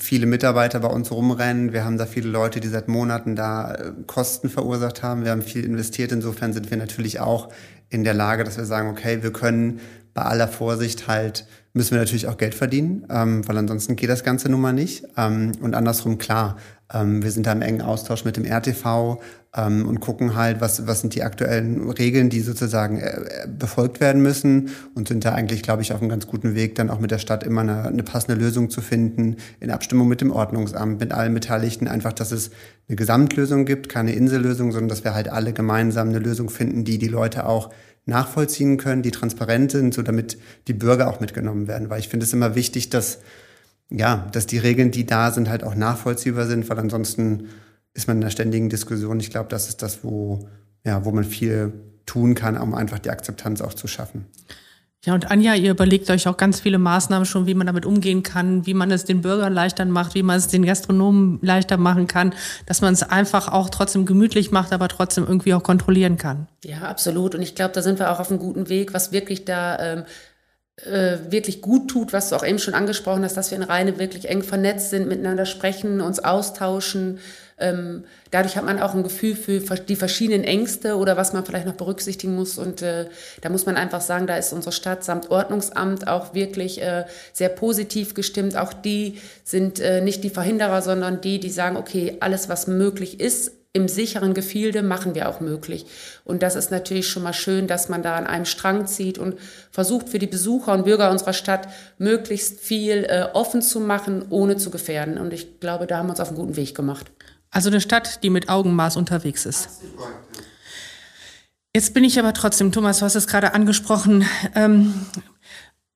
viele 0.00 0.26
Mitarbeiter 0.26 0.80
bei 0.80 0.88
uns 0.88 1.10
rumrennen. 1.10 1.72
Wir 1.72 1.84
haben 1.84 1.98
da 1.98 2.06
viele 2.06 2.28
Leute, 2.28 2.60
die 2.60 2.68
seit 2.68 2.88
Monaten 2.88 3.36
da 3.36 3.74
äh, 3.74 3.92
Kosten 4.06 4.48
verursacht 4.48 5.02
haben. 5.02 5.24
Wir 5.24 5.30
haben 5.30 5.42
viel 5.42 5.64
investiert. 5.64 6.12
Insofern 6.12 6.52
sind 6.52 6.70
wir 6.70 6.76
natürlich 6.76 7.20
auch 7.20 7.50
in 7.90 8.04
der 8.04 8.14
Lage, 8.14 8.44
dass 8.44 8.56
wir 8.56 8.64
sagen, 8.64 8.88
okay, 8.88 9.22
wir 9.22 9.32
können 9.32 9.80
bei 10.12 10.22
aller 10.22 10.48
Vorsicht 10.48 11.06
halt 11.06 11.46
müssen 11.74 11.90
wir 11.90 11.98
natürlich 11.98 12.28
auch 12.28 12.36
Geld 12.36 12.54
verdienen, 12.54 13.04
ähm, 13.10 13.46
weil 13.48 13.58
ansonsten 13.58 13.96
geht 13.96 14.08
das 14.08 14.22
Ganze 14.22 14.48
nun 14.48 14.60
mal 14.60 14.72
nicht. 14.72 15.04
Ähm, 15.16 15.52
und 15.60 15.74
andersrum 15.74 16.18
klar, 16.18 16.56
wir 16.94 17.30
sind 17.30 17.46
da 17.46 17.52
im 17.52 17.62
engen 17.62 17.82
Austausch 17.82 18.24
mit 18.24 18.36
dem 18.36 18.44
RTV 18.44 19.20
ähm, 19.56 19.86
und 19.86 20.00
gucken 20.00 20.34
halt, 20.34 20.60
was, 20.60 20.86
was 20.86 21.00
sind 21.00 21.14
die 21.14 21.22
aktuellen 21.22 21.90
Regeln, 21.90 22.30
die 22.30 22.40
sozusagen 22.40 22.98
äh, 22.98 23.46
befolgt 23.48 24.00
werden 24.00 24.22
müssen 24.22 24.70
und 24.94 25.08
sind 25.08 25.24
da 25.24 25.32
eigentlich, 25.32 25.62
glaube 25.62 25.82
ich, 25.82 25.92
auf 25.92 26.00
einem 26.00 26.08
ganz 26.08 26.26
guten 26.26 26.54
Weg, 26.54 26.74
dann 26.74 26.90
auch 26.90 27.00
mit 27.00 27.10
der 27.10 27.18
Stadt 27.18 27.44
immer 27.44 27.62
eine, 27.62 27.84
eine 27.84 28.02
passende 28.02 28.40
Lösung 28.40 28.70
zu 28.70 28.80
finden, 28.80 29.36
in 29.60 29.70
Abstimmung 29.70 30.08
mit 30.08 30.20
dem 30.20 30.30
Ordnungsamt, 30.30 31.00
mit 31.00 31.12
allen 31.12 31.34
Beteiligten, 31.34 31.88
einfach, 31.88 32.12
dass 32.12 32.32
es 32.32 32.50
eine 32.88 32.96
Gesamtlösung 32.96 33.64
gibt, 33.64 33.88
keine 33.88 34.12
Insellösung, 34.12 34.72
sondern 34.72 34.88
dass 34.88 35.04
wir 35.04 35.14
halt 35.14 35.28
alle 35.28 35.52
gemeinsam 35.52 36.08
eine 36.08 36.18
Lösung 36.18 36.50
finden, 36.50 36.84
die 36.84 36.98
die 36.98 37.08
Leute 37.08 37.46
auch 37.46 37.70
nachvollziehen 38.06 38.76
können, 38.76 39.02
die 39.02 39.10
transparent 39.10 39.70
sind, 39.70 39.94
so 39.94 40.02
damit 40.02 40.38
die 40.68 40.74
Bürger 40.74 41.08
auch 41.08 41.20
mitgenommen 41.20 41.68
werden. 41.68 41.88
Weil 41.88 42.00
ich 42.00 42.08
finde 42.08 42.24
es 42.24 42.32
immer 42.32 42.54
wichtig, 42.54 42.90
dass 42.90 43.20
ja, 43.90 44.28
dass 44.32 44.46
die 44.46 44.58
Regeln, 44.58 44.90
die 44.90 45.06
da 45.06 45.30
sind, 45.30 45.48
halt 45.48 45.64
auch 45.64 45.74
nachvollziehbar 45.74 46.46
sind, 46.46 46.68
weil 46.68 46.78
ansonsten 46.78 47.48
ist 47.92 48.08
man 48.08 48.16
in 48.18 48.22
einer 48.22 48.30
ständigen 48.30 48.68
Diskussion. 48.68 49.20
Ich 49.20 49.30
glaube, 49.30 49.48
das 49.48 49.68
ist 49.68 49.82
das, 49.82 50.02
wo, 50.02 50.48
ja, 50.84 51.04
wo 51.04 51.12
man 51.12 51.24
viel 51.24 51.72
tun 52.06 52.34
kann, 52.34 52.58
um 52.58 52.74
einfach 52.74 52.98
die 52.98 53.10
Akzeptanz 53.10 53.60
auch 53.60 53.74
zu 53.74 53.86
schaffen. 53.86 54.26
Ja, 55.04 55.12
und 55.12 55.30
Anja, 55.30 55.54
ihr 55.54 55.70
überlegt 55.70 56.08
euch 56.08 56.26
auch 56.26 56.38
ganz 56.38 56.60
viele 56.60 56.78
Maßnahmen 56.78 57.26
schon, 57.26 57.46
wie 57.46 57.52
man 57.52 57.66
damit 57.66 57.84
umgehen 57.84 58.22
kann, 58.22 58.64
wie 58.64 58.72
man 58.72 58.90
es 58.90 59.04
den 59.04 59.20
Bürgern 59.20 59.52
leichter 59.52 59.84
macht, 59.84 60.14
wie 60.14 60.22
man 60.22 60.38
es 60.38 60.48
den 60.48 60.64
Gastronomen 60.64 61.40
leichter 61.42 61.76
machen 61.76 62.06
kann, 62.06 62.34
dass 62.64 62.80
man 62.80 62.94
es 62.94 63.02
einfach 63.02 63.48
auch 63.48 63.68
trotzdem 63.68 64.06
gemütlich 64.06 64.50
macht, 64.50 64.72
aber 64.72 64.88
trotzdem 64.88 65.24
irgendwie 65.26 65.52
auch 65.52 65.62
kontrollieren 65.62 66.16
kann. 66.16 66.48
Ja, 66.64 66.82
absolut. 66.82 67.34
Und 67.34 67.42
ich 67.42 67.54
glaube, 67.54 67.74
da 67.74 67.82
sind 67.82 67.98
wir 67.98 68.10
auch 68.10 68.18
auf 68.18 68.30
einem 68.30 68.38
guten 68.38 68.70
Weg, 68.70 68.94
was 68.94 69.12
wirklich 69.12 69.44
da 69.44 69.78
ähm, 69.78 70.04
äh, 70.76 71.18
wirklich 71.30 71.62
gut 71.62 71.88
tut, 71.88 72.12
was 72.12 72.30
du 72.30 72.36
auch 72.36 72.44
eben 72.44 72.58
schon 72.58 72.74
angesprochen 72.74 73.24
hast, 73.24 73.36
dass 73.36 73.50
wir 73.50 73.56
in 73.56 73.62
Reine 73.62 73.98
wirklich 73.98 74.28
eng 74.28 74.42
vernetzt 74.42 74.90
sind, 74.90 75.08
miteinander 75.08 75.46
sprechen, 75.46 76.00
uns 76.00 76.18
austauschen. 76.18 77.20
Ähm, 77.56 78.04
dadurch 78.32 78.56
hat 78.56 78.64
man 78.64 78.80
auch 78.80 78.94
ein 78.94 79.04
Gefühl 79.04 79.36
für 79.36 79.60
die 79.60 79.94
verschiedenen 79.94 80.42
Ängste 80.42 80.96
oder 80.96 81.16
was 81.16 81.32
man 81.32 81.44
vielleicht 81.44 81.66
noch 81.66 81.76
berücksichtigen 81.76 82.34
muss. 82.34 82.58
Und 82.58 82.82
äh, 82.82 83.06
da 83.40 83.50
muss 83.50 83.66
man 83.66 83.76
einfach 83.76 84.00
sagen, 84.00 84.26
da 84.26 84.36
ist 84.36 84.52
unsere 84.52 84.72
Stadt 84.72 85.04
samt 85.04 85.30
Ordnungsamt 85.30 86.08
auch 86.08 86.34
wirklich 86.34 86.82
äh, 86.82 87.04
sehr 87.32 87.50
positiv 87.50 88.14
gestimmt. 88.14 88.56
Auch 88.56 88.72
die 88.72 89.20
sind 89.44 89.78
äh, 89.78 90.00
nicht 90.00 90.24
die 90.24 90.30
Verhinderer, 90.30 90.82
sondern 90.82 91.20
die, 91.20 91.38
die 91.38 91.50
sagen, 91.50 91.76
okay, 91.76 92.16
alles, 92.18 92.48
was 92.48 92.66
möglich 92.66 93.20
ist, 93.20 93.52
im 93.74 93.88
sicheren 93.88 94.34
Gefilde 94.34 94.82
machen 94.82 95.16
wir 95.16 95.28
auch 95.28 95.40
möglich. 95.40 95.84
Und 96.24 96.42
das 96.44 96.54
ist 96.54 96.70
natürlich 96.70 97.08
schon 97.08 97.24
mal 97.24 97.32
schön, 97.32 97.66
dass 97.66 97.88
man 97.88 98.04
da 98.04 98.14
an 98.16 98.26
einem 98.26 98.44
Strang 98.44 98.86
zieht 98.86 99.18
und 99.18 99.34
versucht 99.72 100.08
für 100.08 100.20
die 100.20 100.28
Besucher 100.28 100.72
und 100.72 100.84
Bürger 100.84 101.10
unserer 101.10 101.32
Stadt 101.32 101.68
möglichst 101.98 102.60
viel 102.60 103.04
äh, 103.04 103.26
offen 103.32 103.62
zu 103.62 103.80
machen, 103.80 104.24
ohne 104.30 104.56
zu 104.56 104.70
gefährden. 104.70 105.18
Und 105.18 105.32
ich 105.32 105.58
glaube, 105.58 105.88
da 105.88 105.98
haben 105.98 106.06
wir 106.06 106.12
uns 106.12 106.20
auf 106.20 106.28
einen 106.28 106.36
guten 106.36 106.56
Weg 106.56 106.76
gemacht. 106.76 107.10
Also 107.50 107.68
eine 107.68 107.80
Stadt, 107.80 108.22
die 108.22 108.30
mit 108.30 108.48
Augenmaß 108.48 108.96
unterwegs 108.96 109.44
ist. 109.44 109.68
Jetzt 111.74 111.92
bin 111.94 112.04
ich 112.04 112.16
aber 112.20 112.32
trotzdem, 112.32 112.70
Thomas, 112.70 113.00
du 113.00 113.04
hast 113.04 113.16
es 113.16 113.26
gerade 113.26 113.54
angesprochen, 113.54 114.24
ähm, 114.54 114.94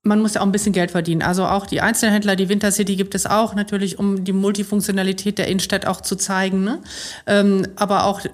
man 0.08 0.20
muss 0.20 0.34
ja 0.34 0.40
auch 0.40 0.46
ein 0.46 0.52
bisschen 0.52 0.72
Geld 0.72 0.90
verdienen. 0.90 1.22
Also 1.22 1.44
auch 1.44 1.66
die 1.66 1.80
Einzelhändler, 1.80 2.34
die 2.34 2.48
Winter 2.48 2.72
City 2.72 2.96
gibt 2.96 3.14
es 3.14 3.26
auch 3.26 3.54
natürlich, 3.54 3.98
um 3.98 4.24
die 4.24 4.32
Multifunktionalität 4.32 5.38
der 5.38 5.46
Innenstadt 5.46 5.86
auch 5.86 6.00
zu 6.00 6.16
zeigen. 6.16 6.64
Ne? 6.64 6.80
Ähm, 7.26 7.68
aber 7.76 8.04
auch 8.04 8.24
äh, 8.24 8.30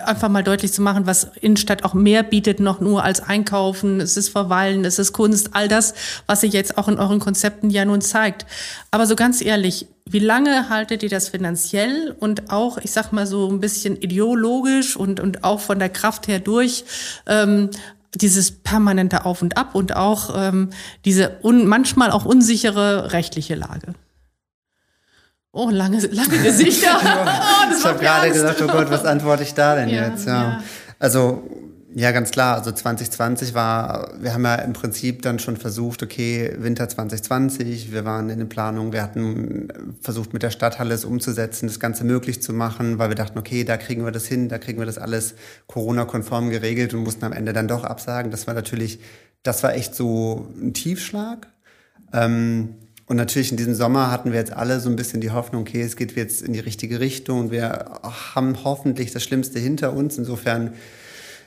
einfach 0.00 0.28
mal 0.28 0.42
deutlich 0.42 0.72
zu 0.72 0.82
machen, 0.82 1.06
was 1.06 1.24
Innenstadt 1.40 1.84
auch 1.84 1.94
mehr 1.94 2.22
bietet, 2.22 2.60
noch 2.60 2.80
nur 2.80 3.04
als 3.04 3.20
Einkaufen, 3.20 4.00
es 4.00 4.16
ist 4.16 4.30
Verweilen, 4.30 4.84
es 4.84 4.98
ist 4.98 5.12
Kunst, 5.12 5.50
all 5.52 5.68
das, 5.68 5.94
was 6.26 6.40
sich 6.40 6.52
jetzt 6.52 6.78
auch 6.78 6.88
in 6.88 6.98
euren 6.98 7.20
Konzepten 7.20 7.70
ja 7.70 7.84
nun 7.84 8.00
zeigt. 8.00 8.46
Aber 8.90 9.06
so 9.06 9.16
ganz 9.16 9.42
ehrlich, 9.42 9.86
wie 10.04 10.18
lange 10.18 10.68
haltet 10.68 11.02
ihr 11.02 11.08
das 11.08 11.28
finanziell 11.28 12.16
und 12.18 12.50
auch, 12.50 12.78
ich 12.78 12.90
sag 12.90 13.12
mal 13.12 13.26
so 13.26 13.48
ein 13.48 13.60
bisschen 13.60 13.96
ideologisch 13.96 14.96
und, 14.96 15.20
und 15.20 15.44
auch 15.44 15.60
von 15.60 15.78
der 15.78 15.90
Kraft 15.90 16.26
her 16.26 16.40
durch, 16.40 16.84
ähm, 17.26 17.70
dieses 18.14 18.50
permanente 18.50 19.24
Auf 19.24 19.42
und 19.42 19.56
Ab 19.56 19.74
und 19.74 19.96
auch 19.96 20.34
ähm, 20.36 20.70
diese 21.04 21.38
un 21.42 21.66
manchmal 21.66 22.10
auch 22.10 22.24
unsichere 22.24 23.12
rechtliche 23.12 23.54
Lage. 23.54 23.94
Oh, 25.52 25.68
lange, 25.70 25.98
lange 26.06 26.38
Gesichter. 26.42 26.98
oh, 27.02 27.74
ich 27.76 27.84
habe 27.84 27.98
gerade 27.98 28.30
gesagt, 28.30 28.62
oh 28.62 28.66
Gott, 28.66 28.90
was 28.90 29.04
antworte 29.04 29.42
ich 29.42 29.54
da 29.54 29.76
denn 29.76 29.88
ja, 29.88 30.08
jetzt? 30.08 30.26
Ja. 30.26 30.42
ja. 30.42 30.62
Also 30.98 31.42
ja, 31.94 32.10
ganz 32.10 32.30
klar. 32.30 32.56
Also 32.56 32.72
2020 32.72 33.54
war, 33.54 34.12
wir 34.20 34.32
haben 34.32 34.44
ja 34.44 34.54
im 34.56 34.72
Prinzip 34.72 35.22
dann 35.22 35.38
schon 35.38 35.56
versucht, 35.56 36.02
okay, 36.02 36.54
Winter 36.58 36.88
2020, 36.88 37.92
wir 37.92 38.04
waren 38.04 38.30
in 38.30 38.38
den 38.38 38.48
Planungen, 38.48 38.92
wir 38.92 39.02
hatten 39.02 39.68
versucht, 40.00 40.32
mit 40.32 40.42
der 40.42 40.50
Stadthalle 40.50 40.94
es 40.94 41.04
umzusetzen, 41.04 41.66
das 41.66 41.80
Ganze 41.80 42.04
möglich 42.04 42.42
zu 42.42 42.52
machen, 42.54 42.98
weil 42.98 43.10
wir 43.10 43.14
dachten, 43.14 43.38
okay, 43.38 43.64
da 43.64 43.76
kriegen 43.76 44.04
wir 44.04 44.12
das 44.12 44.26
hin, 44.26 44.48
da 44.48 44.58
kriegen 44.58 44.78
wir 44.78 44.86
das 44.86 44.96
alles 44.96 45.34
Corona-konform 45.66 46.50
geregelt 46.50 46.94
und 46.94 47.02
mussten 47.02 47.24
am 47.24 47.32
Ende 47.32 47.52
dann 47.52 47.68
doch 47.68 47.84
absagen. 47.84 48.30
Das 48.30 48.46
war 48.46 48.54
natürlich, 48.54 49.00
das 49.42 49.62
war 49.62 49.74
echt 49.74 49.94
so 49.94 50.48
ein 50.60 50.72
Tiefschlag. 50.72 51.48
Ähm, 52.14 52.76
und 53.06 53.16
natürlich 53.16 53.50
in 53.50 53.58
diesem 53.58 53.74
Sommer 53.74 54.10
hatten 54.10 54.32
wir 54.32 54.38
jetzt 54.38 54.54
alle 54.54 54.80
so 54.80 54.88
ein 54.88 54.96
bisschen 54.96 55.20
die 55.20 55.30
Hoffnung, 55.30 55.62
okay, 55.62 55.82
es 55.82 55.96
geht 55.96 56.16
jetzt 56.16 56.40
in 56.40 56.54
die 56.54 56.60
richtige 56.60 57.00
Richtung 57.00 57.40
und 57.40 57.50
wir 57.50 58.00
haben 58.34 58.64
hoffentlich 58.64 59.12
das 59.12 59.22
Schlimmste 59.22 59.58
hinter 59.58 59.92
uns. 59.92 60.16
Insofern 60.16 60.72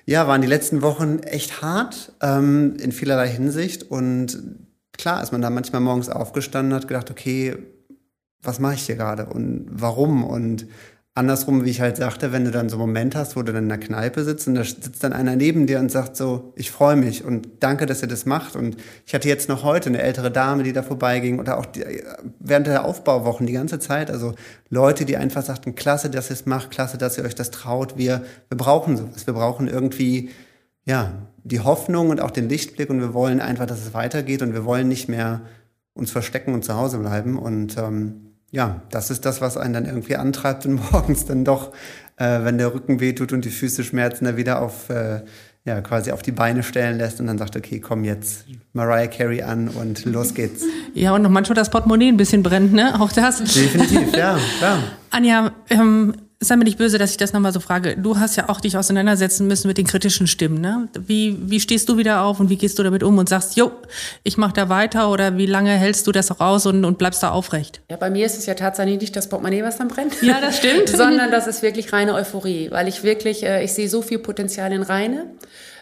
ja, 0.06 0.28
waren 0.28 0.41
die 0.41 0.47
letzten 0.47 0.82
Wochen 0.82 1.20
echt 1.20 1.62
hart 1.62 2.14
ähm, 2.22 2.76
in 2.80 2.91
vielerlei 2.91 3.28
Hinsicht. 3.28 3.84
Und 3.84 4.39
klar 4.93 5.22
ist 5.24 5.32
man 5.32 5.41
da 5.41 5.49
manchmal 5.49 5.82
morgens 5.82 6.10
aufgestanden 6.10 6.74
und 6.74 6.82
hat 6.82 6.88
gedacht, 6.88 7.12
okay, 7.12 7.58
was 8.41 8.60
mache 8.60 8.76
ich 8.76 8.86
hier 8.86 8.95
gerade 8.95 9.26
und 9.26 9.68
warum? 9.72 10.24
Und 10.24 10.68
andersrum, 11.16 11.63
wie 11.63 11.70
ich 11.70 11.80
halt 11.80 11.95
sagte, 11.95 12.34
wenn 12.34 12.43
du 12.43 12.51
dann 12.51 12.68
so 12.68 12.76
einen 12.76 12.82
Moment 12.82 13.16
hast, 13.16 13.38
wo 13.38 13.41
du 13.41 13.53
dann 13.53 13.63
in 13.63 13.70
der 13.70 13.78
Kneipe 13.78 14.26
sitzt 14.26 14.49
und 14.49 14.55
da 14.55 14.66
sitzt 14.66 15.01
dann 15.01 15.13
einer 15.13 15.38
neben 15.38 15.66
dir 15.66 15.80
und 15.80 15.89
sagt 15.89 16.18
so, 16.18 16.53
ich 16.57 16.72
freue 16.72 16.97
mich 16.97 17.24
und 17.24 17.47
danke, 17.61 17.86
dass 17.86 18.01
ihr 18.01 18.09
das 18.09 18.26
macht. 18.26 18.57
Und 18.57 18.76
ich 19.05 19.16
hatte 19.16 19.30
jetzt 19.30 19.47
noch 19.47 19.63
heute 19.63 19.89
eine 19.89 20.01
ältere 20.01 20.30
Dame, 20.30 20.63
die 20.63 20.74
da 20.74 20.84
vorbeiging 20.84 21.39
oder 21.39 21.57
auch 21.57 21.66
die, 21.66 21.84
während 22.39 22.68
der 22.68 22.84
Aufbauwochen 22.84 23.47
die 23.47 23.53
ganze 23.53 23.80
Zeit. 23.80 24.11
Also 24.11 24.36
Leute, 24.70 25.05
die 25.05 25.16
einfach 25.16 25.41
sagten, 25.41 25.74
klasse, 25.74 26.09
dass 26.09 26.30
ihr 26.30 26.34
es 26.34 26.45
macht, 26.45 26.70
klasse, 26.70 26.97
dass 26.97 27.18
ihr 27.18 27.24
euch 27.24 27.36
das 27.36 27.49
traut. 27.49 27.97
Wir, 27.97 28.26
wir 28.49 28.57
brauchen 28.57 28.97
sowas. 28.97 29.26
Wir 29.26 29.34
brauchen 29.34 29.70
irgendwie, 29.70 30.32
ja, 30.84 31.13
die 31.45 31.61
Hoffnung 31.61 32.09
und 32.09 32.20
auch 32.20 32.32
den 32.32 32.49
Lichtblick 32.49 32.89
und 32.89 32.99
wir 32.99 33.13
wollen 33.13 33.39
einfach, 33.39 33.68
dass 33.68 33.80
es 33.80 33.93
weitergeht 33.93 34.41
und 34.41 34.53
wir 34.53 34.66
wollen 34.66 34.89
nicht 34.89 35.07
mehr 35.07 35.41
uns 35.93 36.11
verstecken 36.11 36.53
und 36.53 36.66
zu 36.66 36.76
Hause 36.76 36.97
bleiben. 36.97 37.39
Und 37.39 37.78
ähm, 37.78 38.34
ja, 38.56 38.82
das 38.89 39.12
ist 39.12 39.26
das, 39.26 39.41
was 39.41 39.58
einen 39.58 39.74
dann 39.74 39.86
irgendwie 39.86 40.16
antreibt 40.16 40.66
und 40.66 40.76
morgens 40.91 41.26
dann 41.26 41.43
doch, 41.43 41.74
äh, 42.16 42.43
wenn 42.43 42.58
der 42.58 42.74
Rücken 42.74 43.01
wehtut 43.01 43.34
und 43.34 43.43
die 43.43 43.49
Füße 43.49 43.84
schmerzen, 43.84 44.24
da 44.24 44.38
wieder 44.38 44.62
auf, 44.62 44.89
äh, 44.89 45.22
ja, 45.66 45.82
quasi 45.82 46.12
auf 46.12 46.22
die 46.22 46.32
Beine 46.32 46.64
stellen 46.64 46.97
lässt 46.97 47.20
und 47.20 47.28
dann 47.28 47.38
sagt, 47.38 47.58
okay, 47.58 47.82
komm 47.82 48.06
jetzt 48.06 48.45
Mariah 48.72 49.08
Carey 49.08 49.41
an 49.41 49.68
und 49.68 50.06
los 50.06 50.34
geht's. 50.34 50.64
Ja, 50.93 51.14
und 51.14 51.24
noch 51.24 51.30
manchmal 51.30 51.56
das 51.56 51.70
Portemonnaie 51.70 52.08
ein 52.08 52.16
bisschen 52.16 52.41
brennt, 52.41 52.72
ne? 52.72 52.97
Auch 53.01 53.12
das. 53.12 53.39
Definitiv, 53.39 54.16
ja, 54.16 54.39
klar. 54.60 54.80
Anja, 55.12 55.51
ähm, 55.70 56.14
sei 56.39 56.55
mir 56.55 56.65
nicht 56.65 56.77
böse, 56.77 56.97
dass 56.97 57.11
ich 57.11 57.17
das 57.17 57.33
nochmal 57.33 57.53
so 57.53 57.59
frage. 57.59 57.95
Du 57.97 58.19
hast 58.19 58.36
ja 58.36 58.49
auch 58.49 58.59
dich 58.59 58.77
auseinandersetzen 58.77 59.47
müssen 59.47 59.67
mit 59.67 59.77
den 59.77 59.88
kritischen 59.88 60.27
Stimmen. 60.27 60.59
Ne? 60.59 60.88
Wie, 60.99 61.38
wie 61.41 61.59
stehst 61.59 61.88
du 61.89 61.97
wieder 61.97 62.23
auf 62.23 62.39
und 62.39 62.49
wie 62.49 62.57
gehst 62.57 62.77
du 62.77 62.83
damit 62.83 63.03
um 63.03 63.17
und 63.17 63.29
sagst, 63.29 63.55
jo, 63.55 63.71
ich 64.23 64.38
mache 64.38 64.53
da 64.53 64.69
weiter 64.69 65.09
oder 65.09 65.38
wie 65.38 65.45
lange 65.45 65.71
hältst 65.71 66.07
du 66.07 66.11
das 66.11 66.31
auch 66.31 66.39
aus 66.39 66.65
und, 66.65 66.83
und 66.86 66.97
bleibst 66.97 67.23
da 67.23 67.31
aufrecht? 67.31 67.81
Ja, 67.89 67.97
bei 67.97 68.09
mir 68.09 68.25
ist 68.25 68.38
es 68.38 68.45
ja 68.45 68.53
tatsächlich 68.53 68.99
nicht 68.99 69.15
das 69.15 69.29
Portemonnaie, 69.29 69.63
was 69.63 69.77
dann 69.77 69.88
brennt. 69.88 70.21
Ja, 70.21 70.41
das 70.41 70.57
stimmt. 70.57 70.89
Sondern 70.95 71.31
das 71.31 71.47
ist 71.47 71.61
wirklich 71.61 71.93
reine 71.93 72.13
Euphorie, 72.13 72.69
weil 72.71 72.88
ich 72.88 73.03
wirklich, 73.03 73.43
äh, 73.43 73.63
ich 73.63 73.73
sehe 73.73 73.89
so 73.89 74.01
viel 74.01 74.19
Potenzial 74.19 74.71
in 74.71 74.83
Reine. 74.83 75.27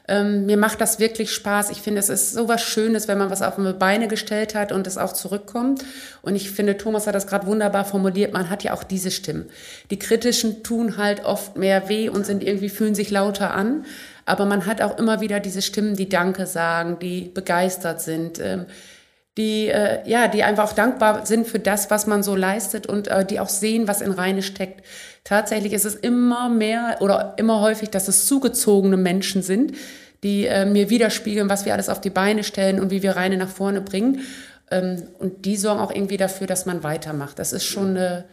Ähm, 0.07 0.45
mir 0.45 0.57
macht 0.57 0.81
das 0.81 0.99
wirklich 0.99 1.31
Spaß. 1.31 1.69
Ich 1.69 1.81
finde, 1.81 1.99
es 1.99 2.09
ist 2.09 2.33
so 2.33 2.49
was 2.49 2.61
Schönes, 2.61 3.07
wenn 3.07 3.17
man 3.17 3.29
was 3.29 3.41
auf 3.41 3.55
die 3.55 3.73
Beine 3.73 4.07
gestellt 4.07 4.53
hat 4.53 4.71
und 4.71 4.85
es 4.85 4.97
auch 4.97 5.13
zurückkommt. 5.13 5.85
Und 6.21 6.35
ich 6.35 6.51
finde, 6.51 6.77
Thomas 6.77 7.07
hat 7.07 7.15
das 7.15 7.27
gerade 7.27 7.47
wunderbar 7.47 7.85
formuliert. 7.85 8.33
Man 8.33 8.49
hat 8.49 8.63
ja 8.63 8.73
auch 8.73 8.83
diese 8.83 9.11
Stimmen. 9.11 9.49
Die 9.91 9.99
kritischen 9.99 10.61
tun 10.63 10.97
halt 10.97 11.23
oft 11.23 11.55
mehr 11.55 11.87
weh 11.87 12.09
und 12.09 12.25
sind 12.25 12.43
irgendwie 12.43 12.69
fühlen 12.69 12.95
sich 12.95 13.11
lauter 13.11 13.53
an. 13.53 13.85
Aber 14.25 14.45
man 14.45 14.65
hat 14.65 14.81
auch 14.81 14.97
immer 14.97 15.21
wieder 15.21 15.39
diese 15.39 15.61
Stimmen, 15.61 15.95
die 15.95 16.09
Danke 16.09 16.47
sagen, 16.47 16.99
die 16.99 17.31
begeistert 17.33 18.01
sind. 18.01 18.39
Ähm, 18.39 18.65
die 19.37 19.67
äh, 19.67 20.07
ja, 20.07 20.27
die 20.27 20.43
einfach 20.43 20.65
auch 20.65 20.73
dankbar 20.73 21.25
sind 21.25 21.47
für 21.47 21.57
das, 21.59 21.89
was 21.89 22.05
man 22.05 22.21
so 22.21 22.35
leistet 22.35 22.85
und 22.85 23.07
äh, 23.07 23.25
die 23.25 23.39
auch 23.39 23.49
sehen, 23.49 23.87
was 23.87 24.01
in 24.01 24.11
Reine 24.11 24.43
steckt. 24.43 24.85
Tatsächlich 25.23 25.73
ist 25.73 25.85
es 25.85 25.95
immer 25.95 26.49
mehr 26.49 26.97
oder 26.99 27.35
immer 27.37 27.61
häufig, 27.61 27.89
dass 27.89 28.07
es 28.07 28.25
zugezogene 28.25 28.97
Menschen 28.97 29.41
sind, 29.41 29.73
die 30.23 30.47
äh, 30.47 30.65
mir 30.65 30.89
widerspiegeln, 30.89 31.49
was 31.49 31.65
wir 31.65 31.73
alles 31.73 31.89
auf 31.89 32.01
die 32.01 32.09
Beine 32.09 32.43
stellen 32.43 32.79
und 32.79 32.91
wie 32.91 33.03
wir 33.03 33.15
Reine 33.15 33.37
nach 33.37 33.49
vorne 33.49 33.81
bringen. 33.81 34.21
Ähm, 34.71 35.03
und 35.19 35.45
die 35.45 35.55
sorgen 35.55 35.79
auch 35.79 35.91
irgendwie 35.91 36.17
dafür, 36.17 36.47
dass 36.47 36.65
man 36.65 36.83
weitermacht. 36.83 37.39
Das 37.39 37.53
ist 37.53 37.65
schon 37.65 37.97
eine 37.97 38.25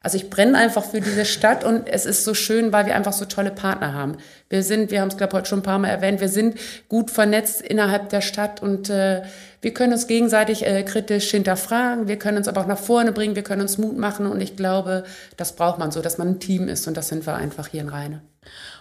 also 0.00 0.16
ich 0.16 0.30
brenne 0.30 0.56
einfach 0.56 0.84
für 0.84 1.00
diese 1.00 1.24
Stadt 1.24 1.64
und 1.64 1.88
es 1.88 2.06
ist 2.06 2.24
so 2.24 2.32
schön, 2.32 2.72
weil 2.72 2.86
wir 2.86 2.94
einfach 2.94 3.12
so 3.12 3.24
tolle 3.24 3.50
Partner 3.50 3.94
haben. 3.94 4.16
Wir 4.48 4.62
sind, 4.62 4.92
wir 4.92 5.00
haben 5.00 5.08
es 5.08 5.16
glaube 5.16 5.36
heute 5.36 5.48
schon 5.48 5.58
ein 5.58 5.64
paar 5.64 5.78
Mal 5.80 5.88
erwähnt, 5.88 6.20
wir 6.20 6.28
sind 6.28 6.56
gut 6.88 7.10
vernetzt 7.10 7.62
innerhalb 7.62 8.08
der 8.10 8.20
Stadt 8.20 8.62
und 8.62 8.90
äh, 8.90 9.22
wir 9.60 9.74
können 9.74 9.92
uns 9.92 10.06
gegenseitig 10.06 10.66
äh, 10.66 10.82
kritisch 10.82 11.30
hinterfragen, 11.30 12.08
wir 12.08 12.16
können 12.16 12.38
uns 12.38 12.48
aber 12.48 12.60
auch 12.60 12.66
nach 12.66 12.78
vorne 12.78 13.12
bringen, 13.12 13.36
wir 13.36 13.42
können 13.42 13.62
uns 13.62 13.78
Mut 13.78 13.98
machen 13.98 14.26
und 14.26 14.40
ich 14.40 14.56
glaube, 14.56 15.04
das 15.36 15.56
braucht 15.56 15.78
man 15.78 15.90
so, 15.90 16.00
dass 16.00 16.18
man 16.18 16.28
ein 16.28 16.40
Team 16.40 16.68
ist 16.68 16.86
und 16.86 16.96
das 16.96 17.08
sind 17.08 17.26
wir 17.26 17.34
einfach 17.34 17.68
hier 17.68 17.80
in 17.80 17.88
Rheine. 17.88 18.22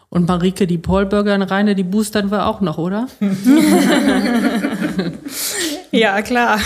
Und 0.09 0.27
Marike, 0.27 0.67
die 0.67 0.77
Paulburger 0.77 1.35
in 1.35 1.41
Rheine, 1.41 1.75
die 1.75 1.83
boostern 1.83 2.31
wir 2.31 2.45
auch 2.45 2.61
noch, 2.61 2.77
oder? 2.77 3.07
ja, 5.91 6.21
klar. 6.21 6.59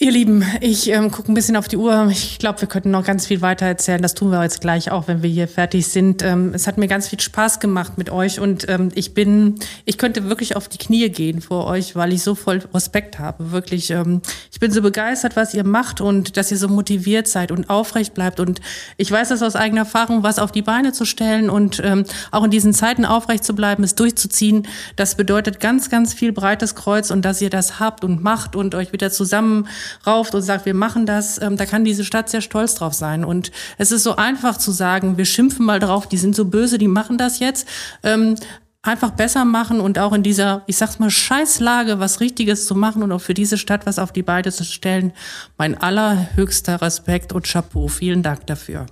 Ihr 0.00 0.12
Lieben, 0.12 0.44
ich 0.60 0.88
ähm, 0.90 1.10
gucke 1.10 1.32
ein 1.32 1.34
bisschen 1.34 1.56
auf 1.56 1.66
die 1.66 1.76
Uhr. 1.76 2.06
Ich 2.12 2.38
glaube, 2.38 2.60
wir 2.60 2.68
könnten 2.68 2.92
noch 2.92 3.04
ganz 3.04 3.26
viel 3.26 3.40
weiter 3.40 3.66
erzählen. 3.66 4.00
Das 4.00 4.14
tun 4.14 4.30
wir 4.30 4.40
jetzt 4.44 4.60
gleich 4.60 4.92
auch, 4.92 5.08
wenn 5.08 5.24
wir 5.24 5.28
hier 5.28 5.48
fertig 5.48 5.88
sind. 5.88 6.22
Ähm, 6.22 6.52
es 6.54 6.68
hat 6.68 6.78
mir 6.78 6.86
ganz 6.86 7.08
viel 7.08 7.18
Spaß 7.18 7.58
gemacht 7.58 7.98
mit 7.98 8.08
euch 8.08 8.38
und 8.38 8.68
ähm, 8.68 8.90
ich 8.94 9.12
bin, 9.12 9.56
ich 9.86 9.98
könnte 9.98 10.28
wirklich 10.28 10.54
auf 10.54 10.68
die 10.68 10.78
Knie 10.78 11.08
gehen 11.08 11.40
vor 11.40 11.66
euch, 11.66 11.96
weil 11.96 12.12
ich 12.12 12.22
so 12.22 12.36
voll 12.36 12.62
Respekt 12.72 13.18
habe. 13.18 13.50
Wirklich, 13.50 13.90
ähm, 13.90 14.22
ich 14.52 14.60
bin 14.60 14.70
so 14.70 14.82
begeistert, 14.82 15.34
was 15.34 15.52
ihr 15.52 15.64
macht 15.64 16.00
und 16.00 16.36
dass 16.36 16.52
ihr 16.52 16.58
so 16.58 16.68
motiviert 16.68 17.26
seid 17.26 17.50
und 17.50 17.68
aufrecht 17.68 18.14
bleibt. 18.14 18.38
Und 18.38 18.60
ich 18.98 19.10
weiß 19.10 19.30
das 19.30 19.42
aus 19.42 19.56
eigener 19.56 19.80
Erfahrung, 19.80 20.22
was 20.22 20.38
auf 20.38 20.52
die 20.52 20.62
Beine 20.62 20.92
zu 20.92 21.06
stellen 21.06 21.50
und 21.50 21.82
ähm, 21.84 22.04
auch 22.30 22.44
in 22.44 22.52
diesen 22.52 22.72
Zeiten 22.72 23.04
aufrecht 23.04 23.42
zu 23.42 23.52
bleiben, 23.52 23.82
es 23.82 23.96
durchzuziehen. 23.96 24.68
Das 24.94 25.16
bedeutet 25.16 25.58
ganz, 25.58 25.90
ganz 25.90 26.14
viel 26.14 26.30
breites 26.30 26.76
Kreuz 26.76 27.10
und 27.10 27.24
dass 27.24 27.42
ihr 27.42 27.50
das 27.50 27.80
habt 27.80 28.04
und 28.04 28.22
macht 28.22 28.54
und 28.54 28.76
euch 28.76 28.92
wieder 28.92 29.10
zusammen 29.10 29.66
rauft 30.06 30.34
und 30.34 30.42
sagt, 30.42 30.66
wir 30.66 30.74
machen 30.74 31.06
das, 31.06 31.40
ähm, 31.40 31.56
da 31.56 31.66
kann 31.66 31.84
diese 31.84 32.04
Stadt 32.04 32.28
sehr 32.28 32.40
stolz 32.40 32.74
drauf 32.74 32.94
sein. 32.94 33.24
Und 33.24 33.50
es 33.78 33.92
ist 33.92 34.02
so 34.02 34.16
einfach 34.16 34.56
zu 34.56 34.72
sagen, 34.72 35.16
wir 35.16 35.24
schimpfen 35.24 35.64
mal 35.64 35.80
drauf, 35.80 36.06
die 36.06 36.18
sind 36.18 36.34
so 36.34 36.44
böse, 36.44 36.78
die 36.78 36.88
machen 36.88 37.18
das 37.18 37.38
jetzt. 37.38 37.68
Ähm, 38.02 38.36
einfach 38.82 39.10
besser 39.10 39.44
machen 39.44 39.80
und 39.80 39.98
auch 39.98 40.12
in 40.12 40.22
dieser, 40.22 40.62
ich 40.66 40.76
sag's 40.76 40.98
mal, 40.98 41.10
Scheißlage 41.10 41.98
was 41.98 42.20
Richtiges 42.20 42.66
zu 42.66 42.74
machen 42.74 43.02
und 43.02 43.12
auch 43.12 43.20
für 43.20 43.34
diese 43.34 43.58
Stadt 43.58 43.86
was 43.86 43.98
auf 43.98 44.12
die 44.12 44.22
Beine 44.22 44.50
zu 44.52 44.64
stellen. 44.64 45.12
Mein 45.56 45.76
allerhöchster 45.76 46.80
Respekt 46.80 47.32
und 47.32 47.46
Chapeau. 47.46 47.88
Vielen 47.88 48.22
Dank 48.22 48.46
dafür. 48.46 48.86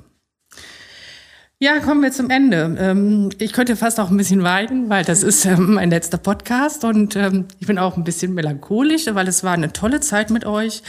Ja, 1.58 1.78
kommen 1.80 2.02
wir 2.02 2.12
zum 2.12 2.28
Ende. 2.28 2.76
Ähm, 2.78 3.30
ich 3.38 3.54
könnte 3.54 3.76
fast 3.76 3.98
auch 3.98 4.10
ein 4.10 4.16
bisschen 4.18 4.42
weinen, 4.42 4.90
weil 4.90 5.06
das 5.06 5.22
ist 5.22 5.46
ähm, 5.46 5.72
mein 5.76 5.88
letzter 5.88 6.18
Podcast 6.18 6.84
und 6.84 7.16
ähm, 7.16 7.46
ich 7.58 7.66
bin 7.66 7.78
auch 7.78 7.96
ein 7.96 8.04
bisschen 8.04 8.34
melancholisch, 8.34 9.06
weil 9.12 9.26
es 9.26 9.42
war 9.42 9.54
eine 9.54 9.72
tolle 9.72 10.00
Zeit 10.00 10.28
mit 10.28 10.44
euch. 10.44 10.82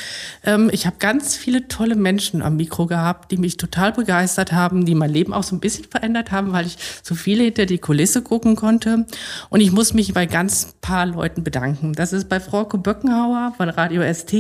Ich 0.72 0.86
habe 0.86 0.98
ganz 1.00 1.38
viele 1.38 1.70
tolle 1.70 1.96
Menschen 1.96 2.42
am 2.42 2.58
Mikro 2.58 2.86
gehabt, 2.86 3.32
die 3.32 3.38
mich 3.38 3.56
total 3.56 3.94
begeistert 3.94 4.52
haben, 4.52 4.86
die 4.86 4.94
mein 4.94 5.10
Leben 5.10 5.34
auch 5.34 5.44
so 5.44 5.56
ein 5.56 5.62
bisschen 5.62 5.86
verändert 5.86 6.32
haben, 6.32 6.52
weil 6.52 6.66
ich 6.66 6.78
so 7.02 7.16
viele 7.16 7.46
hinter 7.46 7.66
die 7.66 7.78
Kulisse 7.78 8.22
gucken 8.22 8.56
konnte. 8.56 9.06
Und 9.50 9.62
ich 9.62 9.72
muss 9.72 9.94
mich 9.94 10.14
bei 10.14 10.26
ganz 10.26 10.76
paar 10.82 11.06
Leuten 11.06 11.44
bedanken. 11.44 11.94
Das 11.94 12.14
ist 12.14 12.28
bei 12.30 12.40
Frau 12.40 12.66
Böckenhauer 12.66 13.54
von 13.58 13.70
Radio 13.70 14.02
ST 14.14 14.34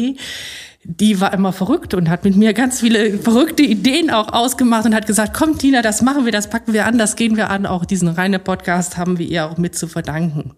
die 0.89 1.19
war 1.19 1.33
immer 1.33 1.51
verrückt 1.51 1.93
und 1.93 2.09
hat 2.09 2.23
mit 2.23 2.37
mir 2.37 2.53
ganz 2.53 2.79
viele 2.79 3.17
verrückte 3.19 3.61
Ideen 3.61 4.09
auch 4.09 4.31
ausgemacht 4.31 4.85
und 4.85 4.95
hat 4.95 5.05
gesagt, 5.05 5.33
komm 5.33 5.57
Tina, 5.57 5.81
das 5.81 6.01
machen 6.01 6.23
wir, 6.23 6.31
das 6.31 6.49
packen 6.49 6.71
wir 6.71 6.85
an, 6.85 6.97
das 6.97 7.17
gehen 7.17 7.35
wir 7.35 7.49
an. 7.49 7.65
Auch 7.65 7.83
diesen 7.83 8.07
reine 8.07 8.39
Podcast 8.39 8.95
haben 8.97 9.19
wir 9.19 9.27
ihr 9.27 9.45
auch 9.45 9.57
mit 9.57 9.75
zu 9.75 9.87
verdanken. 9.87 10.53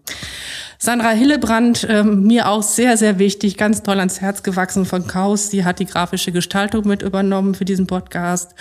Sandra 0.78 1.10
Hillebrand, 1.10 1.82
äh, 1.82 2.04
mir 2.04 2.48
auch 2.48 2.62
sehr, 2.62 2.96
sehr 2.96 3.18
wichtig, 3.18 3.56
ganz 3.56 3.82
toll 3.82 3.98
ans 3.98 4.20
Herz 4.20 4.44
gewachsen 4.44 4.84
von 4.84 5.08
Chaos. 5.08 5.50
Die 5.50 5.64
hat 5.64 5.80
die 5.80 5.84
grafische 5.84 6.30
Gestaltung 6.30 6.86
mit 6.86 7.02
übernommen 7.02 7.56
für 7.56 7.64
diesen 7.64 7.88
Podcast, 7.88 8.54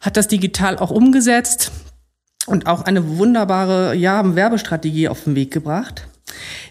hat 0.00 0.16
das 0.16 0.28
digital 0.28 0.78
auch 0.78 0.92
umgesetzt 0.92 1.72
und 2.46 2.68
auch 2.68 2.82
eine 2.82 3.18
wunderbare 3.18 3.96
ja, 3.96 4.36
Werbestrategie 4.36 5.08
auf 5.08 5.24
den 5.24 5.34
Weg 5.34 5.52
gebracht. 5.52 6.06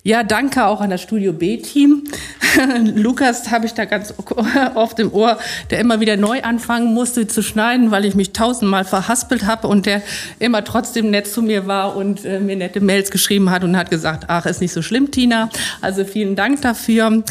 Ja, 0.04 0.24
danke 0.24 0.66
auch 0.66 0.80
an 0.80 0.90
das 0.90 1.02
Studio 1.02 1.34
B-Team. 1.34 2.06
Lukas 2.96 3.52
habe 3.52 3.66
ich 3.66 3.74
da 3.74 3.86
ganz 3.86 4.14
oft 4.76 5.00
im 5.00 5.12
Ohr, 5.12 5.38
der 5.70 5.80
immer 5.80 6.00
wieder 6.00 6.16
neu 6.18 6.42
anfangen 6.44 6.94
musste 6.94 7.28
zu 7.28 7.44
schneiden, 7.44 7.92
weil 7.92 8.06
ich 8.06 8.16
mich 8.16 8.32
tausendmal 8.32 8.86
verhaspelt 8.86 9.46
habe 9.46 9.68
und 9.68 9.86
der 9.86 10.02
immer 10.40 10.64
trotzdem 10.64 11.10
nett 11.10 11.28
zu 11.28 11.42
mir 11.42 11.68
war 11.68 11.96
und 11.96 12.24
äh, 12.26 12.40
mir 12.40 12.56
nette 12.56 12.80
Mails 12.80 13.12
geschrieben 13.12 13.52
hat 13.52 13.64
und 13.64 13.76
hat 13.76 13.90
gesagt, 13.90 14.26
ach, 14.28 14.46
ist 14.46 14.62
nicht 14.62 14.72
so 14.72 14.82
schlimm, 14.82 15.12
Tina. 15.12 15.50
Also 15.82 16.06
vielen 16.06 16.36
Dank 16.36 16.62
dafür. 16.62 17.24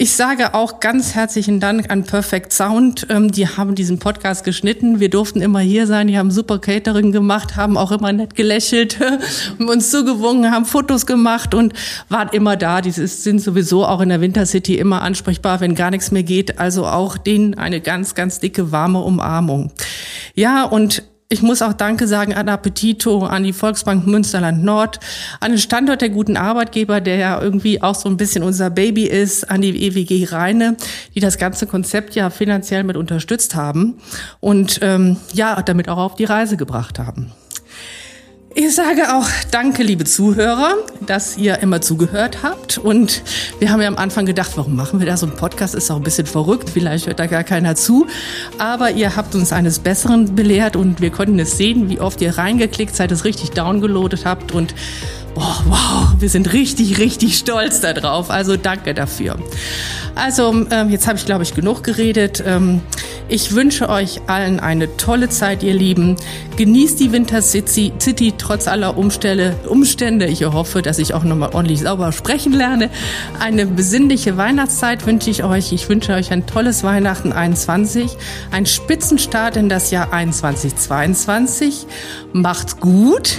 Ich 0.00 0.12
sage 0.14 0.54
auch 0.54 0.78
ganz 0.78 1.16
herzlichen 1.16 1.58
Dank 1.58 1.90
an 1.90 2.04
Perfect 2.04 2.52
Sound. 2.52 3.08
Ähm, 3.10 3.32
die 3.32 3.48
haben 3.48 3.74
diesen 3.74 3.98
Podcast 3.98 4.44
geschnitten. 4.44 5.00
Wir 5.00 5.10
durften 5.10 5.40
immer 5.40 5.58
hier 5.58 5.88
sein. 5.88 6.06
Die 6.06 6.16
haben 6.16 6.30
super 6.30 6.60
Catering 6.60 7.10
gemacht, 7.10 7.56
haben 7.56 7.76
auch 7.76 7.90
immer 7.90 8.12
nett 8.12 8.36
gelächelt, 8.36 8.96
uns 9.58 9.90
zugewungen, 9.90 10.52
haben 10.52 10.66
Fotos 10.66 11.04
gemacht 11.04 11.52
und 11.52 11.72
waren 12.08 12.28
immer 12.28 12.56
da. 12.56 12.80
Die 12.80 12.92
sind 12.92 13.40
sowieso 13.40 13.84
auch 13.84 14.00
in 14.00 14.10
der 14.10 14.20
Winter 14.20 14.46
City 14.46 14.76
immer 14.78 15.02
ansprechbar, 15.02 15.58
wenn 15.58 15.74
gar 15.74 15.90
nichts 15.90 16.12
mehr 16.12 16.22
geht. 16.22 16.60
Also 16.60 16.86
auch 16.86 17.18
denen 17.18 17.54
eine 17.54 17.80
ganz, 17.80 18.14
ganz 18.14 18.38
dicke, 18.38 18.70
warme 18.70 19.00
Umarmung. 19.00 19.72
Ja, 20.36 20.62
und 20.62 21.02
ich 21.30 21.42
muss 21.42 21.60
auch 21.60 21.74
Danke 21.74 22.08
sagen 22.08 22.32
an 22.32 22.48
Appetito, 22.48 23.26
an 23.26 23.44
die 23.44 23.52
Volksbank 23.52 24.06
Münsterland 24.06 24.64
Nord, 24.64 24.98
an 25.40 25.52
den 25.52 25.58
Standort 25.58 26.00
der 26.00 26.08
guten 26.08 26.38
Arbeitgeber, 26.38 27.02
der 27.02 27.16
ja 27.16 27.40
irgendwie 27.40 27.82
auch 27.82 27.94
so 27.94 28.08
ein 28.08 28.16
bisschen 28.16 28.42
unser 28.42 28.70
Baby 28.70 29.04
ist, 29.04 29.50
an 29.50 29.60
die 29.60 29.86
EWG 29.86 30.32
Rheine, 30.32 30.76
die 31.14 31.20
das 31.20 31.36
ganze 31.36 31.66
Konzept 31.66 32.14
ja 32.14 32.30
finanziell 32.30 32.82
mit 32.82 32.96
unterstützt 32.96 33.54
haben 33.54 33.98
und 34.40 34.80
ähm, 34.80 35.18
ja, 35.34 35.60
damit 35.60 35.90
auch 35.90 35.98
auf 35.98 36.14
die 36.14 36.24
Reise 36.24 36.56
gebracht 36.56 36.98
haben. 36.98 37.30
Ich 38.54 38.74
sage 38.74 39.14
auch 39.14 39.28
danke, 39.50 39.82
liebe 39.82 40.04
Zuhörer, 40.04 40.76
dass 41.06 41.36
ihr 41.36 41.58
immer 41.58 41.82
zugehört 41.82 42.42
habt. 42.42 42.78
Und 42.78 43.22
wir 43.58 43.70
haben 43.70 43.82
ja 43.82 43.88
am 43.88 43.96
Anfang 43.96 44.24
gedacht, 44.24 44.52
warum 44.56 44.74
machen 44.74 45.00
wir 45.00 45.06
da 45.06 45.18
so 45.18 45.26
einen 45.26 45.36
Podcast? 45.36 45.74
Ist 45.74 45.90
auch 45.90 45.96
ein 45.96 46.02
bisschen 46.02 46.26
verrückt, 46.26 46.70
vielleicht 46.70 47.06
hört 47.06 47.20
da 47.20 47.26
gar 47.26 47.44
keiner 47.44 47.76
zu. 47.76 48.06
Aber 48.56 48.90
ihr 48.90 49.16
habt 49.16 49.34
uns 49.34 49.52
eines 49.52 49.80
Besseren 49.80 50.34
belehrt 50.34 50.76
und 50.76 51.02
wir 51.02 51.10
konnten 51.10 51.38
es 51.38 51.58
sehen, 51.58 51.90
wie 51.90 52.00
oft 52.00 52.22
ihr 52.22 52.38
reingeklickt 52.38 52.96
seid, 52.96 53.12
es 53.12 53.24
richtig 53.24 53.50
downgeloadet 53.50 54.24
habt 54.24 54.52
und 54.52 54.74
boah, 55.34 55.64
wow, 55.66 56.20
wir 56.20 56.28
sind 56.28 56.52
richtig, 56.52 56.98
richtig 56.98 57.38
stolz 57.38 57.80
darauf. 57.80 58.30
Also 58.30 58.56
danke 58.56 58.94
dafür. 58.94 59.36
Also 60.14 60.66
ähm, 60.70 60.90
jetzt 60.90 61.06
habe 61.06 61.16
ich, 61.16 61.26
glaube 61.26 61.44
ich, 61.44 61.54
genug 61.54 61.84
geredet. 61.84 62.42
Ähm, 62.44 62.80
ich 63.28 63.54
wünsche 63.54 63.88
euch 63.88 64.22
allen 64.26 64.58
eine 64.58 64.96
tolle 64.96 65.28
Zeit, 65.28 65.62
ihr 65.62 65.74
Lieben. 65.74 66.16
Genießt 66.56 66.98
die 66.98 67.12
Winter 67.12 67.42
City, 67.42 67.92
City 68.00 68.34
trotz 68.36 68.66
aller 68.66 68.96
Umstände. 68.96 69.54
Umstände. 69.68 70.26
Ich 70.26 70.44
hoffe, 70.44 70.82
dass 70.82 70.98
ich 70.98 71.14
auch 71.14 71.24
nochmal 71.24 71.50
ordentlich 71.52 71.80
sauber 71.80 72.10
sprechen 72.12 72.52
lerne. 72.52 72.90
Eine 73.38 73.66
besinnliche 73.66 74.36
Weihnachtszeit 74.36 75.06
wünsche 75.06 75.30
ich 75.30 75.44
euch. 75.44 75.72
Ich 75.72 75.88
wünsche 75.88 76.14
euch 76.14 76.32
ein 76.32 76.46
tolles 76.46 76.82
Weihnachten 76.82 77.32
21, 77.32 78.16
ein 78.50 78.66
Spitzenstart 78.66 79.56
in 79.56 79.68
das 79.68 79.90
Jahr 79.90 80.12
21, 80.12 80.74
22. 80.74 81.86
Macht's 82.32 82.80
gut. 82.80 83.38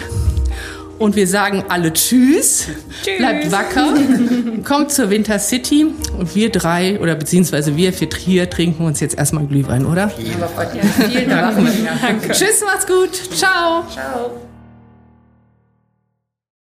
Und 0.99 1.15
wir 1.15 1.27
sagen 1.27 1.63
alle 1.69 1.93
Tschüss. 1.93 2.67
Tschüss. 3.03 3.17
Bleibt 3.17 3.51
wacker. 3.51 3.93
Kommt 4.65 4.91
zur 4.91 5.09
Winter 5.09 5.39
City. 5.39 5.87
Und 6.17 6.35
wir 6.35 6.51
drei, 6.51 6.99
oder 6.99 7.15
beziehungsweise 7.15 7.75
wir 7.77 7.93
vier 7.93 8.09
Trier, 8.09 8.49
trinken 8.49 8.85
uns 8.85 8.99
jetzt 8.99 9.17
erstmal 9.17 9.45
Glühwein, 9.45 9.85
oder? 9.85 10.11
Ja, 10.19 11.09
vielen 11.09 11.29
Dank. 11.29 12.31
Tschüss, 12.33 12.61
macht's 12.65 12.85
gut. 12.85 13.15
Ciao. 13.35 13.85
Ciao. 13.89 14.31